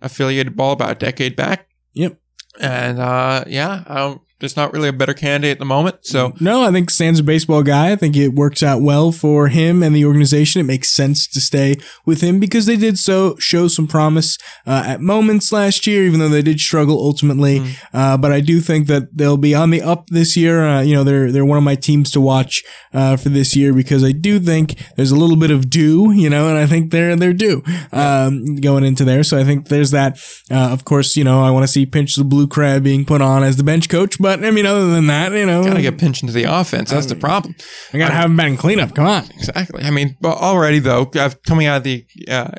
affiliated 0.02 0.56
ball 0.56 0.74
about 0.74 0.92
a 0.92 0.96
decade 0.96 1.36
back. 1.36 1.68
Yep. 1.94 2.20
And 2.60 3.00
uh, 3.00 3.44
yeah, 3.48 3.84
um, 3.88 4.22
there's 4.40 4.56
not 4.56 4.72
really 4.74 4.90
a 4.90 4.94
better 4.94 5.14
candidate 5.14 5.52
at 5.52 5.60
the 5.60 5.66
moment. 5.66 6.06
So 6.06 6.34
No, 6.40 6.64
I 6.64 6.72
think 6.72 6.90
Stan's 6.90 7.20
a 7.20 7.24
baseball 7.24 7.62
guy. 7.62 7.92
I 7.92 7.96
think 7.96 8.16
it 8.16 8.30
works 8.30 8.64
out 8.64 8.82
well 8.82 9.12
for 9.12 9.50
him 9.50 9.84
and 9.84 9.96
the 9.96 10.06
organization. 10.06 10.62
It 10.62 10.64
makes 10.66 10.94
sense 10.94 11.28
to 11.28 11.42
stay 11.42 11.76
with 12.06 12.22
him 12.22 12.40
because 12.40 12.66
they 12.66 12.78
did 12.78 12.98
so 12.98 13.36
show 13.38 13.68
some 13.68 13.88
promise 13.88 14.38
uh, 14.66 14.84
at 14.86 15.02
moments 15.02 15.52
last 15.52 15.86
year, 15.86 16.06
even 16.06 16.20
though 16.20 16.30
they 16.30 16.42
did 16.42 16.60
struggle 16.60 16.98
ultimately. 17.00 17.60
Mm. 17.60 17.76
Uh, 17.94 18.18
but 18.18 18.32
I 18.32 18.40
do 18.40 18.62
think 18.62 18.88
that 18.88 19.18
they'll 19.18 19.38
be 19.38 19.54
on 19.54 19.72
the 19.72 19.82
up 19.82 20.08
this 20.08 20.38
year. 20.38 20.66
Uh, 20.66 20.82
you 20.82 20.96
know, 20.96 21.04
they're 21.04 21.32
they're 21.32 21.46
one 21.46 21.58
of 21.58 21.64
my 21.64 21.76
teams 21.76 22.12
to 22.12 22.22
watch 22.22 22.64
uh, 22.94 23.18
for 23.18 23.30
this 23.30 23.56
year 23.56 23.74
because 23.74 24.04
I 24.04 24.14
do 24.14 24.40
think 24.40 24.76
there's 24.96 25.12
a 25.12 25.18
little 25.18 25.36
bit 25.36 25.52
of 25.52 25.70
due, 25.70 26.12
you 26.12 26.30
know, 26.30 26.48
and 26.48 26.58
I 26.58 26.66
think 26.66 26.92
they're 26.92 27.16
they're 27.16 27.34
due 27.34 27.62
um, 27.92 28.56
going 28.58 28.86
into 28.86 29.04
there. 29.04 29.24
So 29.24 29.38
I 29.38 29.44
think 29.44 29.68
there's 29.68 29.92
that. 29.92 30.18
Uh, 30.50 30.70
of 30.70 30.86
course, 30.86 31.18
you 31.18 31.24
know, 31.24 31.44
I 31.44 31.52
want 31.52 31.64
to 31.64 31.68
see 31.68 31.86
Pinch 31.86 32.16
the 32.16 32.24
Blue 32.24 32.48
Crab 32.48 32.84
being 32.84 33.06
put 33.06 33.22
on 33.22 33.44
as 33.44 33.58
the 33.58 33.64
bench 33.64 33.90
coach, 33.90 34.18
but 34.20 34.29
I 34.30 34.52
mean, 34.52 34.66
other 34.66 34.92
than 34.92 35.08
that, 35.08 35.32
you 35.32 35.46
know, 35.46 35.64
gotta 35.64 35.82
get 35.82 35.98
pinched 35.98 36.24
into 36.24 36.34
the 36.34 36.44
offense. 36.44 36.92
That's 36.92 37.08
the 37.08 37.16
problem. 37.16 37.56
I 37.94 37.98
gotta 37.98 38.14
have 38.14 38.26
him 38.26 38.38
back 38.38 38.50
in 38.50 38.58
cleanup. 38.58 38.96
Come 38.96 39.06
on. 39.06 39.26
Exactly. 39.36 39.84
I 39.84 39.90
mean, 39.90 40.18
but 40.22 40.38
already 40.38 40.80
though, 40.80 41.10
uh, 41.16 41.30
coming 41.46 41.68
out 41.68 41.78
of 41.78 41.84
the 41.84 42.06
uh, 42.28 42.52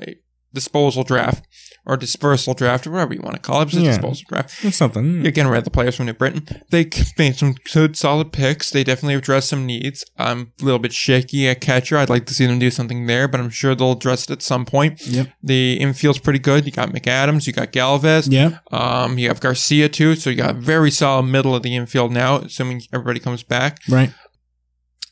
disposal 0.52 1.04
draft 1.04 1.46
or 1.86 1.96
dispersal 1.96 2.54
draft 2.54 2.86
or 2.86 2.90
whatever 2.90 3.14
you 3.14 3.20
want 3.22 3.34
to 3.34 3.40
call 3.40 3.62
it, 3.62 3.68
it's 3.68 3.76
a 3.76 3.80
Yeah. 3.80 3.90
disposal 3.92 4.24
draft. 4.28 4.62
That's 4.62 4.76
something. 4.76 5.22
You're 5.22 5.32
getting 5.32 5.50
rid 5.50 5.58
of 5.58 5.64
the 5.64 5.70
players 5.70 5.96
from 5.96 6.06
New 6.06 6.12
Britain. 6.12 6.46
They 6.70 6.88
made 7.18 7.36
some 7.36 7.54
good, 7.72 7.96
solid 7.96 8.32
picks. 8.32 8.70
They 8.70 8.84
definitely 8.84 9.14
addressed 9.14 9.48
some 9.48 9.66
needs. 9.66 10.04
I'm 10.18 10.52
a 10.60 10.64
little 10.64 10.78
bit 10.78 10.92
shaky 10.92 11.48
at 11.48 11.60
catcher. 11.60 11.96
I'd 11.96 12.10
like 12.10 12.26
to 12.26 12.34
see 12.34 12.46
them 12.46 12.58
do 12.58 12.70
something 12.70 13.06
there, 13.06 13.26
but 13.28 13.40
I'm 13.40 13.50
sure 13.50 13.74
they'll 13.74 13.92
address 13.92 14.24
it 14.24 14.30
at 14.30 14.42
some 14.42 14.64
point. 14.64 15.06
Yep. 15.06 15.28
The 15.42 15.80
infield's 15.80 16.18
pretty 16.18 16.38
good. 16.38 16.66
You 16.66 16.72
got 16.72 16.90
McAdams, 16.92 17.46
you 17.46 17.52
got 17.52 17.72
Galvez. 17.72 18.28
Yeah. 18.28 18.58
Um, 18.70 19.18
you 19.18 19.28
have 19.28 19.40
Garcia 19.40 19.88
too, 19.88 20.14
so 20.16 20.30
you 20.30 20.36
got 20.36 20.50
a 20.50 20.58
very 20.60 20.90
solid 20.90 21.24
middle 21.24 21.54
of 21.54 21.62
the 21.62 21.74
infield 21.74 22.12
now, 22.12 22.36
assuming 22.38 22.82
everybody 22.92 23.20
comes 23.20 23.42
back. 23.42 23.78
Right. 23.88 24.12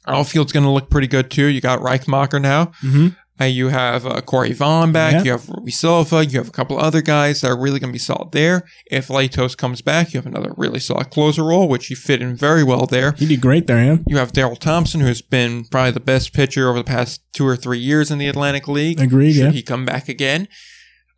Outfield's 0.06 0.52
going 0.52 0.64
to 0.64 0.70
look 0.70 0.88
pretty 0.90 1.06
good 1.06 1.30
too. 1.30 1.46
You 1.46 1.60
got 1.60 1.82
Rademacher 1.82 2.40
now. 2.40 2.66
Mm-hmm. 2.82 3.08
Uh, 3.40 3.44
you 3.44 3.68
have 3.68 4.04
uh, 4.06 4.20
Corey 4.20 4.52
Vaughn 4.52 4.90
back. 4.92 5.12
Yeah. 5.12 5.22
You 5.22 5.30
have 5.32 5.48
Rubi 5.48 5.70
Silva. 5.70 6.24
You 6.26 6.38
have 6.38 6.48
a 6.48 6.52
couple 6.52 6.78
other 6.78 7.00
guys 7.00 7.40
that 7.40 7.50
are 7.50 7.58
really 7.60 7.78
going 7.78 7.90
to 7.90 7.94
be 7.94 7.98
solid 7.98 8.32
there. 8.32 8.64
If 8.90 9.08
Latos 9.08 9.56
comes 9.56 9.80
back, 9.82 10.12
you 10.12 10.18
have 10.18 10.26
another 10.26 10.52
really 10.56 10.80
solid 10.80 11.10
closer 11.10 11.44
role, 11.44 11.68
which 11.68 11.86
he 11.86 11.94
fit 11.94 12.20
in 12.20 12.36
very 12.36 12.64
well 12.64 12.86
there. 12.86 13.12
He 13.12 13.26
did 13.26 13.40
great 13.40 13.66
there, 13.66 13.84
yeah. 13.84 13.98
You 14.06 14.16
have 14.16 14.32
Daryl 14.32 14.58
Thompson, 14.58 15.00
who's 15.00 15.22
been 15.22 15.64
probably 15.66 15.92
the 15.92 16.00
best 16.00 16.32
pitcher 16.32 16.68
over 16.68 16.78
the 16.78 16.84
past 16.84 17.20
two 17.32 17.46
or 17.46 17.56
three 17.56 17.78
years 17.78 18.10
in 18.10 18.18
the 18.18 18.26
Atlantic 18.28 18.66
League. 18.66 19.00
Agreed, 19.00 19.34
Should 19.34 19.44
yeah. 19.44 19.50
he 19.50 19.62
come 19.62 19.84
back 19.84 20.08
again? 20.08 20.48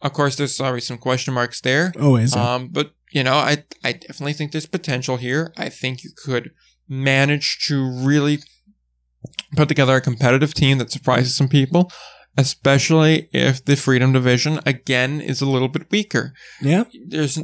Of 0.03 0.13
course, 0.13 0.37
there's 0.37 0.61
always 0.61 0.87
some 0.87 0.99
question 0.99 1.35
marks 1.35 1.61
there. 1.61 1.93
Always. 2.01 2.35
uh, 2.35 2.41
Um, 2.57 2.69
but 2.69 2.93
you 3.13 3.25
know, 3.25 3.35
I 3.35 3.65
I 3.85 3.93
definitely 3.93 4.35
think 4.35 4.53
there's 4.53 4.67
potential 4.67 5.17
here. 5.17 5.53
I 5.57 5.69
think 5.69 6.05
you 6.05 6.11
could 6.25 6.51
manage 6.89 7.67
to 7.69 7.91
really 7.91 8.39
put 9.57 9.69
together 9.69 9.97
a 9.97 10.01
competitive 10.01 10.55
team 10.55 10.79
that 10.79 10.91
surprises 10.91 11.37
some 11.37 11.49
people, 11.49 11.91
especially 12.37 13.29
if 13.33 13.65
the 13.65 13.77
Freedom 13.77 14.13
Division 14.13 14.61
again 14.67 15.21
is 15.21 15.41
a 15.41 15.47
little 15.47 15.69
bit 15.69 15.91
weaker. 15.91 16.33
yeah. 16.61 16.85
There's 17.07 17.39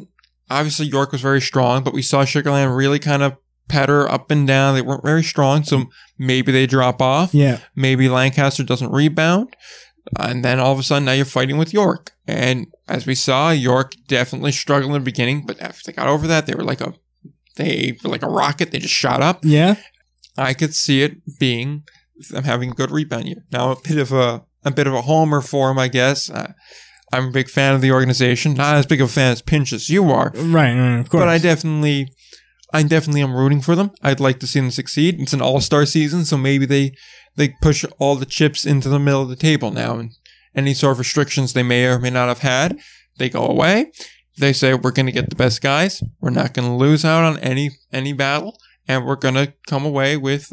obviously 0.51 0.87
York 0.87 1.13
was 1.13 1.21
very 1.21 1.41
strong, 1.41 1.83
but 1.83 1.95
we 1.95 2.03
saw 2.03 2.25
Sugarland 2.25 2.77
really 2.77 2.99
kind 2.99 3.23
of 3.23 3.37
patter 3.69 4.09
up 4.11 4.31
and 4.31 4.47
down. 4.47 4.75
They 4.75 4.83
weren't 4.83 5.05
very 5.05 5.25
strong, 5.25 5.65
so 5.65 5.87
maybe 6.19 6.53
they 6.53 6.67
drop 6.67 7.03
off. 7.03 7.35
Yeah. 7.35 7.59
Maybe 7.75 8.09
Lancaster 8.09 8.63
doesn't 8.63 8.93
rebound. 8.93 9.57
And 10.21 10.45
then 10.45 10.61
all 10.61 10.73
of 10.73 10.79
a 10.79 10.85
sudden, 10.85 11.05
now 11.05 11.13
you're 11.13 11.25
fighting 11.25 11.59
with 11.59 11.73
York. 11.75 12.13
And 12.29 12.69
as 12.87 13.07
we 13.07 13.17
saw, 13.17 13.51
York 13.51 13.93
definitely 14.07 14.53
struggled 14.53 14.93
in 14.93 15.01
the 15.01 15.05
beginning, 15.05 15.45
but 15.45 15.61
after 15.61 15.81
they 15.85 15.97
got 15.97 16.07
over 16.07 16.29
that, 16.29 16.47
they 16.47 16.55
were 16.55 16.63
like 16.63 16.81
a 16.81 16.95
they 17.57 17.99
were 18.05 18.11
like 18.11 18.23
a 18.23 18.29
rocket. 18.29 18.71
They 18.71 18.79
just 18.79 18.95
shot 18.95 19.21
up. 19.21 19.41
Yeah. 19.43 19.77
I 20.39 20.55
could 20.55 20.75
see 20.75 21.03
it 21.03 21.39
being 21.39 21.85
them 22.31 22.45
having 22.45 22.71
a 22.71 22.75
good 22.75 22.91
rebound 22.91 23.27
year. 23.27 23.45
Now 23.53 23.73
a 23.73 23.77
bit 23.81 23.99
of 23.99 24.13
a 24.13 24.45
a 24.65 24.71
bit 24.71 24.87
of 24.87 24.95
a 24.95 25.03
homer 25.03 25.41
for 25.41 25.71
him, 25.71 25.79
I 25.79 25.89
guess. 25.89 26.29
Uh, 26.31 26.53
I'm 27.13 27.29
a 27.29 27.31
big 27.31 27.49
fan 27.49 27.75
of 27.75 27.81
the 27.83 27.93
organization. 27.93 28.55
Not 28.55 28.75
as 28.77 28.87
big 28.87 29.01
of 29.01 29.09
a 29.09 29.13
fan 29.13 29.31
as 29.33 29.41
Pinch 29.43 29.73
as 29.73 29.89
you 29.89 30.11
are, 30.11 30.33
Right, 30.35 30.75
right, 30.75 30.99
of 30.99 31.09
course. 31.09 31.21
but 31.21 31.29
I 31.29 31.39
definitely, 31.39 32.09
I 32.73 32.83
definitely 32.83 33.23
am 33.23 33.35
rooting 33.37 33.61
for 33.61 33.77
them. 33.77 33.93
I'd 34.03 34.19
like 34.19 34.41
to 34.41 34.47
see 34.47 34.59
them 34.59 34.73
succeed. 34.73 35.21
It's 35.21 35.33
an 35.33 35.41
All 35.41 35.61
Star 35.61 35.87
season, 35.87 36.25
so 36.25 36.37
maybe 36.37 36.67
they 36.67 36.93
they 37.37 37.51
push 37.63 37.85
all 37.99 38.17
the 38.17 38.27
chips 38.27 38.67
into 38.67 38.89
the 38.89 38.99
middle 38.99 39.23
of 39.23 39.29
the 39.29 39.37
table 39.37 39.71
now, 39.71 39.99
and 39.99 40.11
any 40.55 40.75
sort 40.75 40.93
of 40.93 40.99
restrictions 40.99 41.53
they 41.53 41.63
may 41.63 41.85
or 41.87 41.99
may 42.01 42.11
not 42.11 42.29
have 42.29 42.41
had, 42.41 42.79
they 43.19 43.29
go 43.29 43.47
away. 43.47 43.93
They 44.39 44.53
say 44.53 44.75
we're 44.75 44.91
going 44.91 45.07
to 45.07 45.13
get 45.13 45.31
the 45.31 45.37
best 45.37 45.63
guys. 45.63 46.03
We're 46.21 46.31
not 46.31 46.55
going 46.55 46.67
to 46.69 46.75
lose 46.75 47.05
out 47.05 47.25
on 47.25 47.39
any 47.39 47.71
any 47.93 48.13
battle, 48.15 48.59
and 48.89 49.05
we're 49.05 49.17
going 49.17 49.35
to 49.35 49.53
come 49.67 49.85
away 49.85 50.17
with 50.17 50.53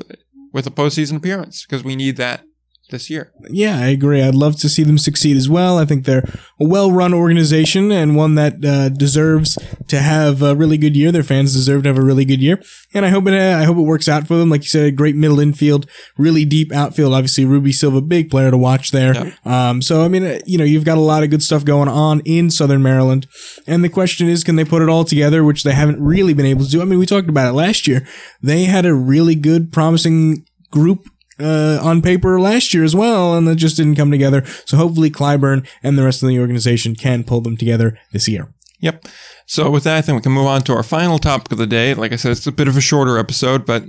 with 0.51 0.67
a 0.67 0.71
postseason 0.71 1.17
appearance 1.17 1.65
because 1.65 1.83
we 1.83 1.95
need 1.95 2.17
that 2.17 2.43
this 2.89 3.09
year. 3.09 3.31
Yeah, 3.49 3.79
I 3.79 3.87
agree. 3.87 4.21
I'd 4.21 4.35
love 4.35 4.57
to 4.59 4.69
see 4.69 4.83
them 4.83 4.97
succeed 4.97 5.37
as 5.37 5.49
well. 5.49 5.77
I 5.77 5.85
think 5.85 6.05
they're 6.05 6.29
a 6.59 6.67
well-run 6.67 7.13
organization 7.13 7.91
and 7.91 8.15
one 8.15 8.35
that 8.35 8.63
uh, 8.63 8.89
deserves 8.89 9.57
to 9.87 9.99
have 9.99 10.41
a 10.41 10.55
really 10.55 10.77
good 10.77 10.95
year. 10.95 11.11
Their 11.11 11.23
fans 11.23 11.53
deserve 11.53 11.83
to 11.83 11.89
have 11.89 11.97
a 11.97 12.03
really 12.03 12.25
good 12.25 12.41
year, 12.41 12.61
and 12.93 13.05
I 13.05 13.09
hope 13.09 13.27
it. 13.27 13.33
Uh, 13.33 13.59
I 13.59 13.63
hope 13.63 13.77
it 13.77 13.81
works 13.81 14.07
out 14.07 14.27
for 14.27 14.35
them. 14.35 14.49
Like 14.49 14.63
you 14.63 14.69
said, 14.69 14.85
a 14.85 14.91
great 14.91 15.15
middle 15.15 15.39
infield, 15.39 15.89
really 16.17 16.45
deep 16.45 16.71
outfield. 16.71 17.13
Obviously, 17.13 17.45
Rubi 17.45 17.71
Silva, 17.71 18.01
big 18.01 18.29
player 18.29 18.51
to 18.51 18.57
watch 18.57 18.91
there. 18.91 19.13
Yep. 19.13 19.45
Um, 19.45 19.81
so 19.81 20.03
I 20.03 20.07
mean, 20.07 20.25
uh, 20.25 20.39
you 20.45 20.57
know, 20.57 20.63
you've 20.63 20.85
got 20.85 20.97
a 20.97 21.01
lot 21.01 21.23
of 21.23 21.29
good 21.29 21.43
stuff 21.43 21.65
going 21.65 21.89
on 21.89 22.21
in 22.25 22.49
Southern 22.49 22.83
Maryland, 22.83 23.27
and 23.65 23.83
the 23.83 23.89
question 23.89 24.27
is, 24.27 24.43
can 24.43 24.55
they 24.55 24.65
put 24.65 24.81
it 24.81 24.89
all 24.89 25.05
together? 25.05 25.43
Which 25.43 25.63
they 25.63 25.73
haven't 25.73 26.01
really 26.01 26.33
been 26.33 26.45
able 26.45 26.65
to 26.65 26.71
do. 26.71 26.81
I 26.81 26.85
mean, 26.85 26.99
we 26.99 27.05
talked 27.05 27.29
about 27.29 27.49
it 27.49 27.53
last 27.53 27.87
year. 27.87 28.05
They 28.41 28.65
had 28.65 28.85
a 28.85 28.93
really 28.93 29.35
good, 29.35 29.71
promising 29.71 30.45
group 30.71 31.07
uh, 31.39 31.79
on 31.81 32.01
paper 32.01 32.39
last 32.39 32.73
year 32.73 32.83
as 32.83 32.95
well, 32.95 33.35
and 33.35 33.47
that 33.47 33.55
just 33.55 33.77
didn't 33.77 33.95
come 33.95 34.11
together. 34.11 34.43
So 34.65 34.77
hopefully 34.77 35.09
Cliburn 35.09 35.67
and 35.81 35.97
the 35.97 36.03
rest 36.03 36.23
of 36.23 36.29
the 36.29 36.39
organization 36.39 36.95
can 36.95 37.23
pull 37.23 37.41
them 37.41 37.57
together 37.57 37.97
this 38.11 38.27
year. 38.27 38.53
Yep. 38.79 39.05
So 39.45 39.69
with 39.69 39.85
that, 39.85 39.97
I 39.97 40.01
think 40.01 40.17
we 40.17 40.21
can 40.21 40.33
move 40.33 40.45
on 40.45 40.61
to 40.63 40.73
our 40.73 40.83
final 40.83 41.17
topic 41.17 41.51
of 41.53 41.57
the 41.57 41.67
day. 41.67 41.93
Like 41.93 42.11
I 42.11 42.17
said, 42.17 42.33
it's 42.33 42.47
a 42.47 42.51
bit 42.51 42.67
of 42.67 42.75
a 42.75 42.81
shorter 42.81 43.17
episode, 43.17 43.65
but 43.65 43.83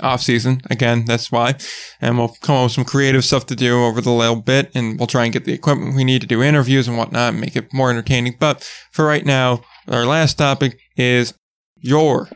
off 0.00 0.22
season 0.22 0.60
again. 0.70 1.04
That's 1.06 1.32
why, 1.32 1.54
and 2.00 2.18
we'll 2.18 2.36
come 2.42 2.56
up 2.56 2.64
with 2.64 2.72
some 2.72 2.84
creative 2.84 3.24
stuff 3.24 3.46
to 3.46 3.56
do 3.56 3.84
over 3.84 4.00
the 4.00 4.10
little 4.10 4.40
bit, 4.40 4.70
and 4.74 4.98
we'll 4.98 5.06
try 5.06 5.24
and 5.24 5.32
get 5.32 5.44
the 5.44 5.52
equipment 5.52 5.96
we 5.96 6.04
need 6.04 6.20
to 6.20 6.26
do 6.26 6.42
interviews 6.42 6.88
and 6.88 6.98
whatnot, 6.98 7.32
and 7.32 7.40
make 7.40 7.56
it 7.56 7.72
more 7.72 7.90
entertaining. 7.90 8.36
But 8.38 8.70
for 8.92 9.06
right 9.06 9.24
now, 9.24 9.62
our 9.88 10.04
last 10.04 10.36
topic 10.36 10.78
is 10.96 11.34
your 11.76 12.28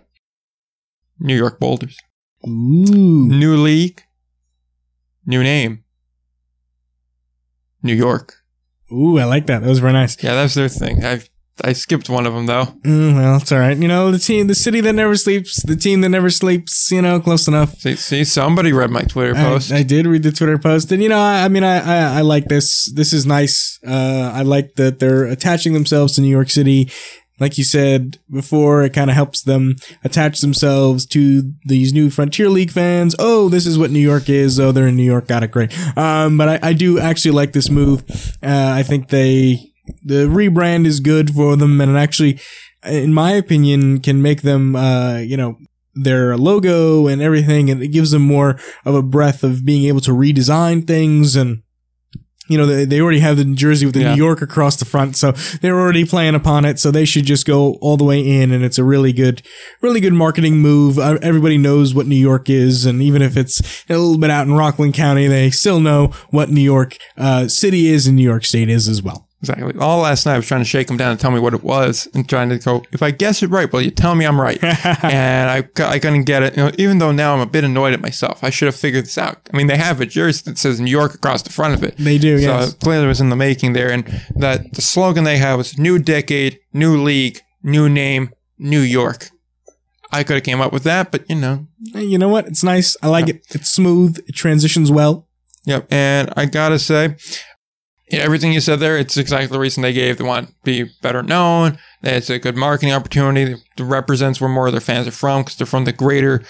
New 1.18 1.36
York 1.36 1.58
Boulders. 1.58 1.98
Ooh. 2.46 3.28
New 3.28 3.56
league, 3.56 4.02
new 5.28 5.42
name, 5.44 5.84
New 7.82 7.94
York. 7.94 8.34
Ooh, 8.90 9.18
I 9.18 9.24
like 9.24 9.46
that. 9.46 9.60
That 9.60 9.68
was 9.68 9.78
very 9.78 9.92
nice. 9.92 10.20
Yeah, 10.22 10.34
that's 10.34 10.54
their 10.54 10.68
thing. 10.68 11.04
I 11.04 11.20
I 11.62 11.72
skipped 11.74 12.08
one 12.08 12.26
of 12.26 12.32
them 12.32 12.46
though. 12.46 12.64
Mm, 12.84 13.16
well, 13.16 13.36
it's 13.36 13.52
all 13.52 13.58
right. 13.58 13.76
You 13.76 13.88
know, 13.88 14.10
the 14.10 14.18
team, 14.18 14.46
the 14.46 14.54
city 14.54 14.80
that 14.80 14.94
never 14.94 15.16
sleeps, 15.16 15.62
the 15.62 15.76
team 15.76 16.00
that 16.00 16.08
never 16.08 16.30
sleeps, 16.30 16.90
you 16.90 17.02
know, 17.02 17.20
close 17.20 17.46
enough. 17.46 17.74
See, 17.78 17.96
see 17.96 18.24
somebody 18.24 18.72
read 18.72 18.90
my 18.90 19.02
Twitter 19.02 19.36
I, 19.36 19.42
post. 19.42 19.72
I 19.72 19.82
did 19.82 20.06
read 20.06 20.22
the 20.22 20.32
Twitter 20.32 20.58
post, 20.58 20.90
and 20.92 21.02
you 21.02 21.08
know, 21.08 21.18
I, 21.18 21.44
I 21.44 21.48
mean, 21.48 21.64
I, 21.64 21.78
I 21.78 22.18
I 22.18 22.20
like 22.22 22.46
this. 22.46 22.90
This 22.92 23.12
is 23.12 23.26
nice. 23.26 23.78
Uh, 23.86 24.32
I 24.34 24.42
like 24.42 24.74
that 24.76 24.98
they're 24.98 25.24
attaching 25.24 25.74
themselves 25.74 26.14
to 26.14 26.22
New 26.22 26.28
York 26.30 26.50
City. 26.50 26.90
Like 27.40 27.58
you 27.58 27.64
said 27.64 28.18
before, 28.30 28.82
it 28.82 28.92
kind 28.92 29.10
of 29.10 29.16
helps 29.16 29.42
them 29.42 29.76
attach 30.02 30.40
themselves 30.40 31.06
to 31.06 31.52
these 31.64 31.92
new 31.92 32.10
Frontier 32.10 32.48
League 32.48 32.70
fans. 32.70 33.14
Oh, 33.18 33.48
this 33.48 33.66
is 33.66 33.78
what 33.78 33.90
New 33.90 34.00
York 34.00 34.28
is. 34.28 34.58
Oh, 34.58 34.72
they're 34.72 34.88
in 34.88 34.96
New 34.96 35.04
York. 35.04 35.28
Got 35.28 35.44
it. 35.44 35.50
Great. 35.50 35.72
Um, 35.96 36.36
but 36.36 36.48
I, 36.48 36.70
I 36.70 36.72
do 36.72 36.98
actually 36.98 37.32
like 37.32 37.52
this 37.52 37.70
move. 37.70 38.04
Uh, 38.42 38.72
I 38.74 38.82
think 38.82 39.08
they, 39.08 39.72
the 40.04 40.26
rebrand 40.26 40.86
is 40.86 41.00
good 41.00 41.30
for 41.30 41.56
them 41.56 41.80
and 41.80 41.96
it 41.96 41.98
actually, 41.98 42.40
in 42.84 43.14
my 43.14 43.32
opinion, 43.32 44.00
can 44.00 44.20
make 44.20 44.42
them, 44.42 44.74
uh, 44.76 45.18
you 45.18 45.36
know, 45.36 45.58
their 45.94 46.36
logo 46.36 47.08
and 47.08 47.20
everything, 47.20 47.70
and 47.70 47.82
it 47.82 47.88
gives 47.88 48.12
them 48.12 48.22
more 48.22 48.56
of 48.84 48.94
a 48.94 49.02
breadth 49.02 49.42
of 49.42 49.64
being 49.64 49.84
able 49.86 50.00
to 50.00 50.12
redesign 50.12 50.86
things 50.86 51.34
and. 51.36 51.62
You 52.48 52.58
know, 52.58 52.66
they, 52.66 52.84
they 52.84 53.00
already 53.00 53.20
have 53.20 53.36
the 53.36 53.44
jersey 53.44 53.86
with 53.86 53.94
the 53.94 54.00
Yeah. 54.00 54.14
New 54.14 54.16
York 54.24 54.42
across 54.42 54.76
the 54.76 54.84
front, 54.84 55.16
so 55.16 55.32
they're 55.60 55.78
already 55.78 56.04
playing 56.04 56.34
upon 56.34 56.64
it. 56.64 56.78
So 56.78 56.90
they 56.90 57.04
should 57.04 57.24
just 57.26 57.46
go 57.46 57.74
all 57.74 57.96
the 57.96 58.04
way 58.04 58.20
in, 58.26 58.50
and 58.52 58.64
it's 58.64 58.78
a 58.78 58.84
really 58.84 59.12
good, 59.12 59.42
really 59.82 60.00
good 60.00 60.14
marketing 60.14 60.56
move. 60.58 60.98
Uh, 60.98 61.18
Everybody 61.22 61.58
knows 61.58 61.94
what 61.94 62.06
New 62.06 62.16
York 62.16 62.48
is, 62.50 62.86
and 62.86 63.02
even 63.02 63.22
if 63.22 63.36
it's 63.36 63.60
a 63.88 63.94
little 63.96 64.18
bit 64.18 64.30
out 64.30 64.46
in 64.46 64.54
Rockland 64.54 64.94
County, 64.94 65.26
they 65.26 65.50
still 65.50 65.80
know 65.80 66.08
what 66.30 66.50
New 66.50 66.60
York 66.62 66.96
uh, 67.16 67.48
City 67.48 67.88
is 67.88 68.06
and 68.06 68.16
New 68.16 68.22
York 68.22 68.44
State 68.44 68.68
is 68.68 68.88
as 68.88 69.02
well. 69.02 69.27
Exactly. 69.40 69.72
All 69.78 70.00
last 70.00 70.26
night 70.26 70.34
I 70.34 70.36
was 70.38 70.48
trying 70.48 70.62
to 70.62 70.68
shake 70.68 70.90
him 70.90 70.96
down 70.96 71.12
and 71.12 71.20
tell 71.20 71.30
me 71.30 71.38
what 71.38 71.54
it 71.54 71.62
was, 71.62 72.08
and 72.12 72.28
trying 72.28 72.48
to 72.48 72.58
go. 72.58 72.82
If 72.90 73.02
I 73.02 73.12
guess 73.12 73.40
it 73.42 73.50
right, 73.50 73.72
well, 73.72 73.80
you 73.80 73.92
tell 73.92 74.16
me 74.16 74.24
I'm 74.24 74.40
right. 74.40 74.58
and 75.04 75.48
I, 75.48 75.58
I 75.84 75.98
couldn't 76.00 76.24
get 76.24 76.42
it. 76.42 76.56
You 76.56 76.64
know, 76.64 76.72
even 76.76 76.98
though 76.98 77.12
now 77.12 77.34
I'm 77.34 77.40
a 77.40 77.46
bit 77.46 77.62
annoyed 77.62 77.92
at 77.92 78.00
myself, 78.00 78.42
I 78.42 78.50
should 78.50 78.66
have 78.66 78.74
figured 78.74 79.04
this 79.04 79.16
out. 79.16 79.48
I 79.52 79.56
mean, 79.56 79.68
they 79.68 79.76
have 79.76 80.00
a 80.00 80.06
jersey 80.06 80.42
that 80.46 80.58
says 80.58 80.80
New 80.80 80.90
York 80.90 81.14
across 81.14 81.42
the 81.42 81.50
front 81.50 81.74
of 81.74 81.84
it. 81.84 81.96
They 81.98 82.18
do, 82.18 82.38
So 82.38 82.46
yes. 82.48 82.72
it 82.72 82.80
clearly 82.80 83.06
was 83.06 83.20
in 83.20 83.28
the 83.28 83.36
making 83.36 83.74
there, 83.74 83.92
and 83.92 84.04
that 84.34 84.72
the 84.72 84.82
slogan 84.82 85.22
they 85.22 85.38
have 85.38 85.58
was 85.58 85.78
"New 85.78 86.00
Decade, 86.00 86.58
New 86.72 87.00
League, 87.00 87.40
New 87.62 87.88
Name, 87.88 88.30
New 88.58 88.80
York." 88.80 89.30
I 90.10 90.24
could 90.24 90.34
have 90.34 90.44
came 90.44 90.60
up 90.60 90.72
with 90.72 90.84
that, 90.84 91.12
but 91.12 91.28
you 91.28 91.36
know, 91.36 91.68
you 91.94 92.18
know 92.18 92.28
what? 92.28 92.46
It's 92.48 92.64
nice. 92.64 92.96
I 93.02 93.08
like 93.08 93.28
it. 93.28 93.42
It's 93.50 93.70
smooth. 93.70 94.18
It 94.26 94.34
transitions 94.34 94.90
well. 94.90 95.28
Yep. 95.66 95.92
And 95.92 96.32
I 96.34 96.46
gotta 96.46 96.78
say, 96.78 97.08
yeah, 97.08 97.14
everything 98.12 98.52
you 98.52 98.60
said 98.60 98.80
there, 98.80 98.96
it's 98.96 99.16
exactly 99.16 99.48
the 99.48 99.58
reason 99.58 99.82
they 99.82 99.92
gave. 99.92 100.18
They 100.18 100.24
want 100.24 100.48
to 100.48 100.54
be 100.64 100.90
better 101.02 101.22
known. 101.22 101.78
It's 102.02 102.30
a 102.30 102.38
good 102.38 102.56
marketing 102.56 102.92
opportunity. 102.92 103.52
It 103.52 103.82
represents 103.82 104.40
where 104.40 104.50
more 104.50 104.66
of 104.66 104.72
their 104.72 104.80
fans 104.80 105.06
are 105.06 105.12
from 105.12 105.42
because 105.42 105.56
they're 105.56 105.66
from 105.66 105.84
the 105.84 105.92
greater 105.92 106.42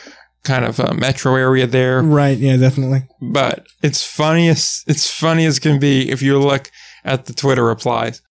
kind 0.44 0.64
of 0.64 0.79
uh, 0.81 0.94
metro 0.94 1.35
area 1.35 1.66
there. 1.66 2.03
Right. 2.03 2.38
Yeah, 2.38 2.57
definitely. 2.57 3.09
But 3.21 3.66
it's 3.83 4.05
funny 4.05 4.49
as 4.49 4.83
it's 4.87 5.11
funny 5.11 5.47
as 5.47 5.59
can 5.59 5.79
be 5.79 6.11
if 6.11 6.23
you 6.23 6.38
look 6.38 6.71
at 7.05 7.27
the 7.27 7.35
Twitter 7.35 7.64
replies. 7.64 8.23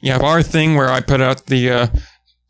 You 0.00 0.12
have 0.12 0.22
our 0.22 0.42
thing 0.42 0.76
where 0.76 0.90
I 0.90 1.00
put 1.00 1.20
out 1.20 1.46
the 1.46 1.70
uh, 1.70 1.86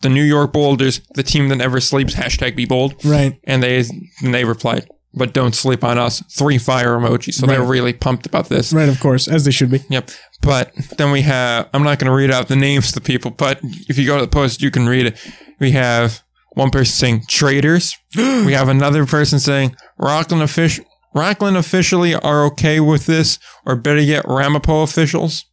the 0.03 0.09
New 0.09 0.23
York 0.23 0.53
Boulders, 0.53 1.01
the 1.15 1.23
team 1.23 1.49
that 1.49 1.57
never 1.57 1.81
sleeps. 1.81 2.15
Hashtag 2.15 2.57
be 2.57 2.67
bold. 2.67 3.05
Right. 3.05 3.41
And 3.45 3.63
they 3.63 3.79
and 3.79 4.35
they 4.35 4.45
replied, 4.45 4.89
"But 5.15 5.33
don't 5.33 5.55
sleep 5.55 5.85
on 5.85 5.99
us." 5.99 6.23
Three 6.31 6.59
fire 6.59 6.97
emojis. 6.97 7.35
So 7.35 7.47
they're 7.47 7.63
really 7.63 7.93
pumped 7.93 8.27
about 8.27 8.49
this. 8.49 8.73
Right. 8.73 8.89
Of 8.89 9.01
course, 9.01 9.29
as 9.29 9.45
they 9.45 9.51
should 9.51 9.71
be. 9.71 9.83
Yep. 9.89 10.11
But 10.43 10.75
then 10.97 11.11
we 11.11 11.23
have, 11.23 11.69
I'm 11.75 11.83
not 11.83 11.99
going 11.99 12.11
to 12.11 12.17
read 12.17 12.31
out 12.31 12.49
the 12.49 12.57
names 12.57 12.89
of 12.89 12.95
the 12.95 13.01
people, 13.03 13.31
but 13.31 13.61
if 13.63 13.99
you 13.99 14.07
go 14.07 14.17
to 14.17 14.25
the 14.25 14.31
post, 14.31 14.63
you 14.63 14.71
can 14.71 14.89
read 14.89 15.07
it. 15.07 15.19
We 15.59 15.73
have 15.73 16.23
one 16.53 16.71
person 16.71 16.93
saying 16.93 17.25
traitors. 17.29 17.97
we 18.17 18.53
have 18.53 18.69
another 18.69 19.05
person 19.07 19.39
saying 19.39 19.77
Rockland, 19.99 20.43
offic- 20.43 20.85
Rockland 21.15 21.57
officially 21.57 22.15
are 22.15 22.45
okay 22.47 22.81
with 22.81 23.07
this, 23.07 23.39
or 23.67 23.77
better 23.77 24.01
yet, 24.01 24.25
Ramapo 24.27 24.83
officials. 24.83 25.45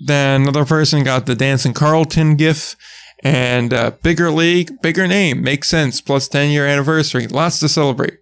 Then 0.00 0.42
another 0.42 0.64
person 0.64 1.04
got 1.04 1.26
the 1.26 1.34
Dancing 1.34 1.72
Carlton 1.72 2.36
gif 2.36 2.76
and 3.22 3.72
uh, 3.72 3.92
bigger 4.02 4.30
league, 4.30 4.82
bigger 4.82 5.06
name, 5.06 5.42
makes 5.42 5.68
sense. 5.68 6.00
Plus 6.00 6.28
10 6.28 6.50
year 6.50 6.66
anniversary, 6.66 7.26
lots 7.26 7.58
to 7.60 7.68
celebrate. 7.68 8.18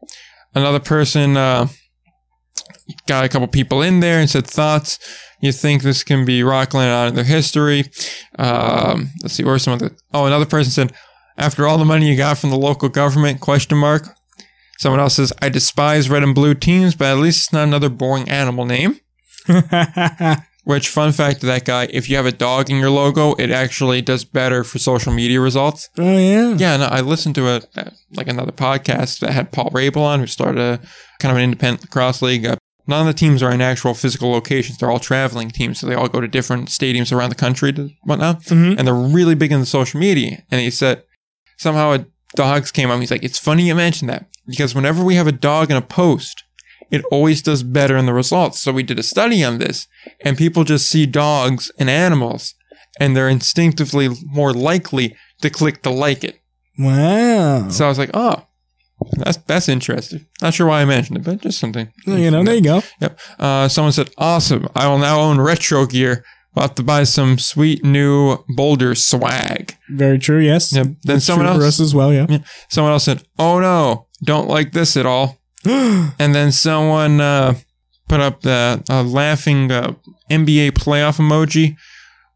Another 0.54 0.80
person 0.80 1.36
uh, 1.36 1.68
got 3.06 3.24
a 3.24 3.28
couple 3.28 3.48
people 3.48 3.82
in 3.82 4.00
there 4.00 4.20
and 4.20 4.28
said 4.28 4.46
thoughts. 4.46 4.98
You 5.40 5.50
think 5.52 5.82
this 5.82 6.04
can 6.04 6.24
be 6.24 6.42
Rockland 6.42 6.90
out 6.90 7.08
of 7.08 7.14
their 7.14 7.24
history? 7.24 7.84
Um, 8.38 9.10
let's 9.22 9.34
see, 9.34 9.44
where 9.44 9.58
some 9.58 9.72
of 9.74 9.80
the? 9.80 9.96
Oh, 10.14 10.26
another 10.26 10.46
person 10.46 10.70
said, 10.70 10.92
after 11.36 11.66
all 11.66 11.78
the 11.78 11.84
money 11.84 12.08
you 12.08 12.16
got 12.16 12.38
from 12.38 12.50
the 12.50 12.56
local 12.56 12.88
government? 12.88 13.40
Question 13.40 13.78
mark. 13.78 14.08
Someone 14.78 15.00
else 15.00 15.14
says, 15.14 15.32
I 15.40 15.48
despise 15.48 16.10
red 16.10 16.22
and 16.22 16.34
blue 16.34 16.54
teams, 16.54 16.94
but 16.94 17.06
at 17.06 17.18
least 17.18 17.44
it's 17.44 17.52
not 17.52 17.64
another 17.64 17.88
boring 17.88 18.28
animal 18.28 18.64
name. 18.64 19.00
Which, 20.64 20.88
fun 20.88 21.10
fact 21.10 21.40
to 21.40 21.46
that 21.46 21.64
guy, 21.64 21.88
if 21.90 22.08
you 22.08 22.14
have 22.16 22.26
a 22.26 22.30
dog 22.32 22.70
in 22.70 22.76
your 22.76 22.90
logo, 22.90 23.34
it 23.34 23.50
actually 23.50 24.00
does 24.00 24.24
better 24.24 24.62
for 24.62 24.78
social 24.78 25.12
media 25.12 25.40
results. 25.40 25.88
oh 25.98 26.16
yeah. 26.16 26.54
Yeah, 26.56 26.76
no, 26.76 26.84
I 26.86 27.00
listened 27.00 27.34
to 27.34 27.48
a 27.48 27.62
like 28.12 28.28
another 28.28 28.52
podcast 28.52 29.18
that 29.20 29.32
had 29.32 29.50
Paul 29.50 29.70
Rabel 29.72 30.04
on, 30.04 30.20
who 30.20 30.26
started 30.28 30.60
a 30.60 30.80
kind 31.18 31.30
of 31.32 31.36
an 31.38 31.42
independent 31.44 31.90
cross 31.90 32.22
league. 32.22 32.46
Uh, 32.46 32.56
none 32.86 33.00
of 33.00 33.12
the 33.12 33.18
teams 33.18 33.42
are 33.42 33.50
in 33.50 33.60
actual 33.60 33.92
physical 33.94 34.30
locations; 34.30 34.78
they're 34.78 34.90
all 34.90 35.00
traveling 35.00 35.50
teams, 35.50 35.80
so 35.80 35.86
they 35.88 35.94
all 35.96 36.08
go 36.08 36.20
to 36.20 36.28
different 36.28 36.68
stadiums 36.68 37.12
around 37.12 37.30
the 37.30 37.34
country 37.36 37.72
to 37.72 37.90
whatnot. 38.04 38.42
Mhm. 38.44 38.78
And 38.78 38.86
they're 38.86 38.94
really 38.94 39.34
big 39.34 39.50
into 39.50 39.66
social 39.66 39.98
media. 39.98 40.44
And 40.50 40.60
he 40.60 40.70
said 40.70 41.02
somehow 41.58 41.92
a 41.94 42.06
dogs 42.36 42.70
came 42.70 42.88
up. 42.88 43.00
He's 43.00 43.10
like, 43.10 43.24
"It's 43.24 43.38
funny 43.38 43.66
you 43.66 43.74
mentioned 43.74 44.10
that 44.10 44.26
because 44.46 44.76
whenever 44.76 45.02
we 45.02 45.16
have 45.16 45.26
a 45.26 45.32
dog 45.32 45.72
in 45.72 45.76
a 45.76 45.82
post." 45.82 46.44
It 46.92 47.02
always 47.10 47.40
does 47.42 47.62
better 47.62 47.96
in 47.96 48.06
the 48.06 48.12
results. 48.12 48.60
So 48.60 48.70
we 48.70 48.82
did 48.82 48.98
a 48.98 49.02
study 49.02 49.42
on 49.42 49.58
this, 49.58 49.88
and 50.20 50.36
people 50.36 50.62
just 50.62 50.88
see 50.88 51.06
dogs 51.06 51.72
and 51.78 51.88
animals, 51.88 52.54
and 53.00 53.16
they're 53.16 53.30
instinctively 53.30 54.10
more 54.26 54.52
likely 54.52 55.16
to 55.40 55.48
click 55.50 55.82
to 55.82 55.90
like 55.90 56.22
it. 56.22 56.38
Wow. 56.78 57.68
So 57.70 57.86
I 57.86 57.88
was 57.88 57.98
like, 57.98 58.10
oh, 58.12 58.46
that's 59.16 59.38
that's 59.38 59.68
interesting. 59.68 60.26
Not 60.42 60.54
sure 60.54 60.66
why 60.66 60.82
I 60.82 60.84
mentioned 60.84 61.16
it, 61.18 61.24
but 61.24 61.40
just 61.40 61.58
something. 61.58 61.90
you 62.06 62.30
know, 62.30 62.44
there 62.44 62.54
you 62.56 62.62
go. 62.62 62.82
Yep. 63.00 63.18
Uh, 63.38 63.68
someone 63.68 63.92
said, 63.92 64.10
awesome. 64.18 64.68
I 64.76 64.86
will 64.88 64.98
now 64.98 65.18
own 65.20 65.40
retro 65.40 65.86
gear. 65.86 66.24
I'll 66.54 66.64
have 66.64 66.74
to 66.74 66.82
buy 66.82 67.04
some 67.04 67.38
sweet 67.38 67.82
new 67.82 68.44
Boulder 68.54 68.94
swag. 68.94 69.76
Very 69.90 70.18
true. 70.18 70.40
Yes. 70.40 70.72
Yep. 70.72 70.84
Then 70.84 70.96
That's 71.04 71.24
someone 71.24 71.46
else, 71.46 71.62
us 71.64 71.80
as 71.80 71.94
well. 71.94 72.12
Yeah. 72.12 72.26
someone 72.68 72.92
else 72.92 73.04
said, 73.04 73.22
oh 73.38 73.58
no, 73.60 74.08
don't 74.22 74.48
like 74.48 74.72
this 74.72 74.96
at 74.96 75.06
all. 75.06 75.41
And 76.18 76.34
then 76.34 76.52
someone 76.52 77.20
uh, 77.20 77.54
put 78.08 78.20
up 78.20 78.42
the 78.42 78.82
uh, 78.90 79.02
laughing 79.02 79.70
uh, 79.70 79.94
NBA 80.30 80.72
playoff 80.72 81.18
emoji 81.18 81.76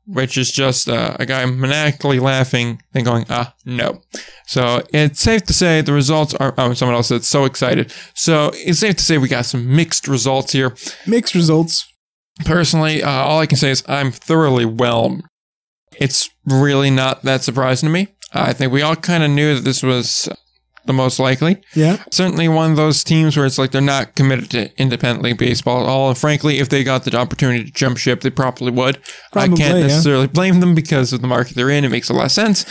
which 0.07 0.39
is 0.39 0.51
just 0.53 0.89
uh, 0.89 1.17
a 1.19 1.27
guy 1.27 1.45
maniacally 1.45 2.21
laughing 2.21 2.81
and 2.95 3.05
going, 3.05 3.27
ah, 3.29 3.55
no. 3.65 4.01
So 4.47 4.83
it's 4.93 5.21
safe 5.21 5.43
to 5.45 5.53
say 5.53 5.81
the 5.81 5.93
results 5.93 6.33
are. 6.35 6.55
Oh, 6.57 6.73
someone 6.75 6.95
else 6.95 7.09
said 7.09 7.25
so 7.25 7.45
excited. 7.45 7.93
So 8.15 8.53
it's 8.55 8.79
safe 8.79 8.97
to 8.97 9.03
say 9.03 9.19
we 9.19 9.29
got 9.29 9.47
some 9.47 9.75
mixed 9.75 10.07
results 10.07 10.53
here. 10.53 10.75
Mixed 11.07 11.35
results. 11.35 11.93
Personally, 12.45 13.03
uh, 13.03 13.11
all 13.11 13.41
I 13.41 13.47
can 13.47 13.59
say 13.59 13.71
is 13.71 13.83
I'm 13.89 14.13
thoroughly 14.13 14.65
whelmed. 14.65 15.25
It's 15.99 16.31
really 16.45 16.91
not 16.91 17.23
that 17.23 17.43
surprising 17.43 17.89
to 17.89 17.93
me. 17.93 18.09
I 18.33 18.53
think 18.53 18.73
we 18.73 18.83
all 18.83 18.97
kind 18.97 19.25
of 19.25 19.31
knew 19.31 19.55
that 19.55 19.65
this 19.65 19.83
was 19.83 20.29
the 20.87 20.93
most 20.93 21.19
likely. 21.19 21.63
Yeah. 21.75 22.03
Certainly 22.11 22.49
one 22.49 22.71
of 22.71 22.77
those 22.77 23.05
teams 23.05 23.37
where 23.37 23.47
it's 23.47 23.59
like 23.59 23.73
they're 23.73 23.81
not 23.81 24.15
committed 24.15 24.51
to 24.51 24.81
independent 24.81 25.23
league 25.23 25.39
baseball 25.39 25.83
at 25.83 25.89
all. 25.89 26.09
And 26.09 26.19
frankly, 26.19 26.59
if 26.59 26.69
they 26.69 26.85
got 26.85 27.05
the 27.05 27.17
opportunity 27.17 27.65
to 27.65 27.71
jump 27.71 27.99
ship, 27.99 28.21
they 28.21 28.31
probably 28.31 28.71
would. 28.71 28.99
I 29.33 29.47
can't 29.49 29.61
yeah. 29.61 29.87
necessarily 29.87 30.27
blame 30.27 30.61
them 30.61 30.75
because 30.75 31.13
of 31.13 31.21
the 31.21 31.27
market 31.27 31.55
they're 31.55 31.71
in. 31.71 31.85
It 31.85 31.91
makes 31.91 32.09
a 32.09 32.15
lot 32.15 32.27
of 32.27 32.33
sense. 32.33 32.65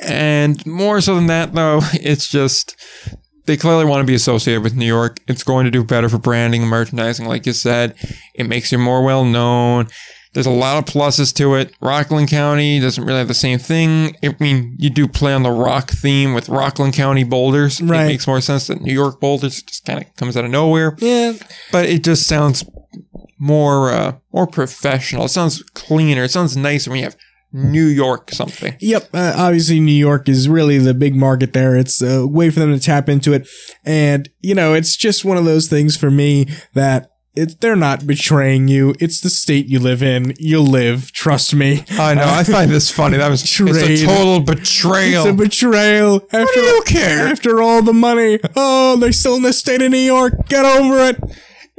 And 0.00 0.64
more 0.66 1.00
so 1.00 1.14
than 1.14 1.26
that, 1.26 1.54
though, 1.54 1.80
it's 1.94 2.28
just 2.28 2.76
they 3.48 3.56
clearly 3.56 3.84
want 3.84 4.02
to 4.02 4.06
be 4.06 4.14
associated 4.14 4.62
with 4.62 4.76
New 4.76 4.86
York. 4.86 5.18
It's 5.26 5.42
going 5.42 5.64
to 5.64 5.70
do 5.70 5.82
better 5.82 6.08
for 6.08 6.18
branding 6.18 6.62
and 6.62 6.70
merchandising, 6.70 7.26
like 7.26 7.46
you 7.46 7.52
said. 7.52 7.94
It 8.34 8.44
makes 8.44 8.70
you 8.70 8.78
more 8.78 9.02
well 9.02 9.24
known. 9.24 9.88
There's 10.38 10.46
a 10.46 10.50
lot 10.50 10.78
of 10.78 10.84
pluses 10.84 11.34
to 11.34 11.56
it. 11.56 11.74
Rockland 11.80 12.28
County 12.28 12.78
doesn't 12.78 13.04
really 13.04 13.18
have 13.18 13.26
the 13.26 13.34
same 13.34 13.58
thing. 13.58 14.16
I 14.22 14.36
mean, 14.38 14.76
you 14.78 14.88
do 14.88 15.08
play 15.08 15.34
on 15.34 15.42
the 15.42 15.50
rock 15.50 15.90
theme 15.90 16.32
with 16.32 16.48
Rockland 16.48 16.94
County 16.94 17.24
boulders. 17.24 17.80
Right. 17.80 18.04
It 18.04 18.06
makes 18.06 18.28
more 18.28 18.40
sense 18.40 18.68
than 18.68 18.84
New 18.84 18.92
York 18.92 19.18
boulders. 19.18 19.58
It 19.58 19.66
just 19.66 19.84
kind 19.84 20.00
of 20.00 20.14
comes 20.14 20.36
out 20.36 20.44
of 20.44 20.52
nowhere. 20.52 20.94
Yeah. 20.98 21.32
But 21.72 21.86
it 21.86 22.04
just 22.04 22.28
sounds 22.28 22.64
more 23.36 23.90
uh, 23.90 24.12
more 24.32 24.46
professional. 24.46 25.24
It 25.24 25.30
sounds 25.30 25.60
cleaner. 25.74 26.22
It 26.22 26.30
sounds 26.30 26.56
nicer 26.56 26.90
when 26.90 27.00
you 27.00 27.04
have 27.06 27.16
New 27.52 27.86
York 27.86 28.30
something. 28.30 28.76
Yep. 28.78 29.08
Uh, 29.12 29.34
obviously, 29.36 29.80
New 29.80 29.90
York 29.90 30.28
is 30.28 30.48
really 30.48 30.78
the 30.78 30.94
big 30.94 31.16
market 31.16 31.52
there. 31.52 31.74
It's 31.74 32.00
a 32.00 32.28
way 32.28 32.50
for 32.50 32.60
them 32.60 32.72
to 32.72 32.78
tap 32.78 33.08
into 33.08 33.32
it. 33.32 33.48
And, 33.84 34.28
you 34.40 34.54
know, 34.54 34.72
it's 34.72 34.96
just 34.96 35.24
one 35.24 35.36
of 35.36 35.46
those 35.46 35.66
things 35.66 35.96
for 35.96 36.12
me 36.12 36.46
that 36.74 37.10
it, 37.38 37.60
they're 37.60 37.76
not 37.76 38.06
betraying 38.06 38.68
you. 38.68 38.94
It's 38.98 39.20
the 39.20 39.30
state 39.30 39.66
you 39.66 39.78
live 39.78 40.02
in. 40.02 40.34
You'll 40.38 40.66
live. 40.66 41.12
Trust 41.12 41.54
me. 41.54 41.84
I 41.90 42.14
know. 42.14 42.24
I 42.26 42.44
find 42.44 42.70
this 42.70 42.90
funny. 42.90 43.16
That 43.16 43.28
was 43.28 43.42
it's 43.42 43.60
a 43.60 44.06
total 44.06 44.40
betrayal. 44.40 45.26
It's 45.26 45.32
a 45.32 45.36
betrayal. 45.36 46.16
After, 46.32 46.52
do 46.54 46.60
you 46.60 46.82
care? 46.84 47.28
After 47.28 47.62
all 47.62 47.82
the 47.82 47.92
money. 47.92 48.40
Oh, 48.56 48.96
they're 48.96 49.12
still 49.12 49.36
in 49.36 49.42
the 49.42 49.52
state 49.52 49.80
of 49.82 49.90
New 49.90 49.98
York. 49.98 50.48
Get 50.48 50.64
over 50.64 50.98
it. 50.98 51.16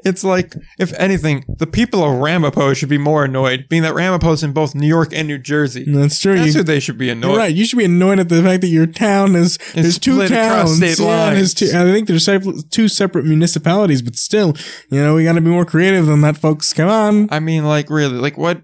It's 0.05 0.23
like, 0.23 0.53
if 0.79 0.93
anything, 0.93 1.43
the 1.57 1.67
people 1.67 2.03
of 2.03 2.19
Ramapo 2.19 2.73
should 2.73 2.87
be 2.89 2.97
more 2.97 3.25
annoyed, 3.25 3.65
being 3.69 3.81
that 3.83 3.93
Ramapo's 3.93 4.43
in 4.43 4.53
both 4.53 4.73
New 4.73 4.87
York 4.87 5.09
and 5.13 5.27
New 5.27 5.37
Jersey. 5.37 5.83
That's 5.87 6.19
true. 6.19 6.35
That's 6.37 6.47
You- 6.53 6.59
who 6.59 6.63
they 6.63 6.79
should 6.79 6.97
be 6.97 7.09
annoyed. 7.09 7.29
You're 7.31 7.37
right. 7.37 7.53
You 7.53 7.65
should 7.65 7.77
be 7.79 7.85
annoyed 7.85 8.19
at 8.19 8.29
the 8.29 8.41
fact 8.41 8.61
that 8.61 8.67
your 8.67 8.85
town 8.87 9.35
is 9.35 9.57
there's 9.75 9.99
two 9.99 10.25
towns. 10.27 10.77
state 10.77 10.99
Yeah, 10.99 11.05
lines. 11.05 11.53
two, 11.53 11.65
I 11.67 11.83
think 11.91 12.07
there's 12.07 12.27
two 12.69 12.87
separate 12.87 13.25
municipalities, 13.25 14.01
but 14.01 14.15
still, 14.15 14.55
you 14.89 15.01
know, 15.01 15.15
we 15.15 15.23
got 15.23 15.33
to 15.33 15.41
be 15.41 15.49
more 15.49 15.65
creative 15.65 16.05
than 16.05 16.21
that, 16.21 16.37
folks. 16.37 16.71
Come 16.73 16.89
on, 16.89 17.27
I 17.31 17.39
mean, 17.39 17.65
like, 17.65 17.89
really, 17.89 18.17
like, 18.17 18.37
what? 18.37 18.61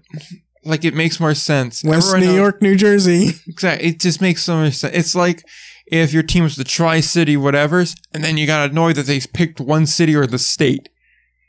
Like, 0.64 0.84
it 0.84 0.94
makes 0.94 1.20
more 1.20 1.34
sense. 1.34 1.84
West 1.84 2.08
Everyone 2.08 2.20
New 2.20 2.26
knows- 2.32 2.36
York, 2.36 2.62
New 2.62 2.76
Jersey. 2.76 3.30
Exactly. 3.46 3.88
It 3.88 4.00
just 4.00 4.20
makes 4.20 4.42
so 4.42 4.56
much 4.56 4.74
sense. 4.74 4.96
It's 4.96 5.14
like 5.14 5.44
if 5.86 6.12
your 6.12 6.24
team 6.24 6.42
was 6.42 6.56
the 6.56 6.64
Tri 6.64 6.98
City 7.00 7.36
whatevers, 7.36 7.94
and 8.12 8.24
then 8.24 8.36
you 8.36 8.46
got 8.46 8.70
annoyed 8.70 8.96
that 8.96 9.06
they 9.06 9.20
picked 9.32 9.60
one 9.60 9.86
city 9.86 10.16
or 10.16 10.26
the 10.26 10.38
state. 10.38 10.88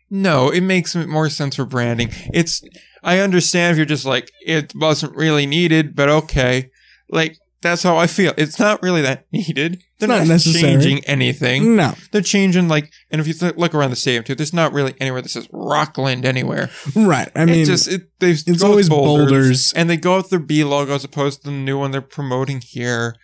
No, 0.09 0.49
it 0.49 0.61
makes 0.61 0.95
more 0.95 1.29
sense 1.29 1.55
for 1.55 1.65
branding. 1.65 2.09
It's, 2.33 2.63
I 3.03 3.19
understand 3.19 3.71
if 3.71 3.77
you're 3.77 3.85
just 3.85 4.05
like, 4.05 4.31
it 4.45 4.73
wasn't 4.75 5.15
really 5.15 5.45
needed, 5.45 5.95
but 5.95 6.09
okay. 6.09 6.69
Like, 7.09 7.37
that's 7.61 7.83
how 7.83 7.97
I 7.97 8.07
feel. 8.07 8.33
It's 8.37 8.59
not 8.59 8.81
really 8.81 9.01
that 9.01 9.25
needed. 9.31 9.83
They're 9.99 10.07
not 10.07 10.19
not, 10.19 10.27
necessary. 10.27 10.61
changing 10.61 11.03
anything. 11.05 11.75
No, 11.75 11.93
They're 12.11 12.21
changing, 12.21 12.67
like, 12.67 12.91
and 13.09 13.19
if 13.19 13.27
you 13.27 13.33
th- 13.33 13.55
look 13.57 13.73
around 13.73 13.89
the 13.89 13.95
stadium 13.95 14.23
too, 14.23 14.35
there's 14.35 14.53
not 14.53 14.71
really 14.71 14.93
anywhere 14.99 15.21
that 15.21 15.29
says 15.29 15.47
Rockland 15.51 16.23
anywhere. 16.23 16.69
right. 16.95 17.31
I 17.35 17.45
mean, 17.45 17.61
it 17.61 17.65
just, 17.65 17.87
it, 17.87 18.09
they 18.19 18.31
it's 18.31 18.63
always 18.63 18.89
boulders. 18.89 19.73
and 19.75 19.89
they 19.89 19.97
go 19.97 20.17
with 20.17 20.29
their 20.29 20.39
B 20.39 20.63
logo 20.63 20.93
as 20.93 21.03
opposed 21.03 21.41
to 21.41 21.49
the 21.49 21.55
new 21.55 21.79
one 21.79 21.91
they're 21.91 22.01
promoting 22.01 22.61
here. 22.61 23.15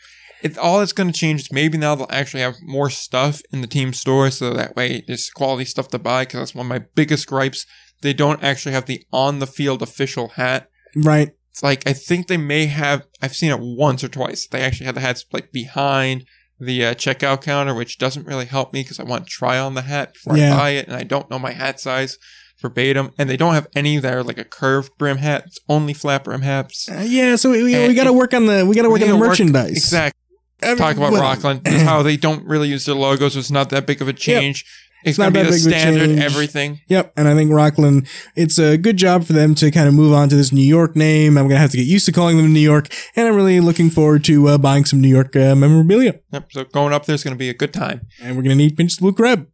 It, 0.44 0.58
all 0.58 0.80
that's 0.80 0.94
going 0.94 1.12
to 1.12 1.18
change 1.18 1.42
is 1.42 1.52
maybe 1.52 1.78
now 1.78 1.96
they'll 1.96 2.08
actually 2.10 2.42
have 2.42 2.56
more 2.62 2.90
stuff 2.90 3.42
in 3.52 3.62
the 3.62 3.68
team 3.68 3.94
store, 3.94 4.30
so 4.30 4.54
that 4.54 4.76
way 4.76 5.04
there's 5.08 5.30
quality 5.30 5.66
stuff 5.66 5.88
to 5.90 6.00
buy. 6.00 6.24
Because 6.24 6.40
that's 6.40 6.56
one 6.56 6.66
of 6.66 6.70
my 6.70 6.86
biggest 6.96 7.28
gripes. 7.28 7.66
They 8.02 8.14
don't 8.14 8.44
actually 8.44 8.74
have 8.74 8.86
the 8.86 9.04
on 9.14 9.40
the 9.40 9.48
field 9.48 9.82
official 9.82 10.30
hat. 10.30 10.70
right. 10.96 11.32
It's 11.52 11.62
like 11.62 11.88
I 11.88 11.94
think 11.94 12.28
they 12.28 12.38
may 12.38 12.66
have. 12.66 13.06
I've 13.22 13.36
seen 13.36 13.52
it 13.52 13.60
once 13.62 14.04
or 14.04 14.08
twice. 14.08 14.48
They 14.48 14.62
actually 14.62 14.88
have 14.88 14.96
the 14.96 15.02
hats 15.02 15.24
like 15.32 15.52
behind 15.52 16.26
the 16.60 16.84
uh, 16.84 16.94
checkout 16.96 17.42
counter, 17.44 17.76
which 17.76 18.00
doesn't 18.00 18.26
really 18.26 18.46
help 18.46 18.74
me 18.74 18.82
because 18.82 19.00
I 19.00 19.04
want 19.04 19.26
to 19.26 19.30
try 19.30 19.60
on 19.60 19.76
the 19.76 19.84
hat 19.84 20.14
before 20.14 20.36
Yeah. 20.36 20.56
I 20.56 20.58
buy 20.58 20.70
it, 20.72 20.88
and 20.88 20.96
I 20.96 21.04
don't 21.04 21.30
know 21.30 21.38
my 21.38 21.52
hat 21.52 21.80
size 21.80 22.18
verbatim. 22.60 23.12
And 23.20 23.30
they 23.30 23.38
don't 23.38 23.54
have 23.54 23.68
any 23.76 23.98
that 23.98 24.14
are 24.14 24.24
like 24.24 24.40
a 24.40 24.44
curved 24.46 24.98
brim 24.98 25.18
hat. 25.18 25.44
It's 25.46 25.60
only 25.70 25.94
flat 25.94 26.24
brim 26.24 26.42
hats. 26.42 26.90
Uh, 26.90 27.06
yeah, 27.08 27.36
so 27.36 27.52
we, 27.52 27.62
we, 27.64 27.88
we 27.88 27.94
got 27.94 28.06
to 28.06 28.14
work 28.14 28.34
on 28.34 28.48
the 28.48 28.66
we 28.66 28.76
got 28.76 28.84
to 28.84 28.90
work 28.90 29.02
on 29.02 29.08
the 29.08 29.14
gotta 29.14 29.20
work- 29.20 29.30
merchandise. 29.30 29.72
Exactly. 29.78 30.20
I 30.64 30.68
mean, 30.70 30.78
Talk 30.78 30.98
about 30.98 31.12
well, 31.12 31.22
Rockland. 31.22 31.68
Is 31.68 31.82
how 31.82 32.02
they 32.04 32.18
don't 32.18 32.46
really 32.46 32.70
use 32.70 32.86
their 32.86 32.96
logos. 32.96 33.36
It's 33.36 33.52
not 33.52 33.70
that 33.70 33.86
big 33.86 34.02
of 34.02 34.08
a 34.08 34.14
change. 34.14 34.66
It's 35.06 35.18
not 35.18 35.34
going 35.34 35.46
to 35.46 35.52
be 35.52 35.58
that 35.58 35.64
the 35.64 35.70
big 35.70 35.74
of 35.74 35.78
a 35.78 35.80
standard 35.82 36.08
change. 36.08 36.22
everything. 36.22 36.82
Yep, 36.88 37.14
and 37.18 37.28
I 37.28 37.36
think 37.36 37.52
Rockland, 37.52 38.08
it's 38.36 38.58
a 38.58 38.78
good 38.78 38.98
job 38.98 39.26
for 39.26 39.34
them 39.34 39.54
to 39.56 39.70
kind 39.70 39.88
of 39.88 39.94
move 39.94 40.14
on 40.14 40.30
to 40.30 40.36
this 40.36 40.52
New 40.52 40.62
York 40.62 40.96
name. 40.96 41.38
I'm 41.38 41.48
gonna 41.48 41.60
have 41.60 41.72
to 41.72 41.78
get 41.78 41.88
used 41.88 42.06
to 42.06 42.12
calling 42.12 42.38
them 42.38 42.54
New 42.54 42.60
York, 42.60 42.88
and 43.16 43.28
I'm 43.28 43.36
really 43.36 43.60
looking 43.60 43.90
forward 43.90 44.24
to 44.26 44.48
uh, 44.48 44.58
buying 44.58 44.86
some 44.86 45.02
New 45.02 45.10
York 45.10 45.36
uh, 45.36 45.56
memorabilia. 45.56 46.20
Yep. 46.32 46.52
So 46.52 46.64
going 46.64 46.94
up 46.94 47.06
there 47.06 47.16
is 47.16 47.24
going 47.24 47.36
to 47.36 47.40
be 47.40 47.50
a 47.50 47.54
good 47.54 47.74
time. 47.74 48.08
And 48.22 48.38
we're 48.38 48.44
gonna 48.44 48.56
need 48.56 48.78
Pinch 48.78 48.96
the 48.96 49.02
Blue 49.02 49.14
Crab. 49.14 49.48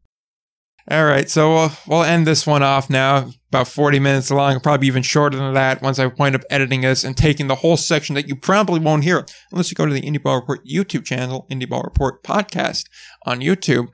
All 0.91 1.05
right, 1.05 1.29
so 1.29 1.53
we'll, 1.53 1.71
we'll 1.85 2.03
end 2.03 2.25
this 2.25 2.47
one 2.47 2.63
off 2.63 2.89
now. 2.89 3.29
About 3.49 3.67
40 3.67 3.99
minutes 3.99 4.31
long, 4.31 4.59
probably 4.59 4.87
even 4.87 5.03
shorter 5.03 5.37
than 5.37 5.53
that 5.53 5.83
once 5.83 5.99
I 5.99 6.07
wind 6.07 6.33
up 6.33 6.41
editing 6.49 6.81
this 6.81 7.03
and 7.03 7.15
taking 7.15 7.47
the 7.47 7.55
whole 7.55 7.77
section 7.77 8.15
that 8.15 8.27
you 8.27 8.35
probably 8.35 8.79
won't 8.79 9.03
hear 9.03 9.23
unless 9.51 9.69
you 9.69 9.75
go 9.75 9.85
to 9.85 9.93
the 9.93 10.01
Indie 10.01 10.21
Ball 10.21 10.37
Report 10.37 10.65
YouTube 10.65 11.05
channel, 11.05 11.45
Indie 11.51 11.69
Ball 11.69 11.83
Report 11.83 12.23
podcast 12.23 12.85
on 13.23 13.39
YouTube, 13.39 13.89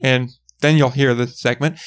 and 0.00 0.30
then 0.60 0.76
you'll 0.76 0.90
hear 0.90 1.14
the 1.14 1.28
segment. 1.28 1.78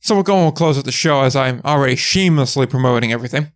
So 0.00 0.14
we'll 0.14 0.22
go 0.22 0.36
and 0.36 0.44
we'll 0.44 0.52
close 0.52 0.78
out 0.78 0.84
the 0.84 0.92
show 0.92 1.22
as 1.22 1.34
I'm 1.34 1.60
already 1.64 1.96
shamelessly 1.96 2.66
promoting 2.66 3.12
everything. 3.12 3.50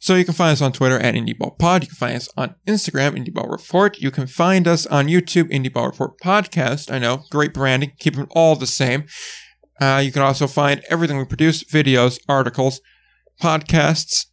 So 0.00 0.16
you 0.16 0.24
can 0.24 0.34
find 0.34 0.52
us 0.52 0.62
on 0.62 0.72
Twitter 0.72 0.98
at 0.98 1.14
IndieBallPod. 1.14 1.82
You 1.82 1.88
can 1.88 1.96
find 1.96 2.16
us 2.16 2.28
on 2.36 2.56
Instagram, 2.66 3.16
IndieBall 3.16 3.50
Report. 3.50 3.98
You 4.00 4.10
can 4.10 4.26
find 4.26 4.66
us 4.66 4.86
on 4.86 5.06
YouTube, 5.06 5.50
IndieBall 5.50 5.92
Report 5.92 6.18
Podcast. 6.20 6.92
I 6.92 6.98
know, 6.98 7.22
great 7.30 7.54
branding, 7.54 7.92
keep 7.98 8.16
them 8.16 8.26
all 8.30 8.56
the 8.56 8.66
same. 8.66 9.04
Uh, 9.80 10.00
you 10.04 10.12
can 10.12 10.22
also 10.22 10.46
find 10.46 10.82
everything 10.88 11.18
we 11.18 11.24
produce 11.24 11.64
videos, 11.64 12.18
articles, 12.28 12.80
podcasts, 13.42 14.26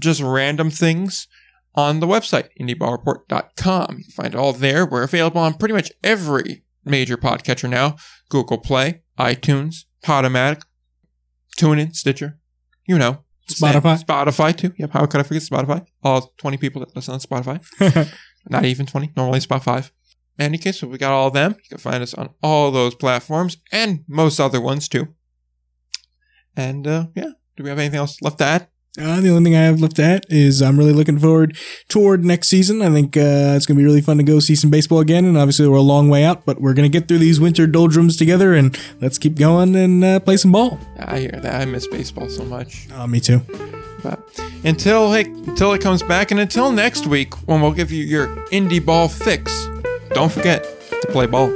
just 0.00 0.20
random 0.20 0.70
things 0.70 1.26
on 1.74 2.00
the 2.00 2.06
website, 2.06 2.48
indieballreport.com. 2.60 3.98
You 3.98 4.04
can 4.04 4.12
find 4.12 4.34
it 4.34 4.38
all 4.38 4.52
there. 4.52 4.86
We're 4.86 5.02
available 5.02 5.40
on 5.40 5.54
pretty 5.54 5.74
much 5.74 5.90
every 6.02 6.64
major 6.84 7.16
podcatcher 7.16 7.68
now 7.68 7.96
Google 8.28 8.58
Play, 8.58 9.02
iTunes, 9.18 9.84
Podomatic, 10.04 10.62
TuneIn, 11.58 11.94
Stitcher, 11.94 12.38
you 12.86 12.98
know. 12.98 13.24
Spotify. 13.50 14.02
Spotify, 14.02 14.56
too. 14.56 14.72
Yep, 14.78 14.90
how 14.92 15.06
could 15.06 15.20
I 15.20 15.24
forget 15.24 15.42
Spotify? 15.42 15.84
All 16.02 16.32
20 16.38 16.56
people 16.56 16.80
that 16.80 16.94
listen 16.94 17.14
on 17.14 17.20
Spotify. 17.20 17.60
Not 18.48 18.64
even 18.64 18.86
20. 18.86 19.12
Normally 19.16 19.38
it's 19.38 19.46
about 19.46 19.64
five. 19.64 19.92
In 20.38 20.46
any 20.46 20.58
case, 20.58 20.80
so 20.80 20.86
we 20.86 20.98
got 20.98 21.12
all 21.12 21.28
of 21.28 21.34
them. 21.34 21.56
You 21.62 21.68
can 21.68 21.78
find 21.78 22.02
us 22.02 22.14
on 22.14 22.30
all 22.42 22.70
those 22.70 22.94
platforms 22.94 23.58
and 23.70 24.04
most 24.08 24.40
other 24.40 24.60
ones 24.60 24.88
too. 24.88 25.08
And 26.56 26.86
uh, 26.86 27.06
yeah, 27.14 27.32
do 27.56 27.62
we 27.62 27.68
have 27.68 27.78
anything 27.78 27.98
else 27.98 28.20
left 28.22 28.38
to 28.38 28.44
add? 28.44 28.68
Uh, 29.00 29.22
the 29.22 29.30
only 29.30 29.44
thing 29.44 29.56
I 29.56 29.62
have 29.62 29.80
left 29.80 29.96
to 29.96 30.02
add 30.02 30.26
is 30.28 30.60
I'm 30.60 30.78
really 30.78 30.92
looking 30.92 31.18
forward 31.18 31.56
toward 31.88 32.26
next 32.26 32.48
season. 32.48 32.82
I 32.82 32.90
think 32.90 33.16
uh, 33.16 33.56
it's 33.56 33.64
going 33.64 33.76
to 33.76 33.80
be 33.80 33.86
really 33.86 34.02
fun 34.02 34.18
to 34.18 34.22
go 34.22 34.38
see 34.38 34.54
some 34.54 34.68
baseball 34.70 35.00
again. 35.00 35.24
And 35.24 35.38
obviously, 35.38 35.66
we're 35.66 35.78
a 35.78 35.80
long 35.80 36.10
way 36.10 36.24
out, 36.24 36.44
but 36.44 36.60
we're 36.60 36.74
going 36.74 36.90
to 36.90 36.98
get 36.98 37.08
through 37.08 37.18
these 37.18 37.40
winter 37.40 37.66
doldrums 37.66 38.18
together 38.18 38.52
and 38.52 38.78
let's 39.00 39.16
keep 39.16 39.36
going 39.36 39.74
and 39.76 40.04
uh, 40.04 40.20
play 40.20 40.36
some 40.36 40.52
ball. 40.52 40.78
I 40.98 41.20
hear 41.20 41.30
that. 41.30 41.62
I 41.62 41.64
miss 41.64 41.86
baseball 41.86 42.28
so 42.28 42.44
much. 42.44 42.86
Uh, 42.92 43.06
me 43.06 43.18
too. 43.20 43.40
But 44.02 44.20
until 44.62 45.10
hey, 45.12 45.24
until 45.24 45.72
it 45.72 45.80
comes 45.80 46.02
back, 46.02 46.30
and 46.30 46.40
until 46.40 46.70
next 46.70 47.06
week 47.06 47.34
when 47.48 47.62
we'll 47.62 47.72
give 47.72 47.90
you 47.90 48.04
your 48.04 48.26
indie 48.46 48.84
ball 48.84 49.08
fix, 49.08 49.68
don't 50.14 50.30
forget 50.32 50.62
to 51.00 51.08
play 51.08 51.26
ball. 51.26 51.48